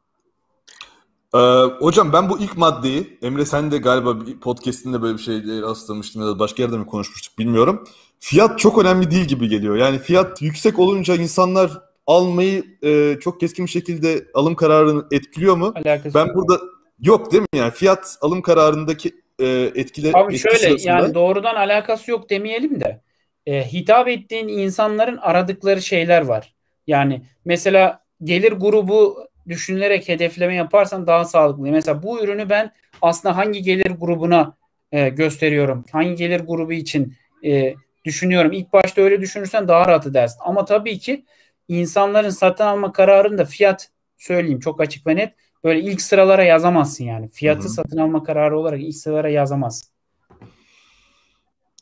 Ee, 1.34 1.38
hocam 1.80 2.12
ben 2.12 2.30
bu 2.30 2.38
ilk 2.38 2.56
maddeyi 2.56 3.18
Emre 3.22 3.46
sen 3.46 3.70
de 3.70 3.78
galiba 3.78 4.26
bir 4.26 4.40
podcast'inde 4.40 5.02
böyle 5.02 5.18
bir 5.18 5.22
şey 5.22 5.62
rastlamıştın 5.62 6.20
ya 6.20 6.26
da 6.26 6.38
başka 6.38 6.62
yerde 6.62 6.76
mi 6.76 6.86
konuşmuştuk 6.86 7.38
bilmiyorum. 7.38 7.84
Fiyat 8.24 8.58
çok 8.58 8.78
önemli 8.78 9.10
değil 9.10 9.24
gibi 9.24 9.48
geliyor. 9.48 9.76
Yani 9.76 9.98
fiyat 9.98 10.42
yüksek 10.42 10.78
olunca 10.78 11.14
insanlar 11.14 11.70
almayı 12.06 12.64
e, 12.82 13.16
çok 13.20 13.40
keskin 13.40 13.66
bir 13.66 13.70
şekilde 13.70 14.24
alım 14.34 14.54
kararını 14.54 15.04
etkiliyor 15.10 15.56
mu? 15.56 15.72
Alakası 15.76 16.14
ben 16.14 16.26
yok. 16.26 16.36
burada 16.36 16.60
yok 17.00 17.32
değil 17.32 17.42
mi 17.42 17.58
yani 17.58 17.70
fiyat 17.72 18.18
alım 18.20 18.42
kararındaki 18.42 19.12
e, 19.38 19.46
etkileri 19.74 20.16
Abi 20.16 20.38
şöyle 20.38 20.58
sırasında... 20.58 20.90
yani 20.90 21.14
doğrudan 21.14 21.54
alakası 21.54 22.10
yok 22.10 22.30
demeyelim 22.30 22.80
de 22.80 23.00
e, 23.46 23.72
hitap 23.72 24.08
ettiğin 24.08 24.48
insanların 24.48 25.16
aradıkları 25.16 25.82
şeyler 25.82 26.22
var. 26.22 26.54
Yani 26.86 27.22
mesela 27.44 28.02
gelir 28.22 28.52
grubu 28.52 29.18
düşünülerek 29.48 30.08
hedefleme 30.08 30.54
yaparsan 30.54 31.06
daha 31.06 31.24
sağlıklı. 31.24 31.62
Mesela 31.62 32.02
bu 32.02 32.24
ürünü 32.24 32.50
ben 32.50 32.72
aslında 33.02 33.36
hangi 33.36 33.62
gelir 33.62 33.90
grubuna 33.90 34.56
e, 34.92 35.08
gösteriyorum? 35.08 35.84
Hangi 35.92 36.14
gelir 36.14 36.40
grubu 36.40 36.72
için 36.72 37.14
e, 37.44 37.74
düşünüyorum? 38.04 38.52
İlk 38.52 38.72
başta 38.72 39.02
öyle 39.02 39.20
düşünürsen 39.20 39.68
daha 39.68 39.88
rahat 39.88 40.06
edersin. 40.06 40.38
Ama 40.44 40.64
tabii 40.64 40.98
ki 40.98 41.24
insanların 41.68 42.30
satın 42.30 42.64
alma 42.64 42.92
kararında 42.92 43.44
fiyat 43.44 43.90
söyleyeyim 44.18 44.60
çok 44.60 44.80
açık 44.80 45.06
ve 45.06 45.16
net. 45.16 45.34
Böyle 45.64 45.80
ilk 45.80 46.02
sıralara 46.02 46.44
yazamazsın 46.44 47.04
yani. 47.04 47.28
Fiyatı 47.28 47.60
Hı-hı. 47.60 47.68
satın 47.68 47.96
alma 47.96 48.22
kararı 48.22 48.58
olarak 48.58 48.80
ilk 48.80 48.96
sıralara 48.96 49.28
yazamazsın. 49.28 49.92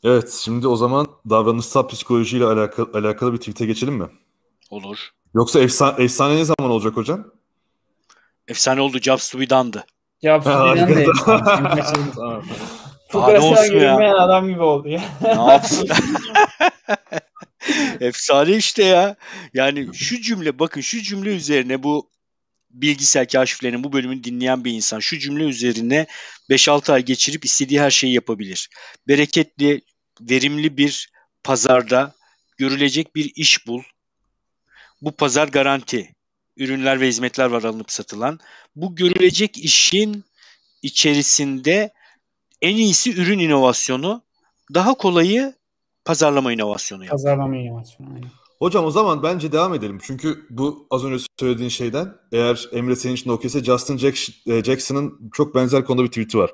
Evet 0.03 0.29
şimdi 0.43 0.67
o 0.67 0.75
zaman 0.75 1.07
davranışsal 1.29 1.87
psikolojiyle 1.87 2.45
alakalı, 2.45 2.89
alakalı 2.93 3.33
bir 3.33 3.37
tweet'e 3.37 3.65
geçelim 3.65 3.93
mi? 3.93 4.07
Olur. 4.69 5.09
Yoksa 5.33 5.59
efsane, 5.59 6.03
efsane 6.03 6.35
ne 6.35 6.45
zaman 6.45 6.71
olacak 6.71 6.97
hocam? 6.97 7.27
Efsane 8.47 8.81
oldu. 8.81 8.99
Jobs 8.99 9.31
to 9.31 9.39
be 9.39 9.49
done'dı. 9.49 9.85
Jobs 10.23 10.43
to 10.43 10.75
be 10.75 10.79
done'dı. 10.79 11.11
Olsun 13.13 13.79
ya. 13.79 14.17
adam 14.17 14.49
gibi 14.49 14.61
oldu 14.61 14.89
ya. 14.89 15.01
ne 15.21 15.51
yapsın? 15.51 15.89
Efsane 17.99 18.55
işte 18.55 18.83
ya. 18.83 19.15
Yani 19.53 19.87
şu 19.93 20.21
cümle 20.21 20.59
bakın 20.59 20.81
şu 20.81 21.01
cümle 21.01 21.35
üzerine 21.35 21.83
bu 21.83 22.09
bilgisayar 22.69 23.27
kaşiflerinin 23.27 23.83
bu 23.83 23.93
bölümünü 23.93 24.23
dinleyen 24.23 24.65
bir 24.65 24.71
insan 24.71 24.99
şu 24.99 25.19
cümle 25.19 25.43
üzerine 25.43 26.07
5-6 26.49 26.93
ay 26.93 27.05
geçirip 27.05 27.45
istediği 27.45 27.81
her 27.81 27.91
şeyi 27.91 28.13
yapabilir. 28.13 28.69
Bereketli, 29.07 29.81
verimli 30.21 30.77
bir 30.77 31.09
pazarda 31.43 32.13
görülecek 32.57 33.15
bir 33.15 33.31
iş 33.35 33.67
bul. 33.67 33.81
Bu 35.01 35.11
pazar 35.11 35.47
garanti. 35.47 36.15
Ürünler 36.57 37.01
ve 37.01 37.07
hizmetler 37.07 37.45
var 37.45 37.63
alınıp 37.63 37.91
satılan. 37.91 38.39
Bu 38.75 38.95
görülecek 38.95 39.57
işin 39.57 40.23
içerisinde 40.81 41.93
en 42.61 42.75
iyisi 42.75 43.21
ürün 43.21 43.39
inovasyonu, 43.39 44.21
daha 44.73 44.93
kolayı 44.93 45.53
pazarlama 46.05 46.53
inovasyonu. 46.53 47.03
Yapmak. 47.03 47.17
Pazarlama 47.17 47.57
inovasyonu. 47.57 48.09
Aynen. 48.15 48.29
Hocam 48.59 48.85
o 48.85 48.91
zaman 48.91 49.23
bence 49.23 49.51
devam 49.51 49.73
edelim. 49.73 49.99
Çünkü 50.03 50.45
bu 50.49 50.87
az 50.91 51.05
önce 51.05 51.25
söylediğin 51.39 51.69
şeyden 51.69 52.13
eğer 52.31 52.69
Emre 52.71 52.95
senin 52.95 53.13
için 53.13 53.29
okeyse 53.29 53.63
Justin 53.63 53.95
e, 54.47 54.63
Jackson'ın 54.63 55.29
çok 55.33 55.55
benzer 55.55 55.85
konuda 55.85 56.03
bir 56.03 56.07
tweet'i 56.07 56.37
var. 56.37 56.51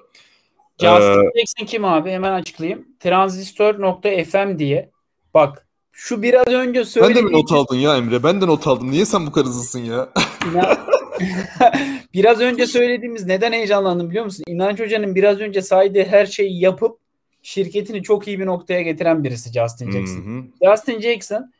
Justin 0.82 1.22
ee, 1.22 1.39
Jackson 1.39 1.66
kim 1.66 1.86
abi? 1.86 2.12
Hemen 2.12 2.34
açıklayayım. 2.34 2.86
Transistor.fm 2.99 4.60
diye. 4.60 4.91
Bak 5.34 5.68
şu 5.91 6.22
biraz 6.22 6.47
önce 6.47 6.86
söylediğim... 6.86 7.28
Ben 7.28 7.34
de 7.34 7.38
mi 7.38 7.41
not 7.41 7.51
aldın 7.51 7.76
ya 7.76 7.97
Emre? 7.97 8.24
Ben 8.24 8.41
de 8.41 8.47
not 8.47 8.68
aldım. 8.68 8.91
Niye 8.91 9.05
sen 9.05 9.28
bu 9.28 9.32
kadar 9.32 9.47
hızlısın 9.47 9.80
ya? 9.80 10.10
biraz 12.13 12.39
önce 12.39 12.68
söylediğimiz 12.68 13.26
neden 13.26 13.53
heyecanlandım 13.53 14.09
biliyor 14.09 14.26
musun? 14.26 14.43
İnanç 14.47 14.80
Hoca'nın 14.80 15.15
biraz 15.15 15.39
önce 15.39 15.61
saydığı 15.61 16.03
her 16.03 16.26
şeyi 16.26 16.59
yapıp 16.59 16.99
şirketini 17.41 18.03
çok 18.03 18.28
iyi 18.28 18.39
bir 18.39 18.45
noktaya 18.45 18.82
getiren 18.82 19.24
birisi 19.24 19.51
Justin 19.53 19.91
Jackson. 19.91 20.26
Hı 20.26 20.39
hı. 20.39 20.72
Justin 20.72 21.01
Jackson 21.01 21.51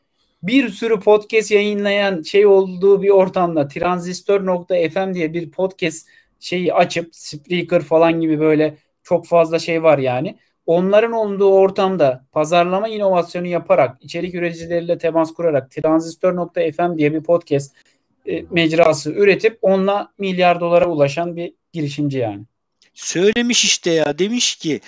bir 0.44 0.70
sürü 0.70 1.00
podcast 1.00 1.52
yayınlayan 1.52 2.22
şey 2.22 2.46
olduğu 2.46 3.02
bir 3.02 3.10
ortamda 3.10 3.68
transistor.fm 3.68 5.14
diye 5.14 5.34
bir 5.34 5.52
podcast 5.52 6.08
şeyi 6.40 6.74
açıp 6.74 7.16
Spreaker 7.16 7.82
falan 7.82 8.22
gibi 8.22 8.40
böyle 8.40 8.78
çok 9.04 9.28
fazla 9.28 9.60
şey 9.60 9.84
var 9.84 9.98
yani. 9.98 10.38
Onların 10.66 11.12
olduğu 11.12 11.54
ortamda 11.54 12.26
pazarlama 12.32 12.88
inovasyonu 12.88 13.48
yaparak, 13.48 13.98
içerik 14.02 14.36
üreticileriyle 14.36 14.98
temas 14.98 15.34
kurarak 15.34 15.72
transistor.fm 15.72 16.98
diye 16.98 17.14
bir 17.14 17.24
podcast 17.24 17.76
e, 18.28 18.46
mecrası 18.52 19.12
üretip 19.12 19.58
onunla 19.62 20.14
milyar 20.18 20.60
dolara 20.60 20.86
ulaşan 20.86 21.36
bir 21.36 21.54
girişimci 21.74 22.18
yani. 22.18 22.44
Söylemiş 22.94 23.66
işte 23.66 23.92
ya 23.92 24.20
demiş 24.20 24.56
ki 24.56 24.82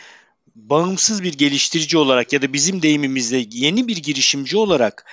bağımsız 0.56 1.24
bir 1.24 1.34
geliştirici 1.34 1.98
olarak 1.98 2.34
ya 2.34 2.42
da 2.42 2.54
bizim 2.54 2.82
deyimimizde 2.82 3.46
yeni 3.52 3.88
bir 3.88 3.98
girişimci 3.98 4.58
olarak 4.58 5.06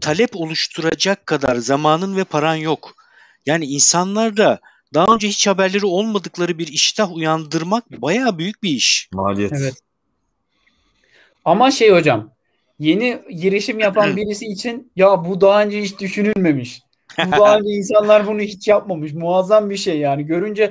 talep 0.00 0.36
oluşturacak 0.36 1.26
kadar 1.26 1.56
zamanın 1.56 2.16
ve 2.16 2.24
paran 2.24 2.54
yok. 2.54 2.94
Yani 3.46 3.64
insanlar 3.64 4.36
da 4.36 4.60
daha 4.94 5.14
önce 5.14 5.28
hiç 5.28 5.46
haberleri 5.46 5.86
olmadıkları 5.86 6.58
bir 6.58 6.68
iştah 6.68 7.12
uyandırmak 7.16 7.90
baya 7.90 8.38
büyük 8.38 8.62
bir 8.62 8.70
iş. 8.70 9.08
Maliyet. 9.12 9.52
Evet. 9.52 9.74
Ama 11.44 11.70
şey 11.70 11.90
hocam 11.90 12.30
yeni 12.78 13.22
girişim 13.40 13.78
yapan 13.78 14.16
birisi 14.16 14.46
için 14.46 14.92
ya 14.96 15.24
bu 15.24 15.40
daha 15.40 15.62
önce 15.62 15.82
hiç 15.82 15.98
düşünülmemiş. 15.98 16.82
Bu 17.26 17.30
daha 17.32 17.58
önce 17.58 17.70
insanlar 17.70 18.26
bunu 18.26 18.40
hiç 18.40 18.68
yapmamış. 18.68 19.12
Muazzam 19.12 19.70
bir 19.70 19.76
şey 19.76 19.98
yani. 19.98 20.26
Görünce 20.26 20.70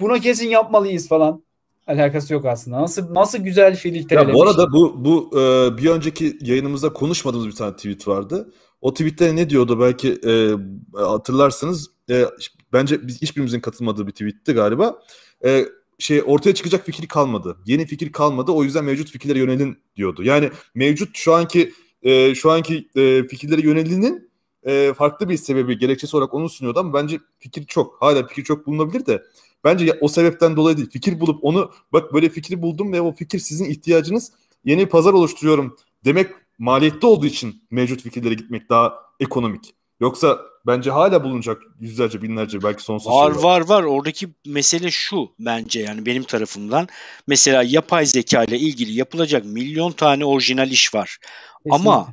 buna 0.00 0.18
kesin 0.18 0.48
yapmalıyız 0.48 1.08
falan. 1.08 1.42
Alakası 1.86 2.32
yok 2.32 2.44
aslında. 2.44 2.82
Nasıl 2.82 3.14
nasıl 3.14 3.38
güzel 3.38 3.76
filtrelemiş. 3.76 4.28
Ya 4.28 4.34
bu 4.34 4.42
arada 4.42 4.72
bu 4.72 5.04
bu 5.04 5.40
e, 5.40 5.76
bir 5.78 5.90
önceki 5.90 6.38
yayınımızda 6.40 6.92
konuşmadığımız 6.92 7.46
bir 7.46 7.52
tane 7.52 7.76
tweet 7.76 8.08
vardı. 8.08 8.52
O 8.80 8.94
tweette 8.94 9.36
ne 9.36 9.50
diyordu 9.50 9.80
belki 9.80 10.18
e, 10.26 10.50
hatırlarsınız. 10.92 11.90
E, 12.10 12.24
bence 12.72 13.06
biz 13.06 13.22
hiçbirimizin 13.22 13.60
katılmadığı 13.60 14.06
bir 14.06 14.12
tweetti 14.12 14.52
galiba. 14.52 14.98
E, 15.44 15.64
şey 15.98 16.22
ortaya 16.26 16.54
çıkacak 16.54 16.86
fikir 16.86 17.08
kalmadı. 17.08 17.56
Yeni 17.66 17.86
fikir 17.86 18.12
kalmadı. 18.12 18.52
O 18.52 18.64
yüzden 18.64 18.84
mevcut 18.84 19.10
fikirlere 19.10 19.38
yönelin 19.38 19.78
diyordu. 19.96 20.22
Yani 20.24 20.50
mevcut 20.74 21.16
şu 21.16 21.34
anki 21.34 21.72
e, 22.02 22.34
şu 22.34 22.50
anki 22.50 22.88
e, 22.96 23.28
fikirlere 23.28 23.60
yönelinin 23.60 24.29
e, 24.66 24.94
farklı 24.94 25.28
bir 25.28 25.36
sebebi, 25.36 25.78
gerekçesi 25.78 26.16
olarak 26.16 26.34
onu 26.34 26.48
sunuyordu 26.48 26.80
ama 26.80 26.94
bence 26.94 27.20
fikir 27.38 27.66
çok. 27.66 28.02
Hala 28.02 28.26
fikir 28.26 28.44
çok 28.44 28.66
bulunabilir 28.66 29.06
de 29.06 29.22
bence 29.64 29.98
o 30.00 30.08
sebepten 30.08 30.56
dolayı 30.56 30.76
değil. 30.76 30.90
Fikir 30.90 31.20
bulup 31.20 31.44
onu 31.44 31.70
bak 31.92 32.12
böyle 32.12 32.28
fikri 32.28 32.62
buldum 32.62 32.92
ve 32.92 33.00
o 33.00 33.12
fikir 33.12 33.38
sizin 33.38 33.64
ihtiyacınız 33.64 34.32
yeni 34.64 34.80
bir 34.80 34.86
pazar 34.86 35.12
oluşturuyorum 35.12 35.76
demek 36.04 36.30
maliyetli 36.58 37.06
olduğu 37.06 37.26
için 37.26 37.62
mevcut 37.70 38.02
fikirlere 38.02 38.34
gitmek 38.34 38.68
daha 38.68 38.94
ekonomik. 39.20 39.74
Yoksa 40.00 40.40
bence 40.66 40.90
hala 40.90 41.24
bulunacak 41.24 41.62
yüzlerce 41.80 42.22
binlerce 42.22 42.62
belki 42.62 42.82
sonsuz 42.82 43.12
var, 43.12 43.32
şey 43.32 43.42
var. 43.42 43.42
Var 43.42 43.68
var 43.68 43.82
oradaki 43.82 44.28
mesele 44.46 44.90
şu 44.90 45.30
bence 45.38 45.80
yani 45.80 46.06
benim 46.06 46.22
tarafımdan. 46.22 46.88
Mesela 47.26 47.62
yapay 47.62 48.06
zeka 48.06 48.44
ile 48.44 48.58
ilgili 48.58 48.92
yapılacak 48.92 49.44
milyon 49.44 49.92
tane 49.92 50.24
orijinal 50.24 50.70
iş 50.70 50.94
var. 50.94 51.18
Kesinlikle. 51.64 51.90
Ama 51.90 52.08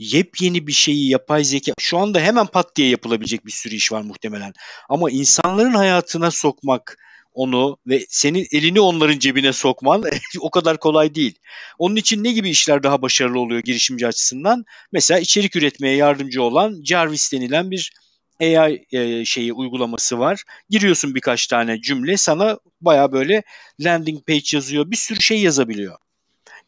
yepyeni 0.00 0.66
bir 0.66 0.72
şeyi 0.72 1.08
yapay 1.08 1.44
zeka 1.44 1.72
şu 1.78 1.98
anda 1.98 2.20
hemen 2.20 2.46
pat 2.46 2.76
diye 2.76 2.88
yapılabilecek 2.88 3.46
bir 3.46 3.52
sürü 3.52 3.74
iş 3.74 3.92
var 3.92 4.02
muhtemelen. 4.02 4.52
Ama 4.88 5.10
insanların 5.10 5.74
hayatına 5.74 6.30
sokmak 6.30 6.98
onu 7.34 7.78
ve 7.86 8.06
senin 8.08 8.46
elini 8.52 8.80
onların 8.80 9.18
cebine 9.18 9.52
sokman 9.52 10.04
o 10.40 10.50
kadar 10.50 10.78
kolay 10.78 11.14
değil. 11.14 11.34
Onun 11.78 11.96
için 11.96 12.24
ne 12.24 12.32
gibi 12.32 12.50
işler 12.50 12.82
daha 12.82 13.02
başarılı 13.02 13.40
oluyor 13.40 13.60
girişimci 13.60 14.06
açısından? 14.06 14.64
Mesela 14.92 15.20
içerik 15.20 15.56
üretmeye 15.56 15.96
yardımcı 15.96 16.42
olan 16.42 16.82
Jarvis 16.84 17.32
denilen 17.32 17.70
bir 17.70 17.92
AI 18.40 18.86
e, 18.92 19.24
şeyi 19.24 19.52
uygulaması 19.52 20.18
var. 20.18 20.42
Giriyorsun 20.70 21.14
birkaç 21.14 21.46
tane 21.46 21.80
cümle 21.80 22.16
sana 22.16 22.58
baya 22.80 23.12
böyle 23.12 23.42
landing 23.80 24.26
page 24.26 24.44
yazıyor. 24.52 24.90
Bir 24.90 24.96
sürü 24.96 25.20
şey 25.20 25.40
yazabiliyor. 25.40 25.98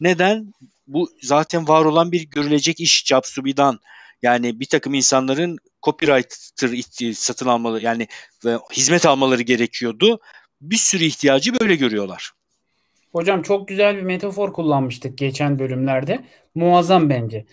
Neden? 0.01 0.53
Bu 0.87 1.11
zaten 1.23 1.69
var 1.69 1.85
olan 1.85 2.13
bir 2.13 2.31
görülecek 2.31 2.81
iş 2.81 3.11
done. 3.11 3.79
Yani 4.23 4.61
bir 4.61 4.67
takım 4.67 4.95
insanların 4.95 5.59
copywriter 5.83 7.13
satın 7.13 7.47
almalı 7.47 7.83
yani 7.83 8.09
ve 8.45 8.59
hizmet 8.73 9.07
almaları 9.07 9.43
gerekiyordu 9.43 10.21
bir 10.63 10.77
sürü 10.77 11.05
ihtiyacı 11.05 11.61
böyle 11.61 11.77
görüyorlar. 11.77 12.33
Hocam 13.13 13.43
çok 13.43 13.69
güzel 13.69 13.97
bir 13.97 14.03
metafor 14.03 14.53
kullanmıştık 14.53 15.19
geçen 15.19 15.59
bölümlerde. 15.59 16.25
Muazzam 16.55 17.11
bence. 17.11 17.47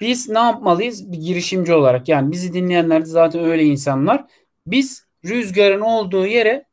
Biz 0.00 0.28
ne 0.28 0.38
yapmalıyız 0.38 1.12
bir 1.12 1.18
girişimci 1.18 1.74
olarak? 1.74 2.08
Yani 2.08 2.32
bizi 2.32 2.52
dinleyenler 2.52 3.00
de 3.00 3.06
zaten 3.06 3.44
öyle 3.44 3.64
insanlar. 3.64 4.24
Biz 4.66 5.06
rüzgarın 5.24 5.80
olduğu 5.80 6.26
yere 6.26 6.64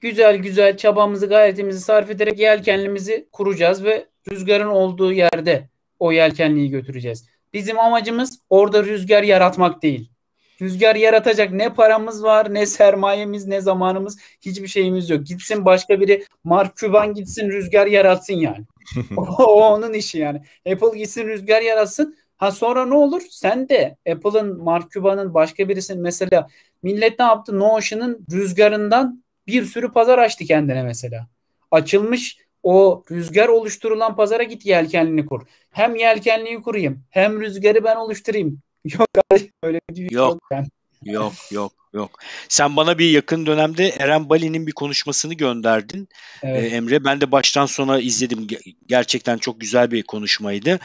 güzel 0.00 0.36
güzel 0.36 0.76
çabamızı 0.76 1.26
gayretimizi 1.26 1.80
sarf 1.80 2.10
ederek 2.10 2.38
yelkenlimizi 2.38 3.28
kuracağız 3.32 3.84
ve 3.84 4.06
rüzgarın 4.30 4.66
olduğu 4.66 5.12
yerde 5.12 5.68
o 5.98 6.12
yelkenliği 6.12 6.70
götüreceğiz. 6.70 7.28
Bizim 7.52 7.78
amacımız 7.78 8.38
orada 8.50 8.84
rüzgar 8.84 9.22
yaratmak 9.22 9.82
değil. 9.82 10.10
Rüzgar 10.60 10.96
yaratacak 10.96 11.52
ne 11.52 11.74
paramız 11.74 12.22
var, 12.22 12.54
ne 12.54 12.66
sermayemiz, 12.66 13.46
ne 13.46 13.60
zamanımız, 13.60 14.18
hiçbir 14.40 14.68
şeyimiz 14.68 15.10
yok. 15.10 15.26
Gitsin 15.26 15.64
başka 15.64 16.00
biri 16.00 16.24
Mark 16.44 16.76
Cuban 16.76 17.14
gitsin 17.14 17.50
rüzgar 17.50 17.86
yaratsın 17.86 18.34
yani. 18.34 18.64
o, 19.16 19.72
onun 19.72 19.92
işi 19.92 20.18
yani. 20.18 20.42
Apple 20.72 20.98
gitsin 20.98 21.28
rüzgar 21.28 21.60
yaratsın. 21.60 22.16
Ha 22.36 22.50
sonra 22.50 22.86
ne 22.86 22.94
olur? 22.94 23.22
Sen 23.30 23.68
de 23.68 23.96
Apple'ın, 24.12 24.62
Mark 24.62 24.90
Cuban'ın 24.90 25.34
başka 25.34 25.68
birisinin 25.68 26.02
mesela 26.02 26.48
millet 26.82 27.18
ne 27.18 27.24
yaptı? 27.24 27.58
Notion'ın 27.58 28.26
rüzgarından 28.32 29.24
bir 29.46 29.64
sürü 29.64 29.92
pazar 29.92 30.18
açtı 30.18 30.44
kendine 30.44 30.82
mesela. 30.82 31.28
Açılmış 31.70 32.38
o 32.62 33.04
rüzgar 33.10 33.48
oluşturulan 33.48 34.16
pazara 34.16 34.42
git 34.42 34.66
yelkenliğini 34.66 35.26
kur. 35.26 35.46
Hem 35.70 35.96
yelkenliği 35.96 36.62
kurayım 36.62 37.04
hem 37.10 37.40
rüzgarı 37.40 37.84
ben 37.84 37.96
oluşturayım. 37.96 38.62
Yok 38.84 39.08
öyle 39.62 39.80
bir 39.90 39.94
şey 39.94 40.04
yok. 40.04 40.12
Yok, 40.12 40.42
yani. 40.52 40.66
yok 41.02 41.32
yok 41.50 41.72
yok. 41.92 42.18
Sen 42.48 42.76
bana 42.76 42.98
bir 42.98 43.10
yakın 43.10 43.46
dönemde 43.46 43.88
Eren 43.88 44.28
Bali'nin 44.28 44.66
bir 44.66 44.72
konuşmasını 44.72 45.34
gönderdin 45.34 46.08
evet. 46.42 46.72
ee, 46.72 46.76
Emre. 46.76 47.04
Ben 47.04 47.20
de 47.20 47.32
baştan 47.32 47.66
sona 47.66 48.00
izledim. 48.00 48.46
Gerçekten 48.86 49.38
çok 49.38 49.60
güzel 49.60 49.90
bir 49.90 50.02
konuşmaydı. 50.02 50.78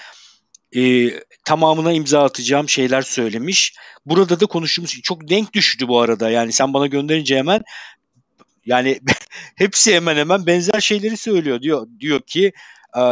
e, 0.75 1.11
tamamına 1.45 1.93
imza 1.93 2.23
atacağım 2.23 2.69
şeyler 2.69 3.01
söylemiş. 3.01 3.75
Burada 4.05 4.39
da 4.39 4.45
konuştuğumuz 4.45 5.01
çok 5.01 5.29
denk 5.29 5.53
düştü 5.53 5.87
bu 5.87 5.99
arada. 5.99 6.29
Yani 6.29 6.51
sen 6.51 6.73
bana 6.73 6.87
gönderince 6.87 7.37
hemen 7.37 7.61
yani 8.67 8.99
hepsi 9.55 9.95
hemen 9.95 10.17
hemen 10.17 10.45
benzer 10.45 10.79
şeyleri 10.79 11.17
söylüyor. 11.17 11.61
Diyor 11.61 11.87
diyor 11.99 12.21
ki 12.21 12.51
e, 12.97 13.03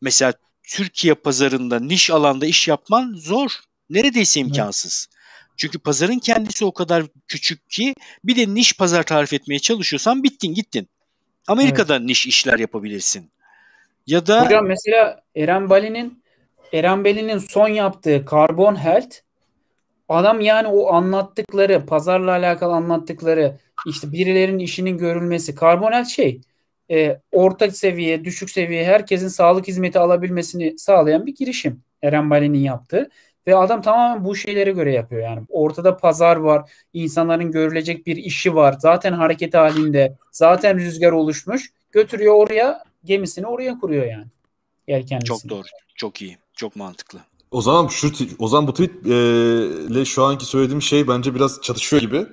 mesela 0.00 0.32
Türkiye 0.62 1.14
pazarında 1.14 1.80
niş 1.80 2.10
alanda 2.10 2.46
iş 2.46 2.68
yapman 2.68 3.14
zor. 3.16 3.50
Neredeyse 3.90 4.40
imkansız. 4.40 5.06
Evet. 5.08 5.14
Çünkü 5.56 5.78
pazarın 5.78 6.18
kendisi 6.18 6.64
o 6.64 6.72
kadar 6.72 7.04
küçük 7.28 7.70
ki 7.70 7.94
bir 8.24 8.36
de 8.36 8.54
niş 8.54 8.76
pazar 8.76 9.02
tarif 9.02 9.32
etmeye 9.32 9.58
çalışıyorsan 9.58 10.22
bittin 10.22 10.54
gittin. 10.54 10.88
Amerika'da 11.46 11.96
evet. 11.96 12.06
niş 12.06 12.26
işler 12.26 12.58
yapabilirsin. 12.58 13.30
Ya 14.06 14.26
da 14.26 14.44
Hocam 14.44 14.66
mesela 14.66 15.20
Eren 15.36 15.70
Bali'nin 15.70 16.22
Eren 16.72 17.04
Bali'nin 17.04 17.38
son 17.38 17.68
yaptığı 17.68 18.24
Carbon 18.30 18.76
Health 18.76 19.16
adam 20.08 20.40
yani 20.40 20.68
o 20.68 20.92
anlattıkları 20.92 21.86
pazarla 21.86 22.30
alakalı 22.30 22.72
anlattıkları 22.72 23.58
işte 23.86 24.12
birilerinin 24.12 24.58
işinin 24.58 24.98
görülmesi 24.98 25.54
Carbon 25.60 25.92
Health 25.92 26.08
şey 26.08 26.40
e, 26.90 27.20
orta 27.32 27.70
seviye, 27.70 28.24
düşük 28.24 28.50
seviye 28.50 28.84
herkesin 28.84 29.28
sağlık 29.28 29.68
hizmeti 29.68 29.98
alabilmesini 29.98 30.78
sağlayan 30.78 31.26
bir 31.26 31.34
girişim. 31.34 31.82
Eren 32.02 32.30
Bali'nin 32.30 32.58
yaptığı. 32.58 33.10
Ve 33.46 33.56
adam 33.56 33.82
tamamen 33.82 34.24
bu 34.24 34.36
şeylere 34.36 34.70
göre 34.70 34.92
yapıyor 34.92 35.22
yani. 35.22 35.42
Ortada 35.48 35.96
pazar 35.96 36.36
var, 36.36 36.70
insanların 36.92 37.52
görülecek 37.52 38.06
bir 38.06 38.16
işi 38.16 38.54
var. 38.54 38.76
Zaten 38.78 39.12
hareket 39.12 39.54
halinde, 39.54 40.16
zaten 40.32 40.78
rüzgar 40.78 41.12
oluşmuş. 41.12 41.70
Götürüyor 41.92 42.34
oraya, 42.34 42.82
gemisini 43.04 43.46
oraya 43.46 43.78
kuruyor 43.78 44.06
yani. 44.06 44.26
Yelkenlisini. 44.88 45.28
Çok 45.28 45.48
doğru, 45.48 45.66
çok 45.94 46.22
iyi, 46.22 46.38
çok 46.54 46.76
mantıklı. 46.76 47.18
O 47.50 47.60
zaman 47.60 47.88
şu 47.88 48.12
o 48.38 48.48
zaman 48.48 48.66
bu 48.66 48.72
tweet 48.72 49.06
ile 49.90 50.04
şu 50.04 50.24
anki 50.24 50.44
söylediğim 50.44 50.82
şey 50.82 51.08
bence 51.08 51.34
biraz 51.34 51.60
çatışıyor 51.62 52.02
gibi. 52.02 52.26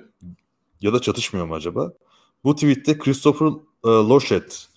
Ya 0.82 0.92
da 0.92 1.00
çatışmıyor 1.00 1.46
mu 1.46 1.54
acaba? 1.54 1.92
Bu 2.44 2.54
tweette 2.54 2.98
Christopher 2.98 3.46
e, 3.84 3.88
Lorchet 3.88 4.68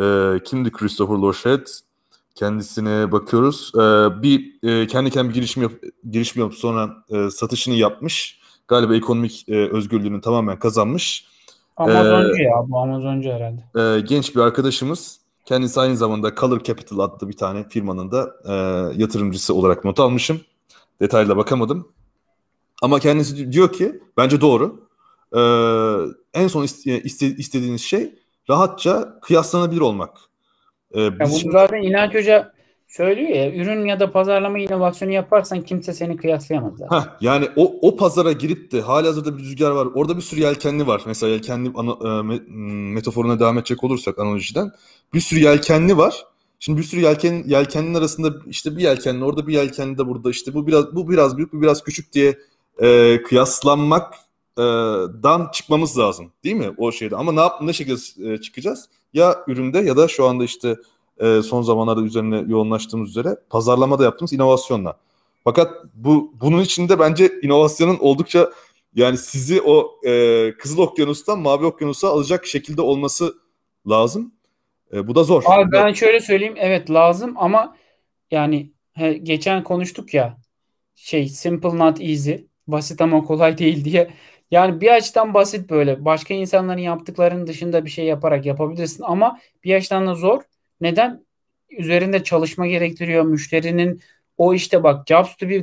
e, 0.00 0.34
kimdi 0.44 0.72
Christopher 0.72 1.14
Lorchet? 1.14 1.80
Kendisine 2.34 3.12
bakıyoruz. 3.12 3.72
E, 3.74 3.78
bir 4.22 4.58
e, 4.62 4.86
kendi 4.86 5.10
kendine 5.10 5.30
bir 5.30 5.34
girişim, 5.34 5.62
yap, 5.62 5.72
girişim 6.10 6.42
yapıp 6.42 6.58
sonra 6.58 6.90
e, 7.10 7.30
satışını 7.30 7.74
yapmış. 7.74 8.40
Galiba 8.68 8.96
ekonomik 8.96 9.48
e, 9.48 9.54
özgürlüğünü 9.54 10.20
tamamen 10.20 10.58
kazanmış. 10.58 11.26
Amazoncu 11.76 12.42
ee, 12.42 12.42
ya 12.42 12.64
bu 12.68 12.78
Amazoncu 12.78 13.30
herhalde. 13.30 13.96
E, 13.96 14.00
genç 14.00 14.36
bir 14.36 14.40
arkadaşımız. 14.40 15.20
Kendisi 15.44 15.80
aynı 15.80 15.96
zamanda 15.96 16.34
Color 16.34 16.60
Capital 16.62 16.98
adlı 16.98 17.28
bir 17.28 17.36
tane 17.36 17.68
firmanın 17.68 18.10
da 18.10 18.36
e, 18.44 18.52
yatırımcısı 19.02 19.54
olarak 19.54 19.84
not 19.84 20.00
almışım. 20.00 20.40
Detayla 21.00 21.36
bakamadım. 21.36 21.88
Ama 22.82 22.98
kendisi 22.98 23.52
diyor 23.52 23.72
ki 23.72 24.00
bence 24.16 24.40
doğru. 24.40 24.85
Ee, 25.36 25.40
en 26.34 26.48
son 26.48 26.62
iste, 26.62 27.02
istediğiniz 27.36 27.82
şey 27.82 28.14
rahatça 28.50 29.20
kıyaslanabilir 29.22 29.80
olmak. 29.80 30.18
Ee, 30.92 31.00
ya 31.00 31.20
bunu 31.20 31.38
şimdi... 31.38 31.52
zaten 31.52 31.82
İnanç 31.82 32.14
Hoca 32.14 32.52
söylüyor 32.88 33.28
ya 33.28 33.54
ürün 33.54 33.84
ya 33.86 34.00
da 34.00 34.12
pazarlama 34.12 34.58
inovasyonu 34.58 35.12
yaparsan 35.12 35.60
kimse 35.60 35.92
seni 35.92 36.16
kıyaslayamaz 36.16 36.72
zaten. 36.76 37.00
Heh, 37.00 37.04
yani 37.20 37.48
o, 37.56 37.74
o 37.82 37.96
pazara 37.96 38.32
girip 38.32 38.72
de 38.72 38.80
hali 38.80 39.06
hazırda 39.06 39.38
bir 39.38 39.42
rüzgar 39.42 39.70
var. 39.70 39.88
Orada 39.94 40.16
bir 40.16 40.22
sürü 40.22 40.40
yelkenli 40.40 40.86
var. 40.86 41.02
Mesela 41.06 41.32
yelkenli 41.32 41.72
ana, 41.74 42.20
e, 42.20 42.22
metaforuna 42.94 43.40
devam 43.40 43.58
edecek 43.58 43.84
olursak 43.84 44.18
analojiden. 44.18 44.70
Bir 45.14 45.20
sürü 45.20 45.40
yelkenli 45.40 45.96
var. 45.96 46.24
Şimdi 46.58 46.78
bir 46.78 46.84
sürü 46.84 47.00
yelken 47.00 47.42
yelkeninin 47.46 47.94
arasında 47.94 48.34
işte 48.46 48.76
bir 48.76 48.82
yelkenli 48.82 49.24
orada 49.24 49.46
bir 49.46 49.52
yelkenli 49.52 49.98
de 49.98 50.06
burada 50.06 50.30
işte 50.30 50.54
bu 50.54 50.66
biraz 50.66 50.94
bu 50.94 51.10
biraz 51.10 51.36
büyük 51.36 51.52
bu 51.52 51.62
biraz 51.62 51.82
küçük 51.82 52.12
diye 52.12 52.38
e, 52.82 53.22
kıyaslanmak 53.22 54.14
dan 55.22 55.50
çıkmamız 55.52 55.98
lazım 55.98 56.32
değil 56.44 56.56
mi 56.56 56.70
o 56.76 56.92
şeyde 56.92 57.16
ama 57.16 57.32
ne 57.32 57.40
yap 57.40 57.62
ne 57.62 57.72
şekilde 57.72 58.40
çıkacağız 58.40 58.88
ya 59.12 59.36
üründe 59.46 59.78
ya 59.78 59.96
da 59.96 60.08
şu 60.08 60.26
anda 60.26 60.44
işte 60.44 60.76
son 61.42 61.62
zamanlarda 61.62 62.02
üzerine 62.02 62.44
yoğunlaştığımız 62.48 63.10
üzere 63.10 63.36
pazarlamada 63.50 64.04
yaptığımız 64.04 64.32
inovasyonla. 64.32 64.96
Fakat 65.44 65.84
bu 65.94 66.32
bunun 66.40 66.60
içinde 66.60 66.98
bence 66.98 67.32
inovasyonun 67.42 67.98
oldukça 68.00 68.50
yani 68.94 69.18
sizi 69.18 69.62
o 69.62 70.00
e, 70.04 70.52
Kızıl 70.58 70.78
Okyanus'tan 70.78 71.38
Mavi 71.38 71.66
Okyanus'a 71.66 72.08
alacak 72.08 72.46
şekilde 72.46 72.82
olması 72.82 73.34
lazım. 73.88 74.34
E, 74.92 75.08
bu 75.08 75.14
da 75.14 75.24
zor. 75.24 75.42
Abi 75.46 75.72
ben 75.72 75.92
şöyle 75.92 76.20
söyleyeyim 76.20 76.54
evet 76.56 76.90
lazım 76.90 77.34
ama 77.36 77.76
yani 78.30 78.72
he, 78.92 79.12
geçen 79.12 79.64
konuştuk 79.64 80.14
ya 80.14 80.36
şey 80.94 81.28
simple 81.28 81.78
not 81.78 82.00
easy 82.00 82.34
basit 82.66 83.00
ama 83.00 83.24
kolay 83.24 83.58
değil 83.58 83.84
diye 83.84 84.10
yani 84.50 84.80
bir 84.80 84.90
açıdan 84.90 85.34
basit 85.34 85.70
böyle. 85.70 86.04
Başka 86.04 86.34
insanların 86.34 86.80
yaptıklarının 86.80 87.46
dışında 87.46 87.84
bir 87.84 87.90
şey 87.90 88.04
yaparak 88.04 88.46
yapabilirsin 88.46 89.02
ama 89.02 89.40
bir 89.64 89.74
açıdan 89.74 90.06
da 90.06 90.14
zor. 90.14 90.42
Neden? 90.80 91.26
Üzerinde 91.70 92.24
çalışma 92.24 92.66
gerektiriyor. 92.66 93.24
Müşterinin 93.24 94.00
o 94.38 94.54
işte 94.54 94.82
bak 94.82 95.08
Jobs 95.08 95.36
to 95.36 95.48
be 95.48 95.62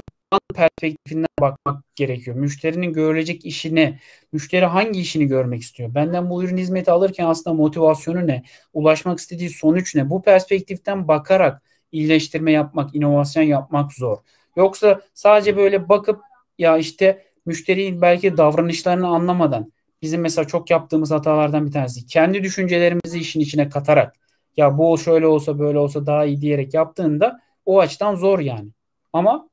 perspektifinden 0.56 1.28
bakmak 1.42 1.84
gerekiyor. 1.96 2.38
Müşterinin 2.38 2.94
görülecek 2.94 3.46
işini, 3.46 4.00
müşteri 4.32 4.66
hangi 4.66 5.00
işini 5.00 5.26
görmek 5.28 5.62
istiyor? 5.62 5.96
Benden 5.96 6.30
bu 6.30 6.44
ürün 6.44 6.58
hizmeti 6.58 6.92
alırken 6.92 7.26
aslında 7.26 7.54
motivasyonu 7.56 8.28
ne? 8.28 8.44
Ulaşmak 8.74 9.20
istediği 9.20 9.50
sonuç 9.50 9.96
ne? 9.96 10.10
Bu 10.10 10.22
perspektiften 10.22 11.08
bakarak 11.08 11.62
iyileştirme 11.92 12.52
yapmak, 12.52 12.96
inovasyon 12.96 13.44
yapmak 13.44 13.94
zor. 13.94 14.18
Yoksa 14.56 15.02
sadece 15.14 15.58
böyle 15.58 15.90
bakıp 15.90 16.22
ya 16.58 16.78
işte 16.78 17.33
müşterinin 17.46 18.02
belki 18.02 18.38
davranışlarını 18.38 19.08
anlamadan 19.08 19.74
bizim 20.02 20.22
mesela 20.22 20.48
çok 20.48 20.70
yaptığımız 20.70 21.12
hatalardan 21.12 21.66
bir 21.66 21.72
tanesi. 21.72 22.06
Kendi 22.06 22.44
düşüncelerimizi 22.44 23.20
işin 23.20 23.40
içine 23.40 23.70
katarak 23.70 24.16
ya 24.58 24.78
bu 24.78 24.98
şöyle 24.98 25.28
olsa 25.28 25.60
böyle 25.60 25.78
olsa 25.78 26.06
daha 26.06 26.26
iyi 26.26 26.42
diyerek 26.42 26.74
yaptığında 26.74 27.42
o 27.66 27.80
açıdan 27.80 28.16
zor 28.16 28.40
yani. 28.40 28.70
Ama 29.14 29.50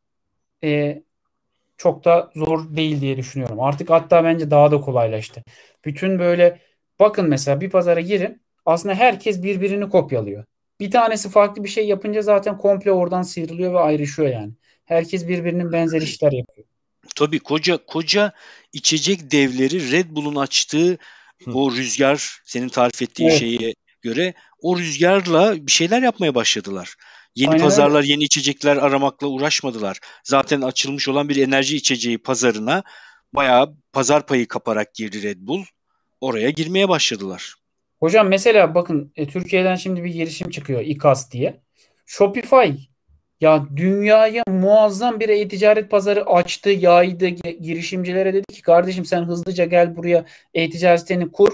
e, 0.64 1.02
çok 1.76 2.04
da 2.04 2.30
zor 2.36 2.76
değil 2.76 3.00
diye 3.00 3.16
düşünüyorum. 3.16 3.60
Artık 3.60 3.90
hatta 3.90 4.24
bence 4.24 4.50
daha 4.50 4.70
da 4.70 4.80
kolaylaştı. 4.80 5.44
Bütün 5.84 6.18
böyle 6.18 6.60
bakın 7.00 7.28
mesela 7.28 7.60
bir 7.60 7.70
pazara 7.70 8.00
girin 8.00 8.42
aslında 8.66 8.94
herkes 8.94 9.42
birbirini 9.42 9.88
kopyalıyor. 9.88 10.44
Bir 10.80 10.90
tanesi 10.90 11.28
farklı 11.30 11.64
bir 11.64 11.68
şey 11.68 11.88
yapınca 11.88 12.22
zaten 12.22 12.58
komple 12.58 12.92
oradan 12.92 13.22
sıyrılıyor 13.22 13.74
ve 13.74 13.78
ayrışıyor 13.78 14.28
yani. 14.28 14.52
Herkes 14.84 15.28
birbirinin 15.28 15.72
benzer 15.72 16.02
işler 16.02 16.32
yapıyor. 16.32 16.66
Tabii 17.16 17.38
koca 17.38 17.86
koca 17.86 18.32
içecek 18.72 19.30
devleri 19.30 19.92
Red 19.92 20.06
Bull'un 20.10 20.36
açtığı 20.36 20.98
Hı. 21.44 21.50
o 21.52 21.72
rüzgar 21.72 22.40
senin 22.44 22.68
tarif 22.68 23.02
ettiğin 23.02 23.30
evet. 23.30 23.38
şeye 23.40 23.74
göre 24.02 24.34
o 24.62 24.78
rüzgarla 24.78 25.66
bir 25.66 25.72
şeyler 25.72 26.02
yapmaya 26.02 26.34
başladılar. 26.34 26.94
Yeni 27.34 27.50
Aynen 27.50 27.62
pazarlar, 27.62 28.02
yeni 28.02 28.24
içecekler 28.24 28.76
aramakla 28.76 29.26
uğraşmadılar. 29.26 29.98
Zaten 30.24 30.60
açılmış 30.60 31.08
olan 31.08 31.28
bir 31.28 31.36
enerji 31.36 31.76
içeceği 31.76 32.18
pazarına 32.18 32.82
bayağı 33.32 33.76
pazar 33.92 34.26
payı 34.26 34.48
kaparak 34.48 34.94
girdi 34.94 35.22
Red 35.22 35.38
Bull. 35.40 35.64
Oraya 36.20 36.50
girmeye 36.50 36.88
başladılar. 36.88 37.54
Hocam 38.00 38.28
mesela 38.28 38.74
bakın 38.74 39.12
e, 39.16 39.26
Türkiye'den 39.28 39.74
şimdi 39.74 40.04
bir 40.04 40.10
girişim 40.10 40.50
çıkıyor 40.50 40.80
İKAS 40.80 41.30
diye. 41.30 41.60
Shopify 42.06 42.70
ya 43.40 43.66
dünyaya 43.76 44.42
muazzam 44.48 45.20
bir 45.20 45.28
e-ticaret 45.28 45.90
pazarı 45.90 46.26
açtı, 46.26 46.70
yaydı 46.70 47.26
girişimcilere 47.28 48.34
dedi 48.34 48.46
ki 48.52 48.62
kardeşim 48.62 49.04
sen 49.04 49.22
hızlıca 49.24 49.64
gel 49.64 49.96
buraya 49.96 50.24
e-ticaretini 50.54 51.32
kur. 51.32 51.52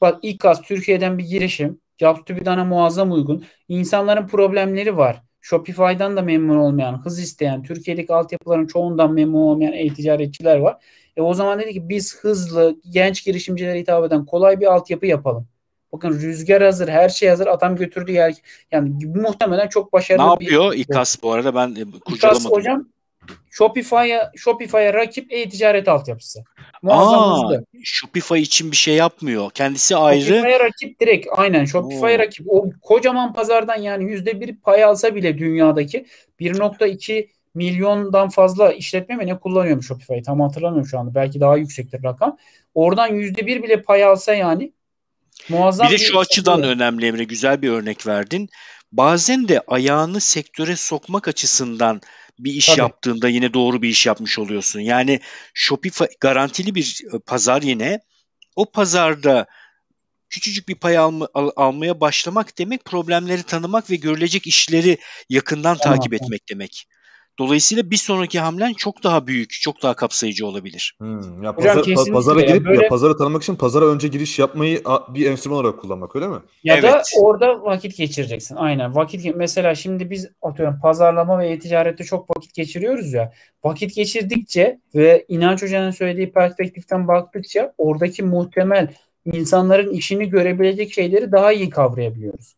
Bak 0.00 0.18
İKAS 0.22 0.62
Türkiye'den 0.62 1.18
bir 1.18 1.24
girişim. 1.24 1.80
JobsToBe'dana 1.98 2.64
muazzam 2.64 3.12
uygun. 3.12 3.44
İnsanların 3.68 4.26
problemleri 4.26 4.96
var. 4.96 5.22
Shopify'dan 5.40 6.16
da 6.16 6.22
memnun 6.22 6.56
olmayan, 6.56 7.04
hız 7.04 7.18
isteyen, 7.18 7.62
Türkiye'deki 7.62 8.14
altyapıların 8.14 8.66
çoğundan 8.66 9.12
memnun 9.12 9.38
olmayan 9.38 9.72
e-ticaretçiler 9.72 10.58
var. 10.58 10.84
E 11.16 11.22
o 11.22 11.34
zaman 11.34 11.60
dedi 11.60 11.72
ki 11.72 11.88
biz 11.88 12.16
hızlı, 12.16 12.80
genç 12.90 13.24
girişimcilere 13.24 13.78
hitap 13.80 14.04
eden 14.04 14.26
kolay 14.26 14.60
bir 14.60 14.66
altyapı 14.74 15.06
yapalım. 15.06 15.48
Bakın 15.94 16.20
rüzgar 16.20 16.62
hazır, 16.62 16.88
her 16.88 17.08
şey 17.08 17.28
hazır. 17.28 17.46
Adam 17.46 17.76
götürdü 17.76 18.12
yer. 18.12 18.34
Yani 18.72 19.06
muhtemelen 19.06 19.68
çok 19.68 19.92
başarılı 19.92 20.24
ne 20.24 20.28
yapıyor 20.28 20.72
bir... 20.72 20.78
İKAS 20.78 21.22
bu 21.22 21.32
arada 21.32 21.54
ben 21.54 21.68
e, 21.68 21.84
kurcalamadım. 22.00 22.14
İKAS 22.14 22.44
hocam 22.44 22.86
Shopify'a 23.50 24.32
Shopify'a 24.36 24.94
rakip 24.94 25.32
e-ticaret 25.32 25.88
altyapısı. 25.88 26.44
Muazzam 26.82 27.54
Aa. 27.54 27.60
Shopify 27.84 28.38
için 28.38 28.70
bir 28.70 28.76
şey 28.76 28.94
yapmıyor. 28.94 29.50
Kendisi 29.50 29.96
ayrı. 29.96 30.20
Shopify'a 30.20 30.60
rakip 30.60 31.00
direkt 31.00 31.26
aynen 31.36 31.64
Shopify'a 31.64 32.18
rakip. 32.18 32.46
O 32.48 32.70
kocaman 32.82 33.32
pazardan 33.32 33.76
yani 33.76 34.04
yüzde 34.04 34.40
bir 34.40 34.56
pay 34.56 34.84
alsa 34.84 35.14
bile 35.14 35.38
dünyadaki 35.38 36.06
1.2 36.40 37.28
milyondan 37.54 38.28
fazla 38.28 38.72
işletme 38.72 39.16
mi 39.16 39.26
ne 39.26 39.38
kullanıyormuş 39.38 39.86
Shopify 39.86 40.22
tam 40.26 40.40
hatırlamıyorum 40.40 40.88
şu 40.88 40.98
anda. 40.98 41.14
Belki 41.14 41.40
daha 41.40 41.56
yüksektir 41.56 42.02
rakam. 42.02 42.36
Oradan 42.74 43.08
yüzde 43.08 43.46
bir 43.46 43.62
bile 43.62 43.82
pay 43.82 44.04
alsa 44.04 44.34
yani 44.34 44.72
Muazzam 45.48 45.86
bir 45.86 45.92
de 45.92 45.98
şu 45.98 46.18
açıdan 46.18 46.58
oluyor. 46.58 46.72
önemli 46.72 47.06
Emre 47.06 47.24
güzel 47.24 47.62
bir 47.62 47.68
örnek 47.68 48.06
verdin. 48.06 48.48
bazen 48.92 49.48
de 49.48 49.60
ayağını 49.66 50.20
sektöre 50.20 50.76
sokmak 50.76 51.28
açısından 51.28 52.00
bir 52.38 52.52
iş 52.52 52.66
Tabii. 52.66 52.80
yaptığında 52.80 53.28
yine 53.28 53.54
doğru 53.54 53.82
bir 53.82 53.88
iş 53.88 54.06
yapmış 54.06 54.38
oluyorsun. 54.38 54.80
Yani 54.80 55.20
Shopify 55.54 56.04
garantili 56.20 56.74
bir 56.74 57.00
e, 57.14 57.18
pazar 57.18 57.62
yine. 57.62 58.00
O 58.56 58.70
pazarda 58.70 59.46
küçücük 60.30 60.68
bir 60.68 60.74
pay 60.74 60.98
alma, 60.98 61.28
al, 61.34 61.50
almaya 61.56 62.00
başlamak 62.00 62.58
demek 62.58 62.84
problemleri 62.84 63.42
tanımak 63.42 63.90
ve 63.90 63.96
görülecek 63.96 64.46
işleri 64.46 64.98
yakından 65.28 65.76
tamam. 65.76 65.98
takip 65.98 66.14
etmek 66.14 66.48
demek. 66.50 66.86
Dolayısıyla 67.38 67.90
bir 67.90 67.96
sonraki 67.96 68.40
hamlen 68.40 68.72
çok 68.72 69.04
daha 69.04 69.26
büyük, 69.26 69.52
çok 69.52 69.82
daha 69.82 69.94
kapsayıcı 69.94 70.46
olabilir. 70.46 70.96
Hmm, 70.98 71.42
ya 71.42 71.54
pazar, 71.54 71.76
Hocam, 71.76 72.12
pazara 72.12 72.40
girip 72.40 72.54
ya 72.54 72.64
böyle... 72.64 72.82
ya 72.82 72.88
pazara 72.88 73.16
tanımak 73.16 73.42
için 73.42 73.56
pazara 73.56 73.84
önce 73.84 74.08
giriş 74.08 74.38
yapmayı 74.38 74.82
bir 75.08 75.30
enstrüman 75.30 75.58
olarak 75.58 75.80
kullanmak 75.80 76.16
öyle 76.16 76.28
mi? 76.28 76.36
Ya 76.64 76.74
evet. 76.74 76.84
da 76.84 77.02
orada 77.20 77.62
vakit 77.62 77.96
geçireceksin. 77.96 78.56
Aynen. 78.56 78.94
Vakit 78.94 79.36
mesela 79.36 79.74
şimdi 79.74 80.10
biz 80.10 80.28
atıyorum 80.42 80.80
pazarlama 80.82 81.38
ve 81.38 81.48
e-ticarette 81.48 82.04
çok 82.04 82.36
vakit 82.36 82.54
geçiriyoruz 82.54 83.12
ya. 83.12 83.32
Vakit 83.64 83.94
geçirdikçe 83.94 84.80
ve 84.94 85.24
inanç 85.28 85.62
hocanın 85.62 85.90
söylediği 85.90 86.32
perspektiften 86.32 87.08
baktıkça 87.08 87.74
oradaki 87.78 88.22
muhtemel 88.22 88.94
insanların 89.24 89.92
işini 89.92 90.28
görebilecek 90.28 90.92
şeyleri 90.92 91.32
daha 91.32 91.52
iyi 91.52 91.70
kavrayabiliyoruz. 91.70 92.54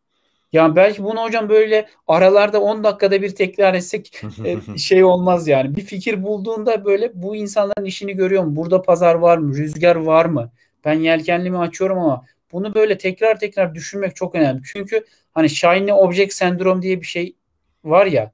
Yani 0.52 0.76
belki 0.76 1.04
bunu 1.04 1.22
hocam 1.22 1.48
böyle 1.48 1.88
aralarda 2.06 2.60
10 2.60 2.84
dakikada 2.84 3.22
bir 3.22 3.34
tekrar 3.34 3.74
etsek 3.74 4.22
e, 4.44 4.56
şey 4.78 5.04
olmaz 5.04 5.48
yani. 5.48 5.76
Bir 5.76 5.82
fikir 5.82 6.22
bulduğunda 6.22 6.84
böyle 6.84 7.10
bu 7.14 7.36
insanların 7.36 7.84
işini 7.84 8.12
görüyor 8.16 8.44
mu? 8.44 8.56
Burada 8.56 8.82
pazar 8.82 9.14
var 9.14 9.38
mı? 9.38 9.56
Rüzgar 9.56 9.96
var 9.96 10.24
mı? 10.24 10.50
Ben 10.84 10.94
yelkenlimi 10.94 11.58
açıyorum 11.58 11.98
ama 11.98 12.24
bunu 12.52 12.74
böyle 12.74 12.98
tekrar 12.98 13.38
tekrar 13.38 13.74
düşünmek 13.74 14.16
çok 14.16 14.34
önemli. 14.34 14.62
Çünkü 14.72 15.04
hani 15.34 15.50
shiny 15.50 15.92
object 15.92 16.32
sendrom 16.32 16.82
diye 16.82 17.00
bir 17.00 17.06
şey 17.06 17.36
var 17.84 18.06
ya. 18.06 18.32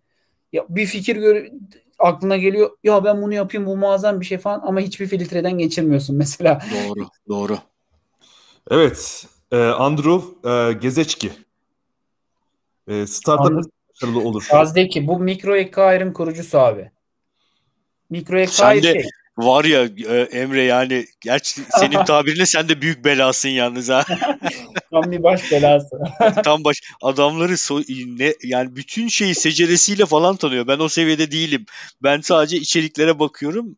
Ya 0.52 0.64
bir 0.68 0.86
fikir 0.86 1.16
gör 1.16 1.46
aklına 1.98 2.36
geliyor. 2.36 2.70
Ya 2.84 3.04
ben 3.04 3.22
bunu 3.22 3.34
yapayım 3.34 3.66
bu 3.66 3.76
muazzam 3.76 4.20
bir 4.20 4.26
şey 4.26 4.38
falan 4.38 4.60
ama 4.64 4.80
hiçbir 4.80 5.06
filtreden 5.06 5.58
geçirmiyorsun 5.58 6.16
mesela. 6.18 6.60
Doğru, 6.88 7.06
doğru. 7.28 7.58
Evet, 8.70 9.26
e, 9.52 9.56
Andrew 9.56 10.50
e, 10.50 10.72
Gezeçki 10.72 11.30
e, 12.88 13.06
startup 13.06 13.70
başarılı 13.90 14.20
olur. 14.20 14.46
Gazdeki 14.50 15.06
bu 15.06 15.18
Mikro 15.18 15.56
Ekair'in 15.56 16.12
kurucusu 16.12 16.58
abi. 16.58 16.90
Mikro 18.10 18.38
Ekair 18.38 18.82
şey. 18.82 19.04
Var 19.38 19.64
ya 19.64 19.82
e, 20.08 20.20
Emre 20.20 20.62
yani 20.62 21.06
gerçi 21.20 21.60
senin 21.70 22.04
tabirine 22.04 22.46
sen 22.46 22.68
de 22.68 22.80
büyük 22.80 23.04
belasın 23.04 23.48
yalnız 23.48 23.88
ha. 23.88 24.04
Tam 24.90 25.12
bir 25.12 25.22
baş 25.22 25.52
belası. 25.52 25.96
Tam 26.44 26.64
baş 26.64 26.80
adamları 27.02 27.58
so, 27.58 27.80
ne 28.06 28.34
yani 28.42 28.76
bütün 28.76 29.08
şeyi 29.08 29.34
seceresiyle 29.34 30.06
falan 30.06 30.36
tanıyor. 30.36 30.66
Ben 30.66 30.78
o 30.78 30.88
seviyede 30.88 31.30
değilim. 31.30 31.66
Ben 32.02 32.20
sadece 32.20 32.56
içeriklere 32.56 33.18
bakıyorum. 33.18 33.76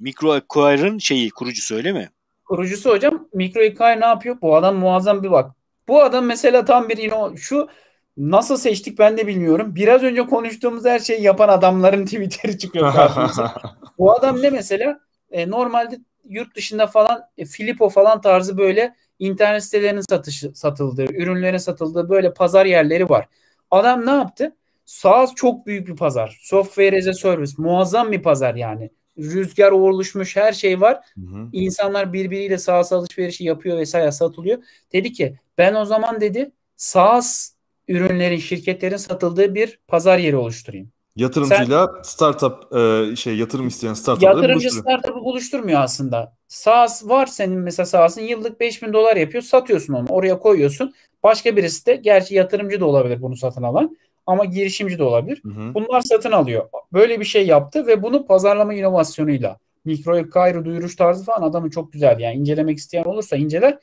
Mikro 0.00 0.32
Acquire'ın 0.32 0.98
şeyi 0.98 1.30
kurucusu 1.30 1.74
öyle 1.74 1.92
mi? 1.92 2.10
Kurucusu 2.44 2.90
hocam 2.90 3.28
Mikro 3.34 3.60
Acquire 3.60 4.00
ne 4.00 4.06
yapıyor? 4.06 4.36
Bu 4.42 4.56
adam 4.56 4.76
muazzam 4.76 5.22
bir 5.22 5.30
bak. 5.30 5.50
Bu 5.88 6.02
adam 6.02 6.24
mesela 6.24 6.64
tam 6.64 6.88
bir 6.88 6.96
ino 6.96 7.36
şu 7.36 7.68
Nasıl 8.16 8.56
seçtik 8.56 8.98
ben 8.98 9.18
de 9.18 9.26
bilmiyorum. 9.26 9.74
Biraz 9.74 10.02
önce 10.02 10.26
konuştuğumuz 10.26 10.84
her 10.84 10.98
şeyi 10.98 11.22
yapan 11.22 11.48
adamların 11.48 12.04
Twitter'i 12.04 12.58
çıkıyor 12.58 12.92
karşımıza. 12.92 13.54
Bu 13.98 14.12
adam 14.12 14.42
ne 14.42 14.50
mesela? 14.50 15.00
E, 15.30 15.50
normalde 15.50 15.98
yurt 16.28 16.56
dışında 16.56 16.86
falan 16.86 17.28
e, 17.38 17.44
Filippo 17.44 17.88
falan 17.88 18.20
tarzı 18.20 18.58
böyle 18.58 18.94
internet 19.18 19.64
sitelerinin 19.64 20.00
satışı 20.00 20.52
satıldığı, 20.54 21.12
ürünlerin 21.12 21.56
satıldığı 21.56 22.08
böyle 22.08 22.34
pazar 22.34 22.66
yerleri 22.66 23.08
var. 23.08 23.28
Adam 23.70 24.06
ne 24.06 24.10
yaptı? 24.10 24.56
SaaS 24.84 25.34
çok 25.34 25.66
büyük 25.66 25.88
bir 25.88 25.96
pazar. 25.96 26.38
Software 26.40 26.98
as 26.98 27.06
a 27.06 27.12
service. 27.12 27.52
Muazzam 27.58 28.12
bir 28.12 28.22
pazar 28.22 28.54
yani. 28.54 28.90
Rüzgar 29.18 29.70
oluşmuş 29.70 30.36
her 30.36 30.52
şey 30.52 30.80
var. 30.80 31.00
Hı 31.14 31.20
hı. 31.20 31.48
İnsanlar 31.52 32.12
birbiriyle 32.12 32.58
SaaS 32.58 32.92
alışverişi 32.92 33.44
yapıyor 33.44 33.78
vesaire 33.78 34.12
satılıyor. 34.12 34.62
Dedi 34.92 35.12
ki 35.12 35.38
ben 35.58 35.74
o 35.74 35.84
zaman 35.84 36.20
dedi 36.20 36.52
SaaS 36.76 37.52
ürünlerin, 37.88 38.36
şirketlerin 38.36 38.96
satıldığı 38.96 39.54
bir 39.54 39.78
pazar 39.88 40.18
yeri 40.18 40.36
oluşturayım. 40.36 40.92
Yatırımcıyla 41.16 41.86
Sen, 41.86 42.02
startup 42.02 42.76
e, 42.76 43.16
şey 43.16 43.36
yatırım 43.36 43.68
isteyen 43.68 43.94
startup 43.94 44.22
Yatırımcı 44.22 44.70
startup'ı 44.70 45.20
buluşturmuyor 45.24 45.80
aslında. 45.80 46.36
SaaS 46.48 47.08
var 47.08 47.26
senin 47.26 47.58
mesela 47.58 47.86
SaaS'ın 47.86 48.22
yıllık 48.22 48.60
5000 48.60 48.92
dolar 48.92 49.16
yapıyor. 49.16 49.42
Satıyorsun 49.42 49.94
onu. 49.94 50.06
Oraya 50.08 50.38
koyuyorsun. 50.38 50.94
Başka 51.22 51.56
birisi 51.56 51.86
de 51.86 51.96
gerçi 51.96 52.34
yatırımcı 52.34 52.80
da 52.80 52.86
olabilir 52.86 53.22
bunu 53.22 53.36
satın 53.36 53.62
alan 53.62 53.96
ama 54.26 54.44
girişimci 54.44 54.98
de 54.98 55.02
olabilir. 55.02 55.40
Hı 55.44 55.48
hı. 55.48 55.74
Bunlar 55.74 56.00
satın 56.00 56.32
alıyor. 56.32 56.68
Böyle 56.92 57.20
bir 57.20 57.24
şey 57.24 57.46
yaptı 57.46 57.86
ve 57.86 58.02
bunu 58.02 58.26
pazarlama 58.26 58.74
inovasyonuyla 58.74 59.58
Mikro 59.84 60.30
Cairo 60.34 60.64
duyuruş 60.64 60.96
tarzı 60.96 61.24
falan 61.24 61.42
adamı 61.42 61.70
çok 61.70 61.92
güzel. 61.92 62.20
Yani 62.20 62.36
incelemek 62.36 62.78
isteyen 62.78 63.04
olursa 63.04 63.36
inceler. 63.36 63.78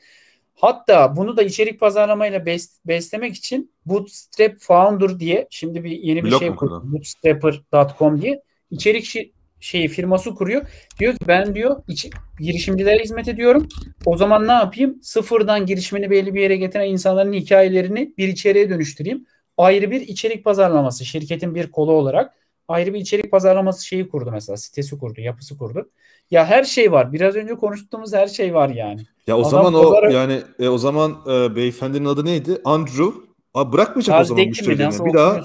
Hatta 0.60 1.16
bunu 1.16 1.36
da 1.36 1.42
içerik 1.42 1.80
pazarlamayla 1.80 2.46
bes, 2.46 2.78
beslemek 2.86 3.34
için 3.34 3.72
Bootstrap 3.86 4.56
Founder 4.58 5.20
diye 5.20 5.46
şimdi 5.50 5.84
bir 5.84 5.90
yeni 5.90 6.24
bir 6.24 6.30
Blok 6.30 6.40
şey 6.40 6.54
kurdu. 6.54 6.82
Bootstrapper.com 6.84 8.22
diye 8.22 8.42
içerik 8.70 9.04
şi, 9.04 9.32
şeyi 9.60 9.88
firması 9.88 10.34
kuruyor. 10.34 10.62
Diyor 10.98 11.12
ki 11.12 11.28
ben 11.28 11.54
diyor 11.54 11.82
iç, 11.88 12.10
girişimcilere 12.40 13.02
hizmet 13.02 13.28
ediyorum. 13.28 13.68
O 14.06 14.16
zaman 14.16 14.48
ne 14.48 14.52
yapayım? 14.52 14.98
Sıfırdan 15.02 15.66
girişimini 15.66 16.10
belli 16.10 16.34
bir 16.34 16.40
yere 16.40 16.56
getiren 16.56 16.88
insanların 16.88 17.32
hikayelerini 17.32 18.14
bir 18.18 18.28
içeriğe 18.28 18.70
dönüştüreyim. 18.70 19.26
Ayrı 19.56 19.90
bir 19.90 20.00
içerik 20.00 20.44
pazarlaması 20.44 21.04
şirketin 21.04 21.54
bir 21.54 21.70
kolu 21.70 21.92
olarak 21.92 22.34
ayrı 22.70 22.94
bir 22.94 23.00
içerik 23.00 23.30
pazarlaması 23.30 23.86
şeyi 23.86 24.08
kurdu 24.08 24.30
mesela. 24.32 24.56
Sitesi 24.56 24.98
kurdu, 24.98 25.20
yapısı 25.20 25.58
kurdu. 25.58 25.90
Ya 26.30 26.46
her 26.46 26.64
şey 26.64 26.92
var. 26.92 27.12
Biraz 27.12 27.36
önce 27.36 27.54
konuştuğumuz 27.54 28.12
her 28.12 28.26
şey 28.26 28.54
var 28.54 28.68
yani. 28.68 29.00
Ya 29.26 29.36
o 29.36 29.40
Adam 29.40 29.50
zaman 29.50 29.74
o 29.74 30.10
yani 30.10 30.42
e, 30.58 30.68
o 30.68 30.78
zaman 30.78 31.16
e, 31.26 31.56
beyefendinin 31.56 32.04
adı 32.04 32.24
neydi? 32.24 32.60
Andrew. 32.64 33.10
Abi 33.54 33.72
bırakmayacak 33.72 34.14
Charles 34.14 34.30
o 34.30 34.34
zaman 34.34 34.48
müşterilerini. 34.48 35.04
Bir 35.04 35.14
daha 35.14 35.40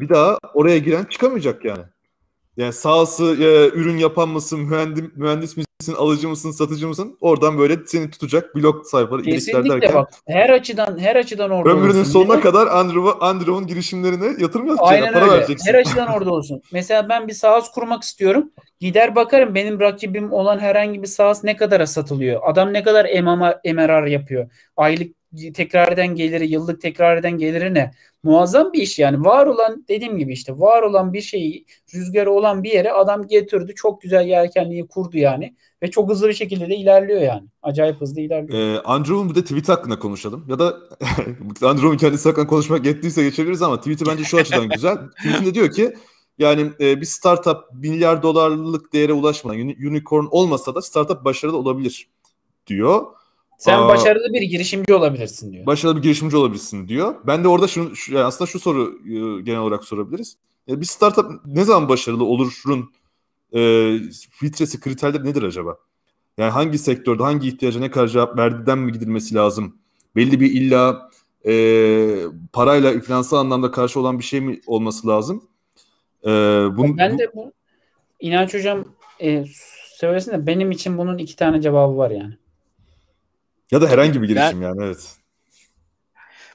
bir 0.00 0.08
daha 0.08 0.38
oraya 0.54 0.78
giren 0.78 1.04
çıkamayacak 1.04 1.64
yani. 1.64 1.82
Yani 2.56 2.72
sahası 2.72 3.24
e, 3.24 3.78
ürün 3.78 3.96
yapan 3.96 4.28
mısın, 4.28 4.60
mühendis, 4.60 5.04
mühendis 5.16 5.56
misin, 5.88 6.02
alıcı 6.02 6.28
mısın, 6.28 6.50
satıcı 6.50 6.88
mısın? 6.88 7.16
Oradan 7.20 7.58
böyle 7.58 7.76
seni 7.86 8.10
tutacak 8.10 8.56
blog 8.56 8.84
sayfaları, 8.86 9.22
Kesinlikle 9.22 9.70
derken. 9.70 9.94
bak. 9.94 10.08
Her 10.26 10.50
açıdan 10.50 10.98
her 10.98 11.16
açıdan 11.16 11.50
orada 11.50 11.70
Ömrünün 11.70 11.94
olursun. 11.94 12.12
sonuna 12.12 12.40
kadar 12.40 12.66
Andrew, 12.66 13.10
Andrew'un 13.26 13.66
girişimlerine 13.66 14.26
yatırım 14.42 14.66
yapacaksın. 14.66 14.94
Aynen 14.94 15.12
para 15.12 15.24
öyle. 15.24 15.34
vereceksin. 15.36 15.68
Her 15.72 15.74
açıdan 15.74 16.08
orada 16.08 16.30
olsun. 16.30 16.62
Mesela 16.72 17.08
ben 17.08 17.28
bir 17.28 17.32
sahas 17.32 17.70
kurmak 17.72 18.02
istiyorum. 18.02 18.50
Gider 18.80 19.14
bakarım 19.14 19.54
benim 19.54 19.80
rakibim 19.80 20.32
olan 20.32 20.58
herhangi 20.58 21.02
bir 21.02 21.06
sahas 21.08 21.44
ne 21.44 21.56
kadara 21.56 21.86
satılıyor. 21.86 22.40
Adam 22.44 22.72
ne 22.72 22.82
kadar 22.82 23.04
MRR 23.64 24.06
yapıyor. 24.06 24.50
Aylık 24.76 25.16
tekrar 25.54 25.92
eden 25.92 26.14
geliri, 26.14 26.46
yıllık 26.46 26.80
tekrar 26.80 27.16
eden 27.16 27.38
geliri 27.38 27.74
ne? 27.74 27.90
Muazzam 28.26 28.72
bir 28.72 28.82
iş 28.82 28.98
yani. 28.98 29.24
Var 29.24 29.46
olan 29.46 29.84
dediğim 29.88 30.18
gibi 30.18 30.32
işte 30.32 30.58
var 30.58 30.82
olan 30.82 31.12
bir 31.12 31.20
şeyi 31.20 31.66
rüzgarı 31.94 32.32
olan 32.32 32.62
bir 32.62 32.72
yere 32.72 32.92
adam 32.92 33.26
getirdi. 33.26 33.74
Çok 33.74 34.02
güzel 34.02 34.26
yelkenliği 34.26 34.86
kurdu 34.86 35.18
yani. 35.18 35.54
Ve 35.82 35.90
çok 35.90 36.10
hızlı 36.10 36.28
bir 36.28 36.32
şekilde 36.32 36.68
de 36.68 36.76
ilerliyor 36.76 37.20
yani. 37.20 37.48
Acayip 37.62 38.00
hızlı 38.00 38.20
ilerliyor. 38.20 38.58
Ee, 38.58 38.80
Andrew'un 38.80 39.30
bir 39.30 39.34
de 39.34 39.42
tweet 39.42 39.68
hakkında 39.68 39.98
konuşalım. 39.98 40.44
Ya 40.48 40.58
da 40.58 40.76
Andrew'un 41.62 41.96
kendisi 41.96 42.28
hakkında 42.28 42.46
konuşmak 42.46 42.86
yettiyse 42.86 43.22
geçebiliriz 43.22 43.62
ama 43.62 43.78
tweet'i 43.78 44.06
bence 44.06 44.24
şu 44.24 44.36
açıdan 44.36 44.68
güzel. 44.68 44.96
Tweet'inde 45.18 45.54
diyor 45.54 45.70
ki 45.70 45.94
yani 46.38 46.70
e, 46.80 47.00
bir 47.00 47.06
startup 47.06 47.56
milyar 47.74 48.22
dolarlık 48.22 48.92
değere 48.92 49.12
ulaşmadan 49.12 49.58
unicorn 49.58 50.26
olmasa 50.30 50.74
da 50.74 50.82
startup 50.82 51.24
başarılı 51.24 51.56
olabilir 51.56 52.08
diyor. 52.66 53.06
Sen 53.58 53.78
Aa, 53.78 53.88
başarılı 53.88 54.32
bir 54.32 54.42
girişimci 54.42 54.94
olabilirsin 54.94 55.52
diyor. 55.52 55.66
Başarılı 55.66 55.96
bir 55.96 56.02
girişimci 56.02 56.36
olabilirsin 56.36 56.88
diyor. 56.88 57.14
Ben 57.26 57.44
de 57.44 57.48
orada 57.48 57.68
şunu 57.68 57.96
şu, 57.96 58.14
yani 58.14 58.24
aslında 58.24 58.50
şu 58.50 58.60
soru 58.60 58.98
e, 59.04 59.42
genel 59.42 59.60
olarak 59.60 59.84
sorabiliriz. 59.84 60.36
E, 60.68 60.80
bir 60.80 60.86
startup 60.86 61.26
ne 61.46 61.64
zaman 61.64 61.88
başarılı 61.88 62.24
olurun 62.24 62.92
e, 63.52 63.60
filtresi 64.30 64.80
kriterleri 64.80 65.24
nedir 65.24 65.42
acaba? 65.42 65.76
Yani 66.38 66.50
hangi 66.50 66.78
sektörde 66.78 67.22
hangi 67.22 67.48
ihtiyaca 67.48 67.80
ne 67.80 67.90
kadar 67.90 68.08
cevap 68.08 68.38
verdiğinden 68.38 68.78
mi 68.78 68.92
gidilmesi 68.92 69.34
lazım? 69.34 69.76
Belli 70.16 70.40
bir 70.40 70.50
illa 70.52 71.10
e, 71.46 71.54
parayla 72.52 73.00
finansal 73.00 73.36
anlamda 73.36 73.70
karşı 73.70 74.00
olan 74.00 74.18
bir 74.18 74.24
şey 74.24 74.40
mi 74.40 74.60
olması 74.66 75.08
lazım? 75.08 75.48
E, 76.24 76.28
bunu, 76.76 76.98
ben 76.98 77.18
de 77.18 77.30
bu 77.34 77.52
İnanç 78.20 78.54
Hocam 78.54 78.84
e, 79.20 79.44
söylesin 79.94 80.32
de 80.32 80.46
benim 80.46 80.70
için 80.70 80.98
bunun 80.98 81.18
iki 81.18 81.36
tane 81.36 81.60
cevabı 81.60 81.96
var 81.96 82.10
yani. 82.10 82.36
Ya 83.70 83.80
da 83.82 83.88
herhangi 83.88 84.22
bir 84.22 84.28
girişim 84.28 84.60
ben, 84.60 84.66
yani 84.66 84.84
evet. 84.84 85.14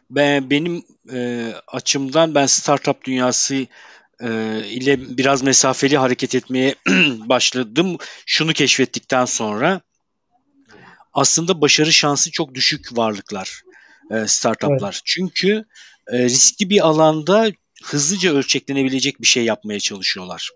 Ben, 0.10 0.50
benim 0.50 0.84
e, 1.14 1.52
açımdan 1.68 2.36
ben 2.36 2.46
startup 2.46 3.04
dünyası 3.04 3.68
e, 4.22 4.62
ile 4.68 5.18
biraz 5.18 5.44
mesafeli 5.44 5.98
hareket 5.98 6.36
etmeye 6.36 6.76
başladım. 7.18 7.98
Şunu 8.26 8.54
keşfettikten 8.54 9.26
sonra 9.26 9.82
aslında 11.14 11.62
başarı 11.62 11.94
şansı 11.94 12.32
çok 12.32 12.56
düşük 12.56 12.98
varlıklar 12.98 13.62
e, 14.12 14.28
startuplar. 14.28 14.94
Evet. 14.94 15.02
Çünkü 15.06 15.66
e, 16.08 16.24
riskli 16.24 16.70
bir 16.70 16.88
alanda 16.88 17.52
hızlıca 17.84 18.34
ölçeklenebilecek 18.34 19.22
bir 19.22 19.28
şey 19.28 19.44
yapmaya 19.44 19.80
çalışıyorlar. 19.80 20.50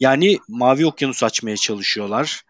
Yani 0.00 0.38
mavi 0.48 0.86
okyanus 0.86 1.22
açmaya 1.22 1.56
çalışıyorlar 1.56 2.42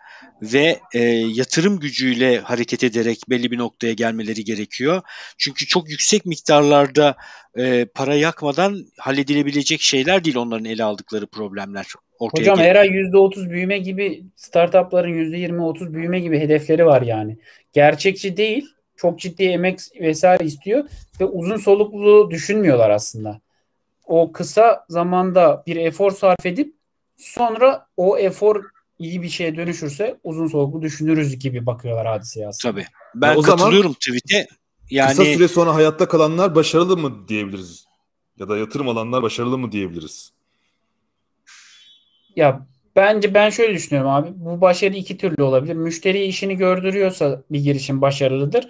ve 0.43 0.81
e, 0.95 1.01
yatırım 1.11 1.81
gücüyle 1.81 2.39
hareket 2.39 2.85
ederek 2.85 3.19
belli 3.31 3.51
bir 3.51 3.59
noktaya 3.59 3.93
gelmeleri 3.93 4.45
gerekiyor. 4.45 5.03
Çünkü 5.39 5.67
çok 5.67 5.91
yüksek 5.91 6.27
miktarlarda 6.27 7.17
e, 7.59 7.85
para 7.85 8.15
yakmadan 8.15 8.87
halledilebilecek 8.99 9.81
şeyler 9.81 10.25
değil 10.25 10.37
onların 10.37 10.65
ele 10.65 10.85
aldıkları 10.85 11.27
problemler. 11.27 11.87
Ortaya 12.19 12.41
Hocam 12.41 12.57
geliyor. 12.57 12.75
her 12.75 12.81
ay 12.81 12.89
%30 12.89 13.51
büyüme 13.51 13.79
gibi 13.79 14.25
startupların 14.37 15.15
%20-30 15.15 15.95
büyüme 15.95 16.21
gibi 16.21 16.39
hedefleri 16.39 16.87
var 16.87 17.03
yani. 17.03 17.39
Gerçekçi 17.73 18.37
değil, 18.37 18.69
çok 18.97 19.19
ciddi 19.19 19.45
emek 19.45 19.81
vesaire 20.01 20.45
istiyor 20.45 20.85
ve 21.21 21.25
uzun 21.25 21.57
soluklu 21.57 22.31
düşünmüyorlar 22.31 22.91
aslında. 22.91 23.41
O 24.07 24.33
kısa 24.33 24.85
zamanda 24.89 25.63
bir 25.67 25.77
efor 25.77 26.11
sarf 26.11 26.47
edip 26.47 26.75
sonra 27.17 27.87
o 27.97 28.19
efor 28.19 28.65
iyi 29.03 29.23
bir 29.23 29.29
şeye 29.29 29.57
dönüşürse 29.57 30.17
uzun 30.25 30.47
soluklu 30.47 30.83
düşünürüz 30.83 31.39
gibi 31.39 31.67
bakıyorlar 31.67 32.07
hadiseye 32.07 32.49
aslında. 32.49 32.73
Tabii. 32.73 32.87
Ben 33.15 33.33
ya 33.33 33.39
o 33.39 33.43
katılıyorum 33.43 33.97
zaman, 34.01 34.19
tweet'e. 34.19 34.47
Yani 34.91 35.11
kısa 35.11 35.25
süre 35.25 35.49
sonra 35.49 35.75
hayatta 35.75 36.09
kalanlar 36.09 36.55
başarılı 36.55 36.97
mı 36.97 37.29
diyebiliriz? 37.29 37.85
Ya 38.39 38.49
da 38.49 38.59
yatırım 38.59 38.89
alanlar 38.89 39.23
başarılı 39.23 39.59
mı 39.59 39.73
diyebiliriz? 39.73 40.33
Ya 42.37 42.67
bence 42.97 43.35
ben 43.35 43.51
şöyle 43.51 43.75
düşünüyorum 43.75 44.11
abi. 44.11 44.29
Bu 44.35 44.61
başarı 44.61 44.97
iki 44.97 45.17
türlü 45.17 45.43
olabilir. 45.43 45.75
Müşteri 45.75 46.25
işini 46.25 46.57
gördürüyorsa 46.57 47.43
bir 47.51 47.61
girişim 47.61 48.01
başarılıdır. 48.01 48.69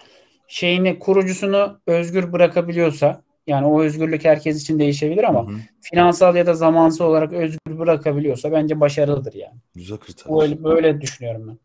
Şeyini 0.48 0.98
kurucusunu 0.98 1.80
özgür 1.86 2.32
bırakabiliyorsa 2.32 3.22
yani 3.46 3.66
o 3.66 3.82
özgürlük 3.82 4.24
herkes 4.24 4.62
için 4.62 4.78
değişebilir 4.78 5.24
ama 5.24 5.48
hı 5.48 5.52
hı. 5.52 5.58
finansal 5.80 6.36
ya 6.36 6.46
da 6.46 6.54
zamansal 6.54 7.04
olarak 7.04 7.32
özgür 7.32 7.78
bırakabiliyorsa 7.78 8.52
bence 8.52 8.80
başarılıdır 8.80 9.34
yani. 9.34 9.56
Güzel 9.74 9.98
kriter. 9.98 10.32
Böyle, 10.32 10.64
böyle 10.64 11.00
düşünüyorum 11.00 11.48
ben. 11.48 11.58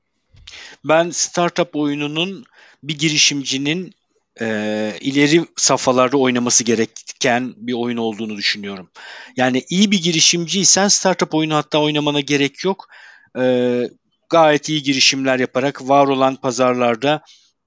Ben 0.85 1.09
startup 1.09 1.75
oyununun 1.75 2.45
bir 2.83 2.99
girişimcinin 2.99 3.93
e, 4.41 4.93
ileri 5.01 5.45
safhalarda 5.55 6.17
oynaması 6.17 6.63
gereken 6.63 7.53
bir 7.57 7.73
oyun 7.73 7.97
olduğunu 7.97 8.37
düşünüyorum. 8.37 8.89
Yani 9.37 9.63
iyi 9.69 9.91
bir 9.91 10.03
girişimciysen 10.03 10.87
startup 10.87 11.35
oyunu 11.35 11.55
hatta 11.55 11.81
oynamana 11.81 12.19
gerek 12.19 12.63
yok. 12.63 12.87
E, 13.39 13.83
gayet 14.29 14.69
iyi 14.69 14.83
girişimler 14.83 15.39
yaparak 15.39 15.89
var 15.89 16.07
olan 16.07 16.35
pazarlarda 16.35 17.21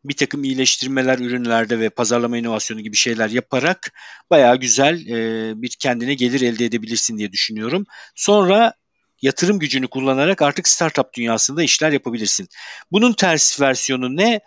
bir 0.05 0.15
takım 0.15 0.45
iyileştirmeler 0.45 1.19
ürünlerde 1.19 1.81
ve 1.81 1.91
pazarlama 1.91 2.39
inovasyonu 2.39 2.81
gibi 2.81 2.97
şeyler 2.97 3.31
yaparak 3.31 3.93
bayağı 4.31 4.57
güzel 4.57 5.07
e, 5.07 5.53
bir 5.63 5.69
kendine 5.69 6.15
gelir 6.15 6.41
elde 6.41 6.65
edebilirsin 6.65 7.19
diye 7.19 7.33
düşünüyorum. 7.33 7.87
Sonra 8.15 8.73
yatırım 9.23 9.59
gücünü 9.59 9.89
kullanarak 9.89 10.43
artık 10.43 10.69
startup 10.69 11.15
dünyasında 11.15 11.63
işler 11.63 11.93
yapabilirsin. 11.93 12.49
Bunun 12.93 13.13
ters 13.13 13.61
versiyonu 13.61 14.17
ne? 14.17 14.41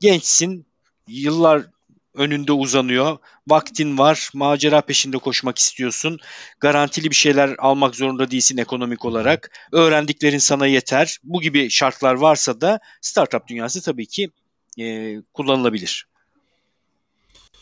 Gençsin, 0.00 0.66
yıllar 1.08 1.62
önünde 2.14 2.52
uzanıyor. 2.52 3.18
Vaktin 3.48 3.98
var, 3.98 4.30
macera 4.34 4.80
peşinde 4.80 5.18
koşmak 5.18 5.58
istiyorsun. 5.58 6.18
Garantili 6.60 7.10
bir 7.10 7.14
şeyler 7.14 7.54
almak 7.58 7.96
zorunda 7.96 8.30
değilsin 8.30 8.56
ekonomik 8.56 9.04
olarak. 9.04 9.50
Öğrendiklerin 9.72 10.38
sana 10.38 10.66
yeter. 10.66 11.18
Bu 11.24 11.40
gibi 11.40 11.70
şartlar 11.70 12.14
varsa 12.14 12.60
da 12.60 12.80
startup 13.00 13.48
dünyası 13.48 13.82
tabii 13.82 14.06
ki 14.06 14.30
e, 14.78 15.16
kullanılabilir. 15.34 16.08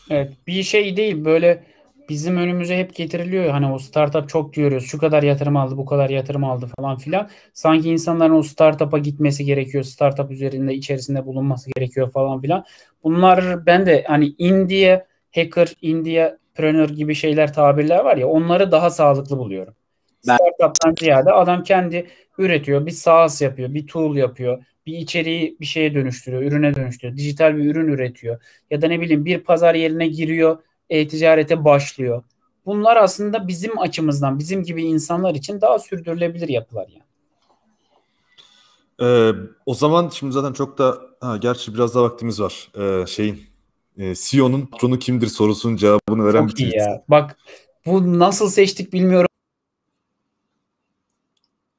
Evet 0.09 0.33
bir 0.47 0.63
şey 0.63 0.97
değil 0.97 1.25
böyle 1.25 1.63
bizim 2.09 2.37
önümüze 2.37 2.77
hep 2.77 2.95
getiriliyor 2.95 3.49
hani 3.49 3.73
o 3.73 3.79
startup 3.79 4.29
çok 4.29 4.53
diyoruz 4.53 4.85
şu 4.87 4.97
kadar 4.97 5.23
yatırım 5.23 5.57
aldı 5.57 5.77
bu 5.77 5.85
kadar 5.85 6.09
yatırım 6.09 6.43
aldı 6.43 6.69
falan 6.79 6.97
filan 6.97 7.29
sanki 7.53 7.89
insanların 7.89 8.35
o 8.35 8.43
startup'a 8.43 8.97
gitmesi 8.97 9.45
gerekiyor 9.45 9.83
startup 9.83 10.31
üzerinde 10.31 10.73
içerisinde 10.73 11.25
bulunması 11.25 11.69
gerekiyor 11.75 12.11
falan 12.11 12.41
filan 12.41 12.65
bunlar 13.03 13.65
ben 13.65 13.85
de 13.85 14.03
hani 14.07 14.35
indie 14.37 15.05
hacker 15.35 15.75
indie 15.81 16.37
preneur 16.55 16.89
gibi 16.89 17.15
şeyler 17.15 17.53
tabirler 17.53 17.99
var 17.99 18.17
ya 18.17 18.27
onları 18.27 18.71
daha 18.71 18.89
sağlıklı 18.89 19.37
buluyorum. 19.37 19.75
Ben... 20.27 20.35
Startup'tan 20.35 20.95
ziyade 20.99 21.31
adam 21.31 21.63
kendi 21.63 22.07
üretiyor 22.37 22.85
bir 22.85 22.91
SaaS 22.91 23.41
yapıyor 23.41 23.73
bir 23.73 23.87
tool 23.87 24.15
yapıyor 24.15 24.63
bir 24.85 24.97
içeriği 24.97 25.57
bir 25.59 25.65
şeye 25.65 25.93
dönüştürüyor, 25.93 26.43
ürüne 26.43 26.75
dönüştürüyor. 26.75 27.17
Dijital 27.17 27.57
bir 27.57 27.65
ürün 27.65 27.87
üretiyor. 27.87 28.41
Ya 28.71 28.81
da 28.81 28.87
ne 28.87 29.01
bileyim 29.01 29.25
bir 29.25 29.39
pazar 29.39 29.75
yerine 29.75 30.07
giriyor, 30.07 30.57
e-ticarete 30.89 31.65
başlıyor. 31.65 32.23
Bunlar 32.65 32.97
aslında 32.97 33.47
bizim 33.47 33.79
açımızdan, 33.79 34.39
bizim 34.39 34.63
gibi 34.63 34.83
insanlar 34.83 35.35
için 35.35 35.61
daha 35.61 35.79
sürdürülebilir 35.79 36.49
yapılar 36.49 36.87
yani. 36.87 37.05
Ee, 39.01 39.31
o 39.65 39.73
zaman 39.73 40.09
şimdi 40.09 40.33
zaten 40.33 40.53
çok 40.53 40.77
da 40.77 40.97
ha, 41.21 41.37
gerçi 41.37 41.73
biraz 41.73 41.95
daha 41.95 42.03
vaktimiz 42.03 42.41
var. 42.41 42.71
Ee, 42.79 43.05
şeyin 43.07 43.43
e, 43.97 44.13
CEO'nun 44.15 44.65
patronu 44.65 44.99
kimdir 44.99 45.27
sorusunun 45.27 45.75
cevabını 45.75 46.25
veren 46.25 46.47
çok 46.47 46.57
bir 46.57 46.63
iyi 46.63 46.75
ya. 46.75 47.03
Bak 47.07 47.37
bu 47.85 48.19
nasıl 48.19 48.49
seçtik 48.49 48.93
bilmiyorum 48.93 49.27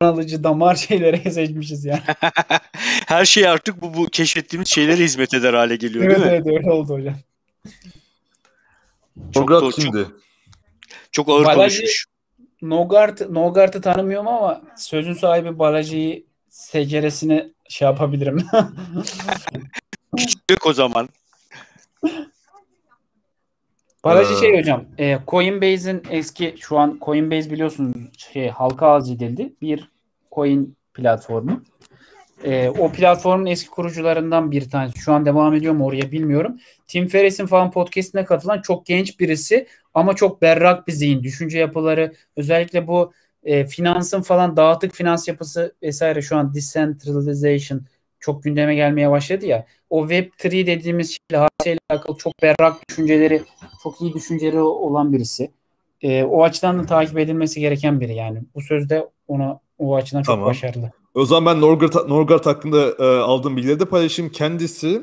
alıcı 0.01 0.45
damar 0.45 0.75
şeylere 0.89 1.31
seçmişiz 1.31 1.85
yani. 1.85 2.01
Her 3.07 3.25
şey 3.25 3.49
artık 3.49 3.83
bu, 3.83 3.95
bu 3.95 4.07
keşfettiğimiz 4.07 4.69
şeylere 4.69 5.05
hizmet 5.05 5.35
eder 5.35 5.55
hale 5.55 5.77
geliyor 5.77 6.05
evet, 6.05 6.17
değil 6.17 6.27
mi? 6.27 6.33
Evet 6.33 6.47
öyle 6.47 6.71
oldu 6.71 6.95
hocam. 6.95 7.15
Çok, 9.35 9.51
Nogart 9.51 9.75
şimdi. 9.75 9.99
Çok, 9.99 10.13
çok 11.13 11.29
ağır 11.29 11.45
Balaji, 11.45 11.57
konuşmuş. 11.57 12.07
Nogart, 12.63 13.31
Nogart'ı 13.31 13.81
tanımıyorum 13.81 14.29
ama 14.29 14.63
sözün 14.77 15.13
sahibi 15.13 15.59
Balaji'yi 15.59 16.27
seceresini 16.49 17.53
şey 17.69 17.87
yapabilirim. 17.87 18.47
Küçük 20.17 20.67
o 20.67 20.73
zaman. 20.73 21.09
Balaji 24.07 24.35
ee, 24.35 24.37
şey 24.37 24.59
hocam, 24.59 24.85
e, 24.99 25.19
Coinbase'in 25.29 26.03
eski 26.11 26.55
şu 26.59 26.79
an 26.79 26.99
Coinbase 27.03 27.51
biliyorsunuz 27.51 27.97
şey 28.17 28.49
halka 28.49 28.87
arz 28.87 29.11
edildi. 29.11 29.53
Bir 29.63 29.91
coin 30.33 30.77
platformu. 30.95 31.63
E, 32.45 32.69
o 32.69 32.93
platformun 32.93 33.47
eski 33.47 33.71
kurucularından 33.71 34.51
bir 34.51 34.71
tanesi. 34.71 34.99
Şu 34.99 35.13
an 35.13 35.27
devam 35.27 35.55
ediyor 35.55 35.75
mu 35.75 35.87
oraya 35.87 36.13
bilmiyorum. 36.13 36.57
Tim 36.87 37.09
Ferriss'in 37.09 37.47
falan 37.47 37.71
podcastine 37.71 38.25
katılan 38.25 38.63
çok 38.63 38.87
genç 38.87 39.21
birisi 39.21 39.67
ama 39.95 40.15
çok 40.15 40.43
berrak 40.43 40.89
bir 40.89 40.93
zihin. 40.93 41.23
Düşünce 41.23 41.59
yapıları 41.59 42.13
özellikle 42.37 42.87
bu 42.87 43.13
e, 43.45 43.65
finansın 43.65 44.23
falan 44.23 44.57
dağıtık 44.57 44.95
finans 44.95 45.29
yapısı 45.29 45.75
vesaire 45.83 46.23
şu 46.23 46.37
an 46.37 46.55
decentralization 46.55 47.81
çok 48.27 48.45
gündeme 48.45 48.75
gelmeye 48.75 49.11
başladı 49.11 49.47
ya. 49.47 49.67
O 49.91 50.07
Web3 50.07 50.67
dediğimiz 50.67 51.19
şeyle, 51.31 51.49
şeyle 51.65 51.79
alakalı 51.91 52.17
çok 52.17 52.43
berrak 52.43 52.89
düşünceleri, 52.89 53.43
çok 53.83 54.01
iyi 54.01 54.15
düşünceleri 54.15 54.61
olan 54.61 55.13
birisi. 55.13 55.51
E, 56.03 56.25
o 56.25 56.43
açıdan 56.43 56.79
da 56.79 56.87
takip 56.87 57.19
edilmesi 57.19 57.61
gereken 57.61 58.01
biri 58.01 58.15
yani. 58.15 58.43
Bu 58.55 58.63
sözde 58.63 59.09
ona 59.29 59.61
o 59.79 59.97
açıdan 59.97 60.23
çok 60.23 60.35
tamam. 60.35 60.49
başarılı. 60.49 60.91
O 61.15 61.27
zaman 61.27 61.55
ben 61.55 61.61
Norgard, 61.61 62.09
Norgard 62.09 62.47
hakkında 62.47 62.91
e, 62.99 63.19
aldığım 63.19 63.57
bilgileri 63.57 63.81
de 63.81 63.85
paylaşayım. 63.85 64.33
Kendisi 64.33 65.03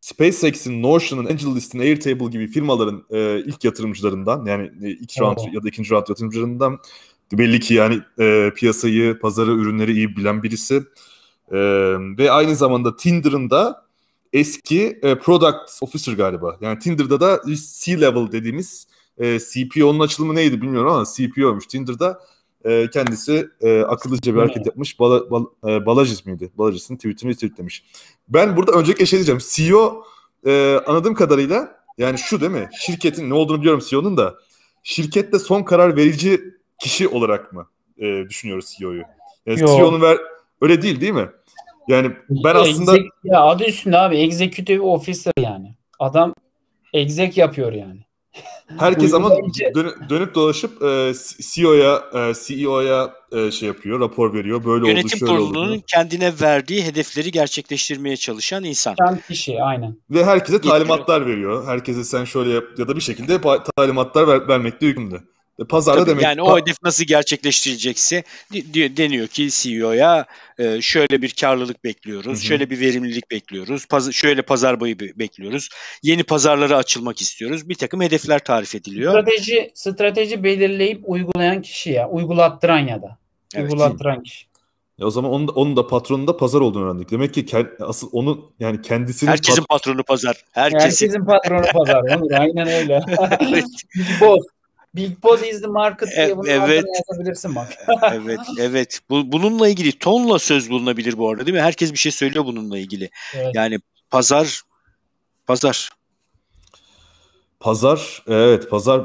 SpaceX'in, 0.00 0.82
Notion'un, 0.82 1.24
AngelList'in, 1.24 1.78
Airtable 1.78 2.30
gibi 2.30 2.46
firmaların 2.46 3.04
e, 3.10 3.38
ilk 3.38 3.64
yatırımcılarından 3.64 4.46
yani 4.46 4.70
e, 4.82 4.90
ilk 4.90 5.20
round 5.20 5.38
oh. 5.40 5.54
ya 5.54 5.62
da 5.62 5.68
ikinci 5.68 5.90
round 5.90 6.08
yatırımcılarından 6.08 6.78
belli 7.32 7.60
ki 7.60 7.74
yani 7.74 7.98
e, 8.20 8.50
piyasayı, 8.56 9.18
pazarı, 9.18 9.50
ürünleri 9.50 9.92
iyi 9.92 10.16
bilen 10.16 10.42
birisi. 10.42 10.82
E, 11.52 11.58
ve 12.18 12.30
aynı 12.30 12.56
zamanda 12.56 12.96
Tinder'ın 12.96 13.50
da 13.50 13.86
eski 14.32 14.98
e, 15.02 15.14
product 15.18 15.78
officer 15.80 16.12
galiba. 16.12 16.56
Yani 16.60 16.78
Tinder'da 16.78 17.20
da 17.20 17.40
C-level 17.84 18.32
dediğimiz 18.32 18.86
e, 19.18 19.38
CPO'nun 19.38 20.00
açılımı 20.00 20.34
neydi 20.34 20.62
bilmiyorum 20.62 20.92
ama 20.92 21.04
CPO'ymuş. 21.16 21.66
Tinder'da 21.66 22.20
e, 22.64 22.90
kendisi 22.90 23.48
e, 23.60 23.80
akıllıca 23.80 24.34
bir 24.34 24.38
hareket 24.38 24.66
yapmış. 24.66 25.00
Bala, 25.00 25.30
bal, 25.30 25.44
e, 25.66 25.86
Balajis 25.86 26.26
miydi? 26.26 26.50
Balajis'in 26.58 26.96
tweetini 26.96 27.34
tweetlemiş. 27.34 27.84
Ben 28.28 28.56
burada 28.56 28.72
öncelikle 28.72 29.06
şey 29.06 29.16
diyeceğim. 29.16 29.40
CEO 29.48 30.04
e, 30.46 30.80
anladığım 30.86 31.14
kadarıyla 31.14 31.82
yani 31.98 32.18
şu 32.18 32.40
değil 32.40 32.52
mi? 32.52 32.68
Şirketin 32.80 33.30
ne 33.30 33.34
olduğunu 33.34 33.60
biliyorum 33.60 33.82
CEO'nun 33.88 34.16
da. 34.16 34.34
Şirkette 34.82 35.38
son 35.38 35.62
karar 35.62 35.96
verici 35.96 36.40
kişi 36.78 37.08
olarak 37.08 37.52
mı 37.52 37.68
e, 37.98 38.24
düşünüyoruz 38.28 38.74
CEO'yu? 38.78 39.02
Yani 39.46 39.58
CEO'nun 39.58 40.00
ver 40.00 40.18
öyle 40.60 40.82
değil 40.82 41.00
değil 41.00 41.12
mi? 41.12 41.28
Yani 41.88 42.12
ben 42.30 42.54
aslında 42.54 42.96
ya 43.24 43.40
adı 43.40 43.64
üstünde 43.64 43.98
abi 43.98 44.16
executive 44.16 44.80
officer 44.80 45.32
yani. 45.38 45.76
Adam 45.98 46.34
exec 46.92 47.40
yapıyor 47.40 47.72
yani. 47.72 48.00
Herkes 48.78 49.14
ama 49.14 49.30
dönüp, 49.74 50.08
dönüp 50.08 50.34
dolaşıp 50.34 50.82
e, 50.82 51.12
CEO'ya 51.40 52.02
e, 52.14 52.32
CEO'ya 52.46 53.14
e, 53.32 53.50
şey 53.50 53.68
yapıyor, 53.68 54.00
rapor 54.00 54.34
veriyor. 54.34 54.64
Böyle 54.64 54.88
Yönetim 54.88 55.06
oldu, 55.06 55.16
şöyle 55.16 55.32
kurulunun 55.32 55.82
kendine 55.86 56.32
verdiği 56.40 56.84
hedefleri 56.84 57.30
gerçekleştirmeye 57.30 58.16
çalışan 58.16 58.64
insan. 58.64 58.94
Çalışan 58.94 59.20
kişi 59.28 59.62
aynen. 59.62 59.96
Ve 60.10 60.24
herkese 60.24 60.60
talimatlar 60.60 61.26
veriyor. 61.26 61.66
Herkese 61.66 62.04
sen 62.04 62.24
şöyle 62.24 62.50
yap 62.50 62.64
ya 62.78 62.88
da 62.88 62.96
bir 62.96 63.00
şekilde 63.00 63.40
talimatlar 63.76 64.28
ver, 64.28 64.48
vermekte 64.48 64.86
yükümlü. 64.86 65.20
Pazarda 65.68 66.00
Tabii 66.00 66.10
demek. 66.10 66.24
Yani 66.24 66.42
o 66.42 66.58
hedef 66.58 66.76
nasıl 66.82 67.04
gerçekleştirilecekse 67.04 68.22
deniyor 68.74 69.26
ki 69.26 69.48
CEO'ya 69.50 70.26
e, 70.58 70.80
şöyle 70.82 71.22
bir 71.22 71.34
karlılık 71.40 71.84
bekliyoruz, 71.84 72.38
Hı-hı. 72.38 72.46
şöyle 72.46 72.70
bir 72.70 72.80
verimlilik 72.80 73.30
bekliyoruz, 73.30 73.86
paz- 73.86 74.12
şöyle 74.12 74.42
pazar 74.42 74.80
boyu 74.80 74.98
bekliyoruz, 74.98 75.68
yeni 76.02 76.22
pazarlara 76.22 76.76
açılmak 76.76 77.20
istiyoruz. 77.20 77.68
Bir 77.68 77.74
takım 77.74 78.00
hedefler 78.00 78.44
tarif 78.44 78.74
ediliyor. 78.74 79.12
Strateji 79.12 79.70
strateji 79.74 80.44
belirleyip 80.44 81.00
uygulayan 81.04 81.62
kişi 81.62 81.90
ya, 81.90 82.08
uygulattıran 82.08 82.78
ya 82.78 83.02
da. 83.02 83.18
Evet. 83.54 83.72
Uygulattıran 83.72 84.22
kişi. 84.22 84.46
Ya 84.98 85.06
o 85.06 85.10
zaman 85.10 85.30
onun 85.30 85.48
da, 85.48 85.52
onun 85.52 85.76
da 85.76 85.86
patronun 85.86 86.26
da 86.26 86.36
pazar 86.36 86.60
olduğunu 86.60 86.84
öğrendik. 86.84 87.10
Demek 87.10 87.34
ki 87.34 87.46
asıl 87.80 88.08
onun 88.12 88.44
yani 88.60 88.82
kendisinin 88.82 89.30
herkesin 89.30 89.62
pat- 89.62 89.68
patronu 89.68 90.04
pazar. 90.04 90.44
Herkesin, 90.52 91.06
herkesin 91.06 91.24
patronu 91.24 91.66
pazar. 91.72 92.02
Olur, 92.02 92.30
aynen 92.38 92.68
öyle. 92.68 93.00
evet. 93.40 93.64
Boz. 94.20 94.42
Big 94.94 95.22
Boss 95.22 95.42
is 95.42 95.60
the 95.60 95.66
market 95.66 96.08
diye 96.16 96.28
e, 96.28 96.36
bunu 96.36 96.48
evet. 96.48 96.84
yazabilirsin 97.08 97.54
bak. 97.54 97.68
evet, 98.12 98.40
evet. 98.58 99.00
Bu, 99.10 99.32
bununla 99.32 99.68
ilgili 99.68 99.98
tonla 99.98 100.38
söz 100.38 100.70
bulunabilir 100.70 101.18
bu 101.18 101.30
arada 101.30 101.46
değil 101.46 101.56
mi? 101.56 101.62
Herkes 101.62 101.92
bir 101.92 101.98
şey 101.98 102.12
söylüyor 102.12 102.44
bununla 102.44 102.78
ilgili. 102.78 103.10
Evet. 103.34 103.54
Yani 103.54 103.78
pazar, 104.10 104.62
pazar. 105.46 105.90
Pazar, 107.60 108.22
evet 108.28 108.70
pazar 108.70 109.04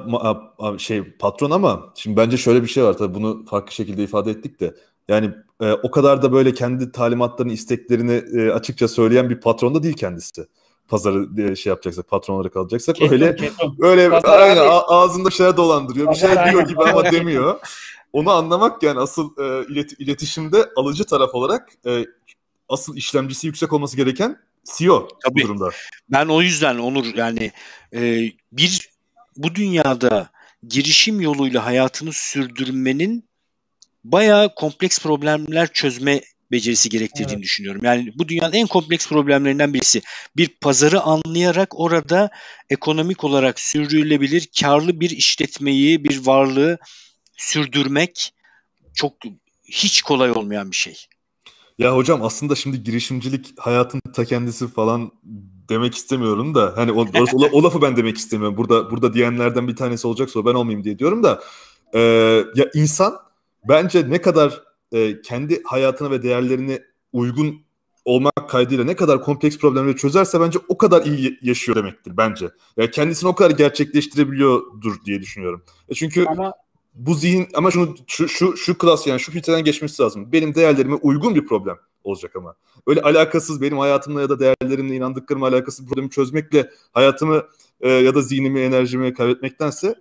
şey 0.77 1.03
patron 1.03 1.51
ama 1.51 1.93
şimdi 1.95 2.17
bence 2.17 2.37
şöyle 2.37 2.63
bir 2.63 2.67
şey 2.67 2.83
var 2.83 2.93
tabii 2.93 3.13
bunu 3.13 3.45
farklı 3.45 3.71
şekilde 3.71 4.03
ifade 4.03 4.31
ettik 4.31 4.59
de. 4.59 4.75
Yani 5.07 5.31
e, 5.61 5.71
o 5.71 5.91
kadar 5.91 6.21
da 6.21 6.31
böyle 6.31 6.53
kendi 6.53 6.91
talimatlarını, 6.91 7.53
isteklerini 7.53 8.23
e, 8.33 8.51
açıkça 8.51 8.87
söyleyen 8.87 9.29
bir 9.29 9.41
patron 9.41 9.75
da 9.75 9.83
değil 9.83 9.95
kendisi 9.95 10.47
pazarı 10.87 11.57
şey 11.57 11.69
yapacaksak, 11.69 12.07
patron 12.07 12.35
olarak 12.35 12.57
alacaksak 12.57 12.95
ketum, 12.95 13.13
öyle 13.13 13.35
ketum. 13.35 13.77
öyle 13.79 14.09
Pazar 14.09 14.39
aynen 14.39 14.61
abi. 14.61 14.69
ağzında 14.69 15.29
şeyler 15.29 15.57
dolandırıyor. 15.57 16.11
Bir 16.11 16.15
şey 16.15 16.29
diyor 16.29 16.67
gibi 16.67 16.83
ama 16.83 17.11
demiyor. 17.11 17.59
Onu 18.13 18.31
anlamak 18.31 18.83
yani 18.83 18.99
asıl 18.99 19.31
e, 19.37 19.73
ilet, 19.73 19.99
iletişimde 19.99 20.69
alıcı 20.75 21.05
taraf 21.05 21.35
olarak 21.35 21.69
e, 21.85 22.05
asıl 22.69 22.95
işlemcisi 22.95 23.47
yüksek 23.47 23.73
olması 23.73 23.97
gereken 23.97 24.37
CEO 24.77 25.07
Tabii. 25.23 25.35
bu 25.35 25.43
durumda. 25.43 25.69
Ben 26.09 26.25
o 26.25 26.41
yüzden 26.41 26.77
Onur 26.77 27.05
yani 27.15 27.51
e, 27.93 28.31
bir 28.51 28.89
bu 29.37 29.55
dünyada 29.55 30.29
girişim 30.67 31.21
yoluyla 31.21 31.65
hayatını 31.65 32.13
sürdürmenin 32.13 33.23
bayağı 34.03 34.55
kompleks 34.55 34.99
problemler 34.99 35.67
çözme 35.73 36.21
becerisi 36.51 36.89
gerektirdiğini 36.89 37.33
evet. 37.33 37.43
düşünüyorum. 37.43 37.81
Yani 37.83 38.13
bu 38.15 38.27
dünyanın 38.27 38.53
en 38.53 38.67
kompleks 38.67 39.07
problemlerinden 39.07 39.73
birisi. 39.73 40.01
Bir 40.37 40.47
pazarı 40.47 41.01
anlayarak 41.01 41.79
orada 41.79 42.29
ekonomik 42.69 43.23
olarak 43.23 43.59
sürdürülebilir, 43.59 44.49
karlı 44.61 44.99
bir 44.99 45.09
işletmeyi, 45.09 46.03
bir 46.03 46.25
varlığı 46.25 46.77
sürdürmek 47.37 48.33
çok 48.93 49.13
hiç 49.63 50.01
kolay 50.01 50.31
olmayan 50.31 50.71
bir 50.71 50.75
şey. 50.75 50.95
Ya 51.77 51.95
hocam 51.95 52.23
aslında 52.23 52.55
şimdi 52.55 52.83
girişimcilik 52.83 53.59
hayatın 53.59 54.01
ta 54.13 54.25
kendisi 54.25 54.67
falan 54.67 55.11
demek 55.69 55.95
istemiyorum 55.95 56.55
da 56.55 56.73
hani 56.75 56.91
o, 56.91 57.01
o, 57.01 57.49
o 57.51 57.63
lafı 57.63 57.81
ben 57.81 57.97
demek 57.97 58.17
istemiyorum. 58.17 58.57
Burada 58.57 58.91
burada 58.91 59.13
diyenlerden 59.13 59.67
bir 59.67 59.75
tanesi 59.75 60.07
olacaksa 60.07 60.45
ben 60.45 60.53
olmayayım 60.53 60.83
diye 60.83 60.99
diyorum 60.99 61.23
da 61.23 61.43
e, 61.93 61.99
ya 62.55 62.69
insan 62.73 63.17
bence 63.69 64.09
ne 64.09 64.21
kadar 64.21 64.66
e, 64.91 65.21
kendi 65.21 65.63
hayatına 65.63 66.11
ve 66.11 66.23
değerlerine 66.23 66.83
uygun 67.13 67.67
olmak 68.05 68.49
kaydıyla 68.49 68.83
ne 68.83 68.95
kadar 68.95 69.21
kompleks 69.21 69.57
problemleri 69.57 69.95
çözerse 69.95 70.41
bence 70.41 70.59
o 70.67 70.77
kadar 70.77 71.05
iyi 71.05 71.39
yaşıyor 71.41 71.75
demektir 71.75 72.17
bence. 72.17 72.49
Yani 72.77 72.91
kendisini 72.91 73.29
o 73.29 73.35
kadar 73.35 73.51
gerçekleştirebiliyordur 73.51 75.05
diye 75.05 75.21
düşünüyorum. 75.21 75.63
E 75.89 75.93
çünkü 75.93 76.25
ama 76.25 76.53
bu 76.93 77.13
zihin 77.13 77.47
ama 77.53 77.71
şunu 77.71 77.95
şu 78.07 78.27
şu 78.27 78.57
şu 78.57 78.77
klas 78.77 79.07
yani 79.07 79.19
şu 79.19 79.31
filtreden 79.31 79.63
geçmesi 79.63 80.01
lazım. 80.01 80.31
Benim 80.31 80.55
değerlerime 80.55 80.95
uygun 80.95 81.35
bir 81.35 81.45
problem 81.45 81.77
olacak 82.03 82.35
ama. 82.35 82.55
Öyle 82.87 83.01
alakasız 83.01 83.61
benim 83.61 83.77
hayatımla 83.77 84.21
ya 84.21 84.29
da 84.29 84.39
değerlerimle 84.39 84.95
inandıklarıma 84.95 85.47
alakasız 85.47 85.85
bir 85.85 85.89
problemi 85.89 86.09
çözmekle 86.09 86.71
hayatımı 86.91 87.43
e, 87.81 87.89
ya 87.89 88.15
da 88.15 88.21
zihnimi, 88.21 88.59
enerjimi 88.59 89.13
kaybetmektense 89.13 89.95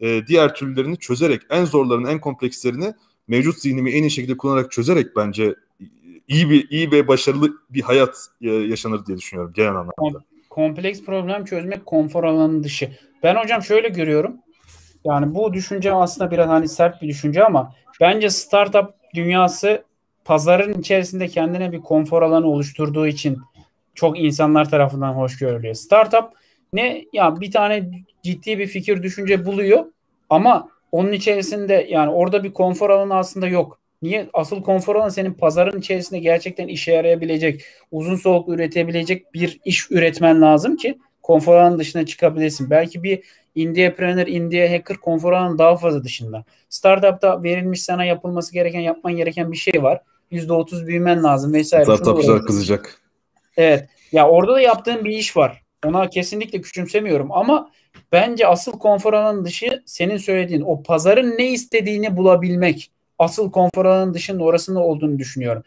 e, 0.00 0.26
diğer 0.26 0.54
türlerini 0.54 0.98
çözerek 0.98 1.42
en 1.50 1.64
zorlarını, 1.64 2.10
en 2.10 2.20
komplekslerini 2.20 2.94
mevcut 3.28 3.58
zihnimi 3.58 3.90
en 3.90 4.02
iyi 4.02 4.10
şekilde 4.10 4.36
kullanarak 4.36 4.72
çözerek 4.72 5.16
bence 5.16 5.54
iyi 6.28 6.50
bir 6.50 6.70
iyi 6.70 6.92
ve 6.92 7.08
başarılı 7.08 7.52
bir 7.70 7.82
hayat 7.82 8.26
e, 8.40 8.50
yaşanır 8.50 9.06
diye 9.06 9.18
düşünüyorum 9.18 9.52
genel 9.56 9.70
anlamda. 9.70 10.24
Kompleks 10.50 11.02
problem 11.02 11.44
çözmek 11.44 11.86
konfor 11.86 12.24
alanının 12.24 12.64
dışı. 12.64 12.90
Ben 13.22 13.36
hocam 13.36 13.62
şöyle 13.62 13.88
görüyorum. 13.88 14.36
Yani 15.04 15.34
bu 15.34 15.52
düşünce 15.52 15.92
aslında 15.92 16.30
biraz 16.30 16.48
hani 16.48 16.68
sert 16.68 17.02
bir 17.02 17.08
düşünce 17.08 17.44
ama 17.44 17.74
bence 18.00 18.30
startup 18.30 18.90
dünyası 19.14 19.84
pazarın 20.24 20.80
içerisinde 20.80 21.28
kendine 21.28 21.72
bir 21.72 21.80
konfor 21.80 22.22
alanı 22.22 22.46
oluşturduğu 22.46 23.06
için 23.06 23.38
çok 23.94 24.20
insanlar 24.20 24.70
tarafından 24.70 25.12
hoş 25.12 25.38
görülüyor. 25.38 25.74
Startup 25.74 26.24
ne 26.72 27.04
ya 27.12 27.40
bir 27.40 27.50
tane 27.50 27.90
ciddi 28.22 28.58
bir 28.58 28.66
fikir 28.66 29.02
düşünce 29.02 29.46
buluyor 29.46 29.84
ama 30.30 30.68
onun 30.92 31.12
içerisinde 31.12 31.86
yani 31.90 32.10
orada 32.10 32.44
bir 32.44 32.52
konfor 32.52 32.90
alanı 32.90 33.14
aslında 33.14 33.48
yok. 33.48 33.80
Niye? 34.02 34.28
Asıl 34.32 34.62
konfor 34.62 34.96
alanı 34.96 35.10
senin 35.10 35.34
pazarın 35.34 35.78
içerisinde 35.78 36.18
gerçekten 36.18 36.68
işe 36.68 36.92
yarayabilecek, 36.92 37.64
uzun 37.90 38.16
soluklu 38.16 38.54
üretebilecek 38.54 39.34
bir 39.34 39.60
iş 39.64 39.90
üretmen 39.90 40.42
lazım 40.42 40.76
ki 40.76 40.98
konfor 41.22 41.56
alanı 41.56 41.78
dışına 41.78 42.06
çıkabilesin. 42.06 42.70
Belki 42.70 43.02
bir 43.02 43.22
Indiepreneur, 43.54 44.26
Indie 44.26 44.68
Hacker 44.68 44.96
konfor 44.96 45.32
alanı 45.32 45.58
daha 45.58 45.76
fazla 45.76 46.04
dışında. 46.04 46.44
Startup'ta 46.68 47.42
verilmiş 47.42 47.82
sana 47.82 48.04
yapılması 48.04 48.52
gereken, 48.52 48.80
yapman 48.80 49.16
gereken 49.16 49.52
bir 49.52 49.56
şey 49.56 49.82
var. 49.82 50.00
%30 50.32 50.86
büyümen 50.86 51.22
lazım 51.24 51.52
vesaire. 51.52 51.84
Startupçılar 51.84 52.42
kızacak. 52.42 53.02
Evet. 53.56 53.88
Ya 54.12 54.28
orada 54.28 54.54
da 54.54 54.60
yaptığın 54.60 55.04
bir 55.04 55.10
iş 55.10 55.36
var. 55.36 55.62
Ona 55.86 56.10
kesinlikle 56.10 56.60
küçümsemiyorum 56.60 57.32
ama 57.32 57.70
bence 58.12 58.46
asıl 58.46 58.72
konfor 58.72 59.12
alanı 59.12 59.44
dışı 59.44 59.82
senin 59.86 60.16
söylediğin 60.16 60.62
o 60.62 60.82
pazarın 60.82 61.38
ne 61.38 61.46
istediğini 61.50 62.16
bulabilmek. 62.16 62.90
Asıl 63.18 63.50
konfor 63.50 63.84
alanı 63.84 64.14
dışının 64.14 64.40
orasında 64.40 64.80
olduğunu 64.80 65.18
düşünüyorum. 65.18 65.62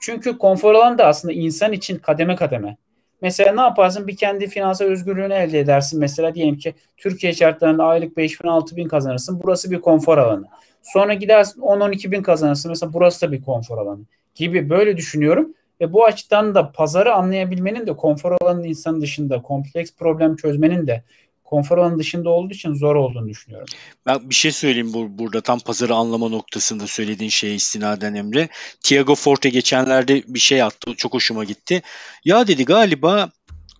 Çünkü 0.00 0.38
konfor 0.38 0.74
alanı 0.74 0.98
da 0.98 1.06
aslında 1.06 1.34
insan 1.34 1.72
için 1.72 1.98
kademe 1.98 2.36
kademe. 2.36 2.76
Mesela 3.22 3.52
ne 3.52 3.60
yaparsın? 3.60 4.06
Bir 4.06 4.16
kendi 4.16 4.46
finansal 4.46 4.86
özgürlüğünü 4.86 5.34
elde 5.34 5.60
edersin. 5.60 6.00
Mesela 6.00 6.34
diyelim 6.34 6.58
ki 6.58 6.74
Türkiye 6.96 7.32
şartlarında 7.32 7.84
aylık 7.84 8.16
5 8.16 8.44
bin 8.44 8.48
6 8.48 8.76
bin 8.76 8.88
kazanırsın. 8.88 9.40
Burası 9.42 9.70
bir 9.70 9.80
konfor 9.80 10.18
alanı. 10.18 10.46
Sonra 10.82 11.14
gidersin 11.14 11.60
10-12 11.60 12.10
bin 12.10 12.22
kazanırsın. 12.22 12.68
Mesela 12.70 12.92
burası 12.92 13.26
da 13.26 13.32
bir 13.32 13.42
konfor 13.42 13.78
alanı 13.78 14.00
gibi 14.34 14.70
böyle 14.70 14.96
düşünüyorum. 14.96 15.54
Ve 15.80 15.92
bu 15.92 16.04
açıdan 16.04 16.54
da 16.54 16.72
pazarı 16.72 17.14
anlayabilmenin 17.14 17.86
de 17.86 17.96
konfor 17.96 18.36
alanının 18.40 18.64
insan 18.64 19.00
dışında 19.00 19.42
kompleks 19.42 19.92
problem 19.92 20.36
çözmenin 20.36 20.86
de 20.86 21.02
konfor 21.50 21.78
alanı 21.78 21.98
dışında 21.98 22.30
olduğu 22.30 22.54
için 22.54 22.74
zor 22.74 22.96
olduğunu 22.96 23.28
düşünüyorum. 23.28 23.68
Ben 24.06 24.30
bir 24.30 24.34
şey 24.34 24.52
söyleyeyim 24.52 24.92
bu, 24.92 25.18
burada 25.18 25.40
tam 25.40 25.58
pazarı 25.58 25.94
anlama 25.94 26.28
noktasında 26.28 26.86
söylediğin 26.86 27.30
şeye 27.30 27.54
istinaden 27.54 28.14
Emre. 28.14 28.48
Tiago 28.82 29.14
Forte 29.14 29.48
geçenlerde 29.48 30.22
bir 30.26 30.38
şey 30.38 30.62
attı. 30.62 30.94
Çok 30.96 31.14
hoşuma 31.14 31.44
gitti. 31.44 31.82
Ya 32.24 32.46
dedi 32.46 32.64
galiba 32.64 33.30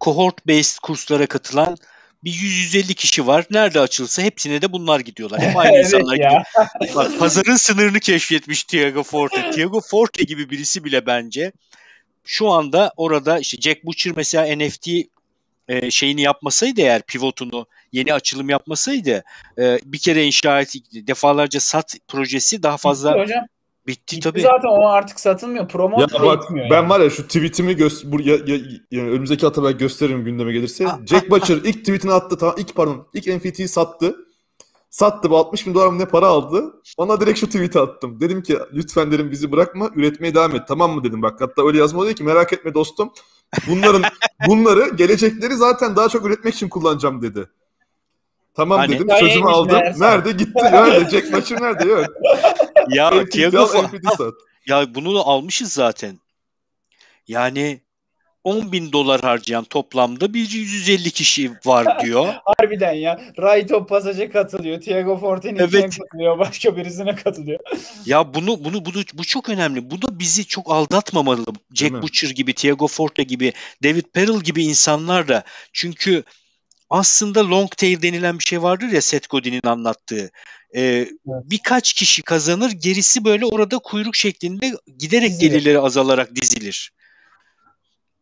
cohort 0.01 0.47
based 0.47 0.79
kurslara 0.83 1.27
katılan 1.27 1.77
bir 2.25 2.33
150 2.33 2.95
kişi 2.95 3.27
var. 3.27 3.47
Nerede 3.51 3.81
açılsa 3.81 4.23
hepsine 4.23 4.63
de 4.63 4.73
bunlar 4.73 5.01
gidiyorlar. 5.01 5.41
Hep 5.41 5.57
aynı 5.57 5.73
evet 5.75 5.85
insanlar 5.87 6.15
gidiyor. 6.15 6.43
Bak 6.95 7.19
pazarın 7.19 7.57
sınırını 7.57 8.01
keşfetmiş 8.01 8.65
Tiago 8.65 9.03
Forte. 9.03 9.51
Tiago 9.55 9.81
Forte 9.81 10.25
gibi 10.25 10.51
birisi 10.51 10.85
bile 10.85 11.07
bence 11.07 11.53
şu 12.25 12.49
anda 12.49 12.93
orada 12.97 13.39
işte 13.39 13.57
Jack 13.61 13.85
Butcher 13.85 14.13
mesela 14.17 14.57
NFT 14.57 14.89
e, 15.71 15.91
şeyini 15.91 16.23
yapmasaydı 16.23 16.81
eğer 16.81 17.03
pivotunu 17.03 17.67
yeni 17.93 18.15
açılım 18.15 18.49
yapmasaydı 18.49 19.25
e, 19.59 19.79
bir 19.85 19.99
kere 19.99 20.25
inşa 20.25 20.61
et 20.61 20.75
defalarca 20.93 21.61
sat 21.61 21.97
projesi 22.09 22.63
daha 22.63 22.77
fazla 22.77 23.11
Bitti 23.11 23.23
hocam. 23.23 23.45
Bitti, 23.87 24.17
Bitti 24.17 24.21
tabii. 24.21 24.41
Zaten 24.41 24.69
o 24.69 24.89
artık 24.89 25.21
satılmıyor. 25.21 25.69
Promote 25.69 26.17
ya 26.17 26.23
bak, 26.23 26.45
etmiyor. 26.45 26.71
Ben 26.71 26.77
yani. 26.77 26.89
var 26.89 27.01
ya 27.01 27.11
şu 27.11 27.27
tweetimi 27.27 27.73
gö- 27.73 28.11
bur- 28.11 28.23
ya, 28.23 28.55
ya, 28.55 28.63
yani 28.91 29.11
önümüzdeki 29.11 29.47
hafta 29.47 29.65
ben 29.65 29.79
gösteririm 29.79 30.25
gündeme 30.25 30.53
gelirse. 30.53 30.87
Ah, 30.87 30.99
Jack 31.07 31.31
Butcher 31.31 31.57
ilk 31.57 31.79
tweetini 31.79 32.13
attı. 32.13 32.39
Tamam, 32.39 32.55
ilk 32.59 32.75
pardon 32.75 33.07
ilk 33.15 33.27
NFT'yi 33.27 33.69
sattı. 33.69 34.17
Sattı 34.91 35.31
bu 35.31 35.37
60 35.37 35.67
bin 35.67 35.75
dolar 35.75 35.99
ne 35.99 36.05
para 36.07 36.27
aldı. 36.27 36.83
Ona 36.97 37.21
direkt 37.21 37.39
şu 37.39 37.47
tweet'i 37.47 37.81
attım. 37.81 38.21
Dedim 38.21 38.43
ki 38.43 38.59
lütfen 38.73 39.13
dedim 39.13 39.31
bizi 39.31 39.53
bırakma 39.53 39.91
üretmeye 39.95 40.35
devam 40.35 40.57
et. 40.57 40.63
Tamam 40.69 40.93
mı 40.93 41.05
dedim 41.05 41.23
bak. 41.23 41.41
Hatta 41.41 41.67
öyle 41.67 41.79
yazma 41.79 42.01
oluyor 42.01 42.15
ki 42.15 42.25
merak 42.25 42.53
etme 42.53 42.75
dostum. 42.75 43.13
Bunların 43.69 44.03
bunları 44.47 44.89
gelecekleri 44.89 45.55
zaten 45.55 45.97
daha 45.97 46.09
çok 46.09 46.27
üretmek 46.27 46.55
için 46.55 46.69
kullanacağım 46.69 47.23
dedi. 47.23 47.49
Tamam 48.55 48.79
hani, 48.79 48.95
dedim 48.95 49.09
sözümü 49.21 49.47
aldım. 49.47 49.79
Nerede 49.99 50.33
gitti? 50.33 50.63
Nerede? 50.63 51.11
Jack 51.11 51.33
Maçır 51.33 51.61
nerede? 51.61 51.85
Yok. 51.85 52.07
ya 52.89 53.25
Thiago 53.25 53.69
ya 54.67 54.95
bunu 54.95 55.15
da 55.15 55.21
almışız 55.21 55.73
zaten. 55.73 56.19
Yani 57.29 57.81
10 58.45 58.73
bin 58.73 58.93
dolar 58.93 59.21
harcayan 59.21 59.65
toplamda 59.65 60.35
bir 60.35 60.51
150 60.51 61.11
kişi 61.11 61.53
var 61.65 62.01
diyor. 62.05 62.35
Harbiden 62.59 62.93
ya. 62.93 63.21
Raito 63.39 63.87
pasaja 63.87 64.31
katılıyor. 64.31 64.81
Thiago 64.81 65.19
Forte'nin 65.19 65.59
evet. 65.59 65.99
katılıyor. 65.99 66.39
Başka 66.39 66.77
birisine 66.77 67.15
katılıyor. 67.15 67.61
ya 68.07 68.35
bunu 68.35 68.65
bunu 68.65 68.85
bunu 68.85 69.03
bu 69.15 69.25
çok 69.25 69.49
önemli. 69.49 69.91
Bu 69.91 70.03
da 70.03 70.19
bizi 70.19 70.47
çok 70.47 70.71
aldatmamalı. 70.71 71.45
Jack 71.75 72.03
Butcher 72.03 72.31
gibi, 72.31 72.55
Thiago 72.55 72.87
Forte 72.87 73.23
gibi, 73.23 73.53
David 73.83 74.05
Perel 74.13 74.41
gibi 74.41 74.65
insanlar 74.65 75.29
da. 75.29 75.45
Çünkü 75.73 76.25
aslında 76.91 77.51
long 77.51 77.71
tail 77.71 78.03
denilen 78.03 78.39
bir 78.39 78.45
şey 78.45 78.63
vardır 78.63 78.89
ya 78.89 79.01
Seth 79.01 79.29
Godin'in 79.29 79.67
anlattığı. 79.67 80.31
Ee, 80.75 80.81
evet. 80.83 81.11
Birkaç 81.27 81.93
kişi 81.93 82.23
kazanır, 82.23 82.71
gerisi 82.71 83.25
böyle 83.25 83.47
orada 83.47 83.79
kuyruk 83.79 84.17
şeklinde 84.17 84.73
giderek 84.99 85.31
Dizilir. 85.31 85.51
gelirleri 85.51 85.79
azalarak 85.79 86.37
dizilir 86.37 86.93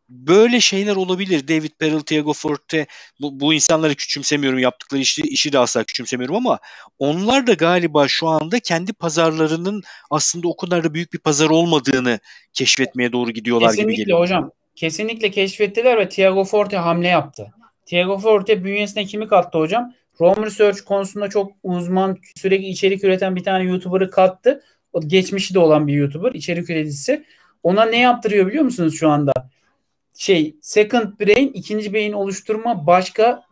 böyle 0.09 0.59
şeyler 0.59 0.95
olabilir. 0.95 1.47
David 1.47 1.71
Perel, 1.79 1.99
Thiago 1.99 2.33
Forte 2.33 2.85
bu, 3.21 3.39
bu 3.39 3.53
insanları 3.53 3.95
küçümsemiyorum. 3.95 4.59
Yaptıkları 4.59 5.01
işi, 5.01 5.21
işi 5.21 5.53
de 5.53 5.59
asla 5.59 5.83
küçümsemiyorum 5.83 6.35
ama 6.35 6.59
onlar 6.99 7.47
da 7.47 7.53
galiba 7.53 8.07
şu 8.07 8.27
anda 8.27 8.59
kendi 8.59 8.93
pazarlarının 8.93 9.83
aslında 10.09 10.47
o 10.47 10.57
kadar 10.57 10.83
da 10.83 10.93
büyük 10.93 11.13
bir 11.13 11.19
pazar 11.19 11.49
olmadığını 11.49 12.19
keşfetmeye 12.53 13.11
doğru 13.11 13.31
gidiyorlar 13.31 13.69
Kesinlikle 13.69 13.93
gibi 13.93 14.01
geliyor. 14.01 14.19
hocam. 14.19 14.51
Kesinlikle 14.75 15.31
keşfettiler 15.31 15.97
ve 15.97 16.09
Thiago 16.09 16.43
Forte 16.43 16.77
hamle 16.77 17.07
yaptı. 17.07 17.53
Thiago 17.85 18.17
Forte 18.17 18.63
bünyesine 18.63 19.05
kimi 19.05 19.27
kattı 19.27 19.57
hocam? 19.57 19.93
Rome 20.21 20.45
Research 20.45 20.81
konusunda 20.81 21.29
çok 21.29 21.51
uzman, 21.63 22.17
sürekli 22.35 22.67
içerik 22.67 23.03
üreten 23.03 23.35
bir 23.35 23.43
tane 23.43 23.63
YouTuber'ı 23.63 24.11
kattı. 24.11 24.63
O 24.93 25.01
geçmişi 25.07 25.53
de 25.53 25.59
olan 25.59 25.87
bir 25.87 25.93
YouTuber, 25.93 26.31
içerik 26.31 26.69
üreticisi. 26.69 27.25
Ona 27.63 27.85
ne 27.85 27.99
yaptırıyor 27.99 28.47
biliyor 28.47 28.63
musunuz 28.63 28.99
şu 28.99 29.09
anda? 29.09 29.49
Şey 30.19 30.55
second 30.61 31.19
brain 31.19 31.51
ikinci 31.53 31.93
beyin 31.93 32.13
oluşturma 32.13 32.87
başka 32.87 33.43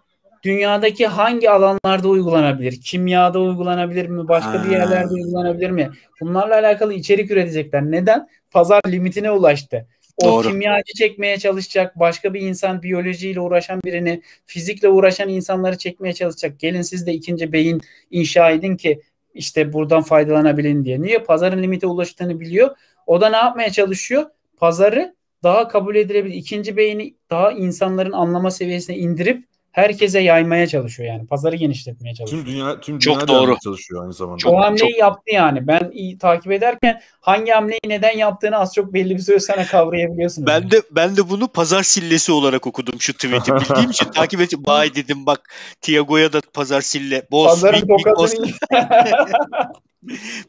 dünyadaki 0.43 1.07
hangi 1.07 1.49
alanlarda 1.49 2.07
uygulanabilir? 2.07 2.81
Kimyada 2.81 3.39
uygulanabilir 3.39 4.07
mi? 4.07 4.27
Başka 4.27 4.63
bir 4.63 4.69
yerlerde 4.69 5.13
uygulanabilir 5.13 5.69
mi? 5.69 5.89
Bunlarla 6.21 6.55
alakalı 6.55 6.93
içerik 6.93 7.31
üretecekler. 7.31 7.83
Neden? 7.83 8.27
Pazar 8.51 8.81
limitine 8.87 9.31
ulaştı. 9.31 9.87
O 10.17 10.25
Doğru. 10.25 10.47
kimyacı 10.47 10.93
çekmeye 10.97 11.39
çalışacak, 11.39 11.99
başka 11.99 12.33
bir 12.33 12.41
insan 12.41 12.83
biyolojiyle 12.83 13.39
uğraşan 13.39 13.81
birini, 13.85 14.21
fizikle 14.45 14.89
uğraşan 14.89 15.29
insanları 15.29 15.77
çekmeye 15.77 16.13
çalışacak. 16.13 16.59
Gelin 16.59 16.81
siz 16.81 17.07
de 17.07 17.13
ikinci 17.13 17.53
beyin 17.53 17.81
inşa 18.11 18.51
edin 18.51 18.77
ki 18.77 19.01
işte 19.33 19.73
buradan 19.73 20.01
faydalanabilin 20.01 20.85
diye. 20.85 21.01
Niye? 21.01 21.19
Pazarın 21.19 21.63
limite 21.63 21.87
ulaştığını 21.87 22.39
biliyor. 22.39 22.75
O 23.05 23.21
da 23.21 23.29
ne 23.29 23.37
yapmaya 23.37 23.69
çalışıyor? 23.69 24.25
Pazarı 24.57 25.16
daha 25.43 25.67
kabul 25.67 25.95
edilebilir. 25.95 26.35
ikinci 26.35 26.77
beyni 26.77 27.15
daha 27.29 27.51
insanların 27.51 28.11
anlama 28.11 28.51
seviyesine 28.51 28.97
indirip 28.97 29.47
herkese 29.77 30.19
yaymaya 30.19 30.67
çalışıyor 30.67 31.09
yani. 31.09 31.27
Pazarı 31.27 31.55
genişletmeye 31.55 32.15
çalışıyor. 32.15 32.45
Tüm 32.45 32.53
dünya 32.53 32.79
tüm 32.79 33.01
dünya 33.01 33.19
Çok 33.19 33.27
doğru. 33.27 33.57
çalışıyor 33.63 34.03
aynı 34.03 34.13
zamanda. 34.13 34.37
Çok, 34.37 34.53
o 34.53 34.59
hamleyi 34.59 34.91
çok... 34.91 34.99
yaptı 34.99 35.33
yani. 35.33 35.67
Ben 35.67 35.91
iyi 35.93 36.17
takip 36.17 36.51
ederken 36.51 37.01
hangi 37.21 37.51
hamleyi 37.51 37.79
neden 37.87 38.17
yaptığını 38.17 38.57
az 38.57 38.73
çok 38.73 38.93
belli 38.93 39.15
bir 39.15 39.21
süre 39.21 39.39
sonra 39.39 39.65
kavrayabiliyorsun. 39.65 40.45
Ben 40.45 40.53
yani. 40.53 40.71
de 40.71 40.81
ben 40.91 41.17
de 41.17 41.29
bunu 41.29 41.47
pazar 41.47 41.83
sillesi 41.83 42.31
olarak 42.31 42.67
okudum 42.67 43.01
şu 43.01 43.13
tweet'i. 43.13 43.51
Bildiğim 43.55 43.89
için 43.89 44.11
takip 44.11 44.41
ettim. 44.41 44.63
Vay 44.67 44.95
dedim 44.95 45.25
bak 45.25 45.53
Tiago'ya 45.81 46.33
da 46.33 46.41
pazar 46.53 46.81
sille. 46.81 47.27
Boss, 47.31 47.47
Pazarın 47.47 47.81
big, 47.81 47.89
big 47.89 48.17
boss. 48.17 48.33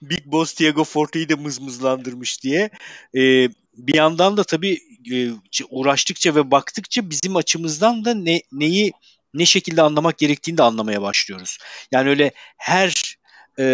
Big 0.03 0.27
Boss 0.27 0.53
Thiago 0.53 0.85
Forte'yi 0.85 1.29
de 1.29 1.35
mızmızlandırmış 1.35 2.43
diye. 2.43 2.71
Ee, 3.17 3.49
bir 3.79 3.95
yandan 3.95 4.37
da 4.37 4.45
tabii 4.45 4.79
e, 5.13 5.31
uğraştıkça 5.71 6.35
ve 6.35 6.51
baktıkça 6.51 7.11
bizim 7.11 7.37
açımızdan 7.37 8.05
da 8.05 8.15
ne 8.15 8.43
neyi 8.53 8.93
ne 9.35 9.47
şekilde 9.47 9.83
anlamak 9.83 10.19
gerektiğini 10.19 10.59
de 10.59 10.63
anlamaya 10.63 11.03
başlıyoruz. 11.03 11.59
Yani 11.93 12.09
öyle 12.09 12.31
her 12.57 13.19
e, 13.59 13.65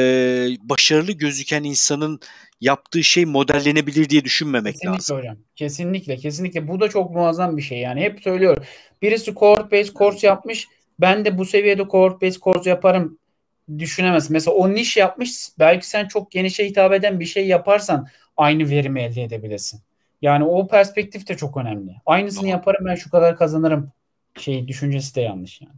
başarılı 0.63 1.13
gözüken 1.13 1.65
insanın 1.65 2.21
yaptığı 2.61 3.05
şey 3.05 3.25
modellenebilir 3.25 4.09
diye 4.09 4.25
düşünmemek 4.25 4.75
kesinlikle 4.75 4.97
lazım. 4.97 5.19
Hocam. 5.19 5.37
Kesinlikle 5.57 6.17
kesinlikle. 6.17 6.69
Bu 6.69 6.81
da 6.81 6.89
çok 6.89 7.11
muazzam 7.11 7.57
bir 7.57 7.63
şey 7.63 7.79
yani. 7.79 8.01
Hep 8.01 8.21
söylüyorum. 8.23 8.65
Birisi 9.03 9.35
cohort 9.35 9.73
based 9.73 9.95
course 9.95 10.27
yapmış. 10.27 10.69
Ben 11.01 11.25
de 11.25 11.39
bu 11.39 11.45
seviyede 11.45 11.83
cohort 11.83 12.23
based 12.23 12.41
course 12.41 12.71
yaparım 12.71 13.19
düşünemez. 13.79 14.31
Mesela 14.31 14.55
o 14.55 14.75
niş 14.75 14.97
yapmış. 14.97 15.49
Belki 15.59 15.89
sen 15.89 16.09
çok 16.09 16.31
genişe 16.31 16.67
hitap 16.67 16.93
eden 16.93 17.21
bir 17.21 17.27
şey 17.27 17.47
yaparsan 17.47 18.09
aynı 18.37 18.71
verimi 18.71 19.03
elde 19.03 19.23
edebilirsin. 19.23 19.81
Yani 20.25 20.45
o 20.45 20.67
perspektif 20.67 21.29
de 21.29 21.37
çok 21.37 21.57
önemli. 21.57 21.91
Aynısını 22.07 22.43
Doğru. 22.43 22.51
yaparım 22.51 22.87
ben 22.87 22.95
şu 22.95 23.11
kadar 23.11 23.37
kazanırım 23.37 23.93
şey 24.39 24.69
düşüncesi 24.69 25.15
de 25.15 25.21
yanlış 25.21 25.61
yani. 25.61 25.75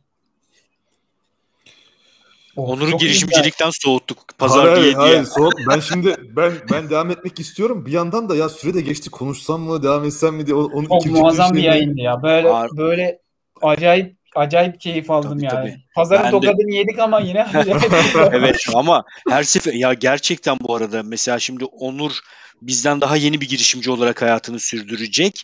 Onur'u 2.57 2.99
girişimcilikten 2.99 3.71
soğuttuk. 3.73 4.39
Pazar 4.39 4.69
hayır, 4.69 4.83
diye 4.83 4.95
hayır, 4.95 5.13
diye. 5.13 5.25
Soğut. 5.25 5.55
Ben 5.69 5.81
şimdi 5.81 6.15
ben 6.37 6.53
ben 6.73 6.91
devam 6.91 7.11
etmek 7.11 7.41
istiyorum. 7.41 7.87
Bir 7.87 7.93
yandan 7.93 8.29
da 8.29 8.37
ya 8.37 8.49
süre 8.49 8.75
de 8.75 8.81
geçti 8.81 9.11
konuşsam 9.11 9.61
mı 9.61 9.83
devam 9.83 10.05
etsem 10.05 10.35
mi 10.35 10.47
diye 10.47 10.57
onun 10.57 10.89
Çok 10.89 11.07
muazzam 11.07 11.55
bir 11.55 11.63
yayındı 11.63 12.01
ya. 12.01 12.23
Böyle 12.23 12.49
Ar- 12.49 12.77
böyle 12.77 13.19
acayip 13.63 14.17
acayip 14.35 14.81
keyif 14.81 15.11
aldım 15.11 15.31
tabii, 15.31 15.45
yani. 15.45 15.71
Tabii. 15.71 15.83
Pazarın 15.95 16.25
ben 16.25 16.31
tokadını 16.31 16.73
de... 16.73 16.77
yedik 16.77 16.99
ama 16.99 17.21
yine 17.21 17.47
Evet 18.33 18.57
ama 18.75 19.05
her 19.29 19.43
sefer 19.43 19.73
ya 19.73 19.95
gerçekten 19.95 20.59
bu 20.61 20.75
arada 20.75 21.03
mesela 21.03 21.39
şimdi 21.39 21.65
Onur 21.65 22.21
bizden 22.63 23.01
daha 23.01 23.17
yeni 23.17 23.41
bir 23.41 23.49
girişimci 23.49 23.91
olarak 23.91 24.23
hayatını 24.23 24.61
sürdürecek. 24.61 25.43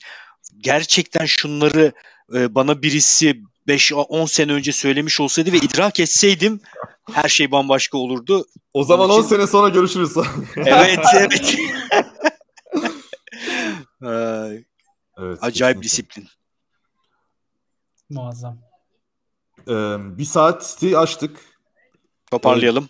Gerçekten 0.58 1.26
şunları 1.26 1.92
e, 2.34 2.54
bana 2.54 2.82
birisi 2.82 3.42
5-10 3.68 4.28
sene 4.28 4.52
önce 4.52 4.72
söylemiş 4.72 5.20
olsaydı 5.20 5.52
ve 5.52 5.56
idrak 5.56 6.00
etseydim 6.00 6.60
her 7.12 7.28
şey 7.28 7.50
bambaşka 7.50 7.98
olurdu. 7.98 8.46
O 8.72 8.84
zaman 8.84 9.10
için... 9.10 9.18
10 9.18 9.22
sene 9.22 9.46
sonra 9.46 9.68
görüşürüz. 9.68 10.16
evet, 10.56 10.98
evet. 11.16 11.56
evet 15.18 15.38
Acayip 15.40 15.82
kesinlikle. 15.82 15.82
disiplin. 15.82 16.28
Muazzam. 18.10 18.58
Ee, 19.68 19.72
bir 20.18 20.24
saati 20.24 20.98
açtık. 20.98 21.40
Toparlayalım. 22.30 22.88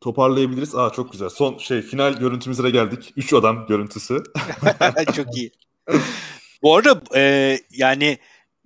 Toparlayabiliriz. 0.00 0.74
Aa 0.74 0.90
çok 0.90 1.12
güzel. 1.12 1.28
Son 1.28 1.58
şey 1.58 1.82
final 1.82 2.12
görüntümüze 2.12 2.62
de 2.62 2.70
geldik. 2.70 3.12
Üç 3.16 3.32
adam 3.32 3.66
görüntüsü. 3.66 4.22
çok 5.16 5.36
iyi. 5.36 5.52
Bu 6.62 6.76
arada 6.76 7.02
e, 7.14 7.58
yani 7.70 8.18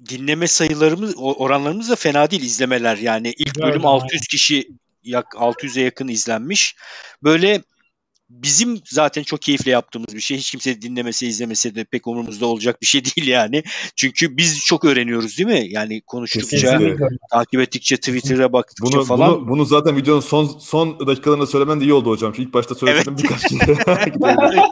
dinleme 0.08 0.46
sayılarımız 0.48 1.14
oranlarımız 1.16 1.90
da 1.90 1.96
fena 1.96 2.30
değil 2.30 2.42
izlemeler 2.42 2.96
yani 2.96 3.34
ilk 3.38 3.62
bölüm 3.62 3.86
600 3.86 4.26
kişi 4.26 4.68
yak 5.02 5.26
600'e 5.26 5.82
yakın 5.82 6.08
izlenmiş. 6.08 6.76
Böyle 7.22 7.62
bizim 8.42 8.80
zaten 8.84 9.22
çok 9.22 9.42
keyifle 9.42 9.70
yaptığımız 9.70 10.14
bir 10.14 10.20
şey. 10.20 10.36
Hiç 10.36 10.50
kimse 10.50 10.82
dinlemese 10.82 11.26
izlemese 11.26 11.74
de 11.74 11.84
pek 11.84 12.06
umurumuzda 12.06 12.46
olacak 12.46 12.82
bir 12.82 12.86
şey 12.86 13.04
değil 13.16 13.28
yani. 13.28 13.62
Çünkü 13.96 14.36
biz 14.36 14.64
çok 14.64 14.84
öğreniyoruz 14.84 15.38
değil 15.38 15.48
mi? 15.48 15.66
Yani 15.68 16.00
konuştukça, 16.00 16.56
Kesinlikle. 16.56 17.08
takip 17.30 17.60
ettikçe, 17.60 17.96
Twitter'a 17.96 18.52
baktıkça 18.52 18.96
bunu, 18.96 19.04
falan. 19.04 19.34
Bunu, 19.34 19.48
bunu 19.48 19.64
zaten 19.64 19.96
videonun 19.96 20.20
son 20.20 20.46
son 20.46 21.06
dakikalarında 21.06 21.46
söylemen 21.46 21.80
de 21.80 21.84
iyi 21.84 21.92
oldu 21.92 22.10
hocam. 22.10 22.32
Çünkü 22.32 22.48
ilk 22.48 22.54
başta 22.54 22.74
söyledim 22.74 23.14
evet. 23.18 23.24
birkaç 23.24 23.48
kere. 23.48 23.74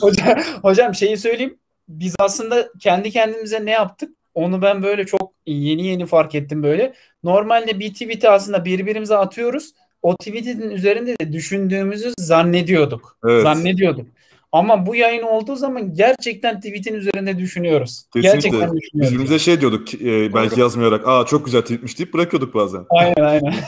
hocam, 0.00 0.38
hocam 0.62 0.94
şeyi 0.94 1.18
söyleyeyim. 1.18 1.58
Biz 1.88 2.14
aslında 2.18 2.68
kendi 2.80 3.10
kendimize 3.10 3.66
ne 3.66 3.70
yaptık? 3.70 4.10
Onu 4.34 4.62
ben 4.62 4.82
böyle 4.82 5.06
çok 5.06 5.32
yeni 5.46 5.86
yeni 5.86 6.06
fark 6.06 6.34
ettim 6.34 6.62
böyle. 6.62 6.94
Normalde 7.22 7.80
bir 7.80 7.92
tweet'i 7.92 8.30
aslında 8.30 8.64
birbirimize 8.64 9.16
atıyoruz 9.16 9.72
o 10.02 10.16
tweet'in 10.16 10.70
üzerinde 10.70 11.18
de 11.18 11.32
düşündüğümüzü 11.32 12.12
zannediyorduk. 12.18 13.18
Evet. 13.28 13.42
Zannediyorduk. 13.42 14.06
Ama 14.52 14.86
bu 14.86 14.94
yayın 14.94 15.22
olduğu 15.22 15.56
zaman 15.56 15.94
gerçekten 15.94 16.60
tweet'in 16.60 16.94
üzerinde 16.94 17.38
düşünüyoruz. 17.38 18.04
Kesinlikle. 18.12 18.32
Gerçekten 18.32 18.60
düşünüyoruz. 18.60 18.90
Biz 18.94 19.10
birbirimize 19.10 19.38
şey 19.38 19.60
diyorduk 19.60 19.94
e, 19.94 20.34
belki 20.34 20.50
Doğru. 20.50 20.60
yazmayarak. 20.60 21.08
Aa 21.08 21.26
çok 21.26 21.44
güzel 21.44 21.60
tweetmiş 21.60 21.98
deyip 21.98 22.14
bırakıyorduk 22.14 22.54
bazen. 22.54 22.84
Aynen 22.90 23.22
aynen. 23.22 23.54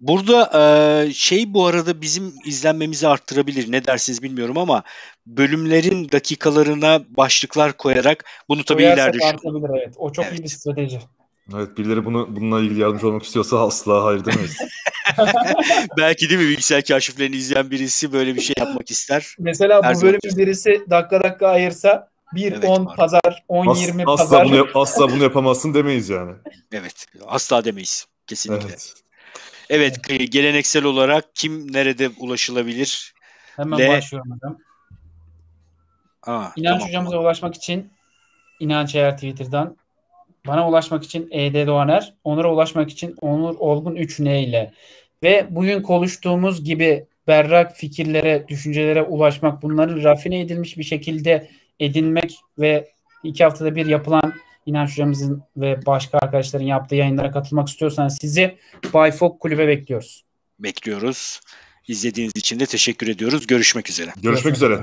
Burada 0.00 0.50
e, 0.54 1.12
şey 1.12 1.54
bu 1.54 1.66
arada 1.66 2.00
bizim 2.00 2.32
izlenmemizi 2.44 3.08
arttırabilir. 3.08 3.72
Ne 3.72 3.84
dersiniz 3.84 4.22
bilmiyorum 4.22 4.58
ama 4.58 4.82
bölümlerin 5.26 6.12
dakikalarına 6.12 7.02
başlıklar 7.08 7.72
koyarak 7.76 8.24
bunu 8.48 8.64
tabii 8.64 8.82
Koyarsak 8.82 9.14
ileride 9.14 9.38
evet. 9.74 9.94
O 9.96 10.12
çok 10.12 10.24
evet. 10.24 10.38
iyi 10.38 10.42
bir 10.42 10.48
strateji. 10.48 11.00
Evet 11.54 11.78
birileri 11.78 12.04
bunu 12.04 12.36
bununla 12.36 12.60
ilgili 12.60 12.80
yardımcı 12.80 13.08
olmak 13.08 13.22
istiyorsa 13.22 13.66
asla 13.66 14.04
hayır 14.04 14.24
demeyiz. 14.24 14.56
Belki 15.98 16.28
değil 16.28 16.40
mi 16.40 16.48
bilgisayar 16.48 16.84
kaşiflerini 16.84 17.36
izleyen 17.36 17.70
birisi 17.70 18.12
böyle 18.12 18.34
bir 18.34 18.40
şey 18.40 18.54
yapmak 18.58 18.90
ister. 18.90 19.34
Mesela 19.38 19.82
Her 19.82 19.94
bu 19.94 20.02
bölümü 20.02 20.36
birisi 20.36 20.84
dakika 20.90 21.22
dakika 21.22 21.48
ayırsa 21.48 22.10
1 22.34 22.52
evet, 22.52 22.64
10 22.64 22.94
pazar, 22.96 23.44
10 23.48 23.66
As, 23.66 23.86
20 23.86 24.02
asla 24.02 24.16
pazar. 24.16 24.44
Bunu 24.44 24.66
asla 24.74 25.10
bunu 25.10 25.22
yapamazsın 25.22 25.74
demeyiz 25.74 26.08
yani. 26.08 26.32
Evet, 26.72 27.06
asla 27.26 27.64
demeyiz. 27.64 28.06
Kesinlikle. 28.26 28.68
Evet. 28.68 28.94
Evet, 29.70 30.32
geleneksel 30.32 30.84
olarak 30.84 31.24
kim 31.34 31.72
nerede 31.72 32.10
ulaşılabilir? 32.18 33.14
Hemen 33.56 33.78
Le... 33.78 33.88
başlıyorum 33.88 34.32
hocam. 34.32 34.58
Aa, 36.22 36.48
İnanç 36.56 36.78
tamam, 36.78 36.88
hocamıza 36.88 37.18
ulaşmak 37.18 37.54
için 37.54 37.90
İnanç 38.60 38.94
Eğer 38.94 39.14
Twitter'dan 39.14 39.76
bana 40.46 40.68
ulaşmak 40.68 41.04
için 41.04 41.28
ED 41.30 41.66
Doğaner, 41.66 42.14
Onur'a 42.24 42.52
ulaşmak 42.52 42.90
için 42.90 43.14
Onur 43.20 43.54
Olgun 43.58 43.96
3 43.96 44.20
N 44.20 44.42
ile 44.42 44.72
ve 45.22 45.46
bugün 45.50 45.82
konuştuğumuz 45.82 46.64
gibi 46.64 47.06
berrak 47.26 47.76
fikirlere, 47.76 48.44
düşüncelere 48.48 49.02
ulaşmak, 49.02 49.62
bunları 49.62 50.04
rafine 50.04 50.40
edilmiş 50.40 50.78
bir 50.78 50.84
şekilde 50.84 51.48
edinmek 51.80 52.36
ve 52.58 52.88
iki 53.24 53.44
haftada 53.44 53.76
bir 53.76 53.86
yapılan 53.86 54.32
İnanç 54.66 54.90
hocamızın 54.90 55.42
ve 55.56 55.86
başka 55.86 56.18
arkadaşların 56.18 56.66
yaptığı 56.66 56.94
yayınlara 56.94 57.30
katılmak 57.30 57.68
istiyorsanız 57.68 58.18
sizi 58.20 58.56
Bayfok 58.94 59.40
Kulübe 59.40 59.68
bekliyoruz. 59.68 60.24
Bekliyoruz. 60.58 61.40
İzlediğiniz 61.88 62.32
için 62.36 62.60
de 62.60 62.66
teşekkür 62.66 63.08
ediyoruz. 63.08 63.46
Görüşmek 63.46 63.90
üzere. 63.90 64.10
Görüşmek 64.22 64.54
üzere. 64.54 64.78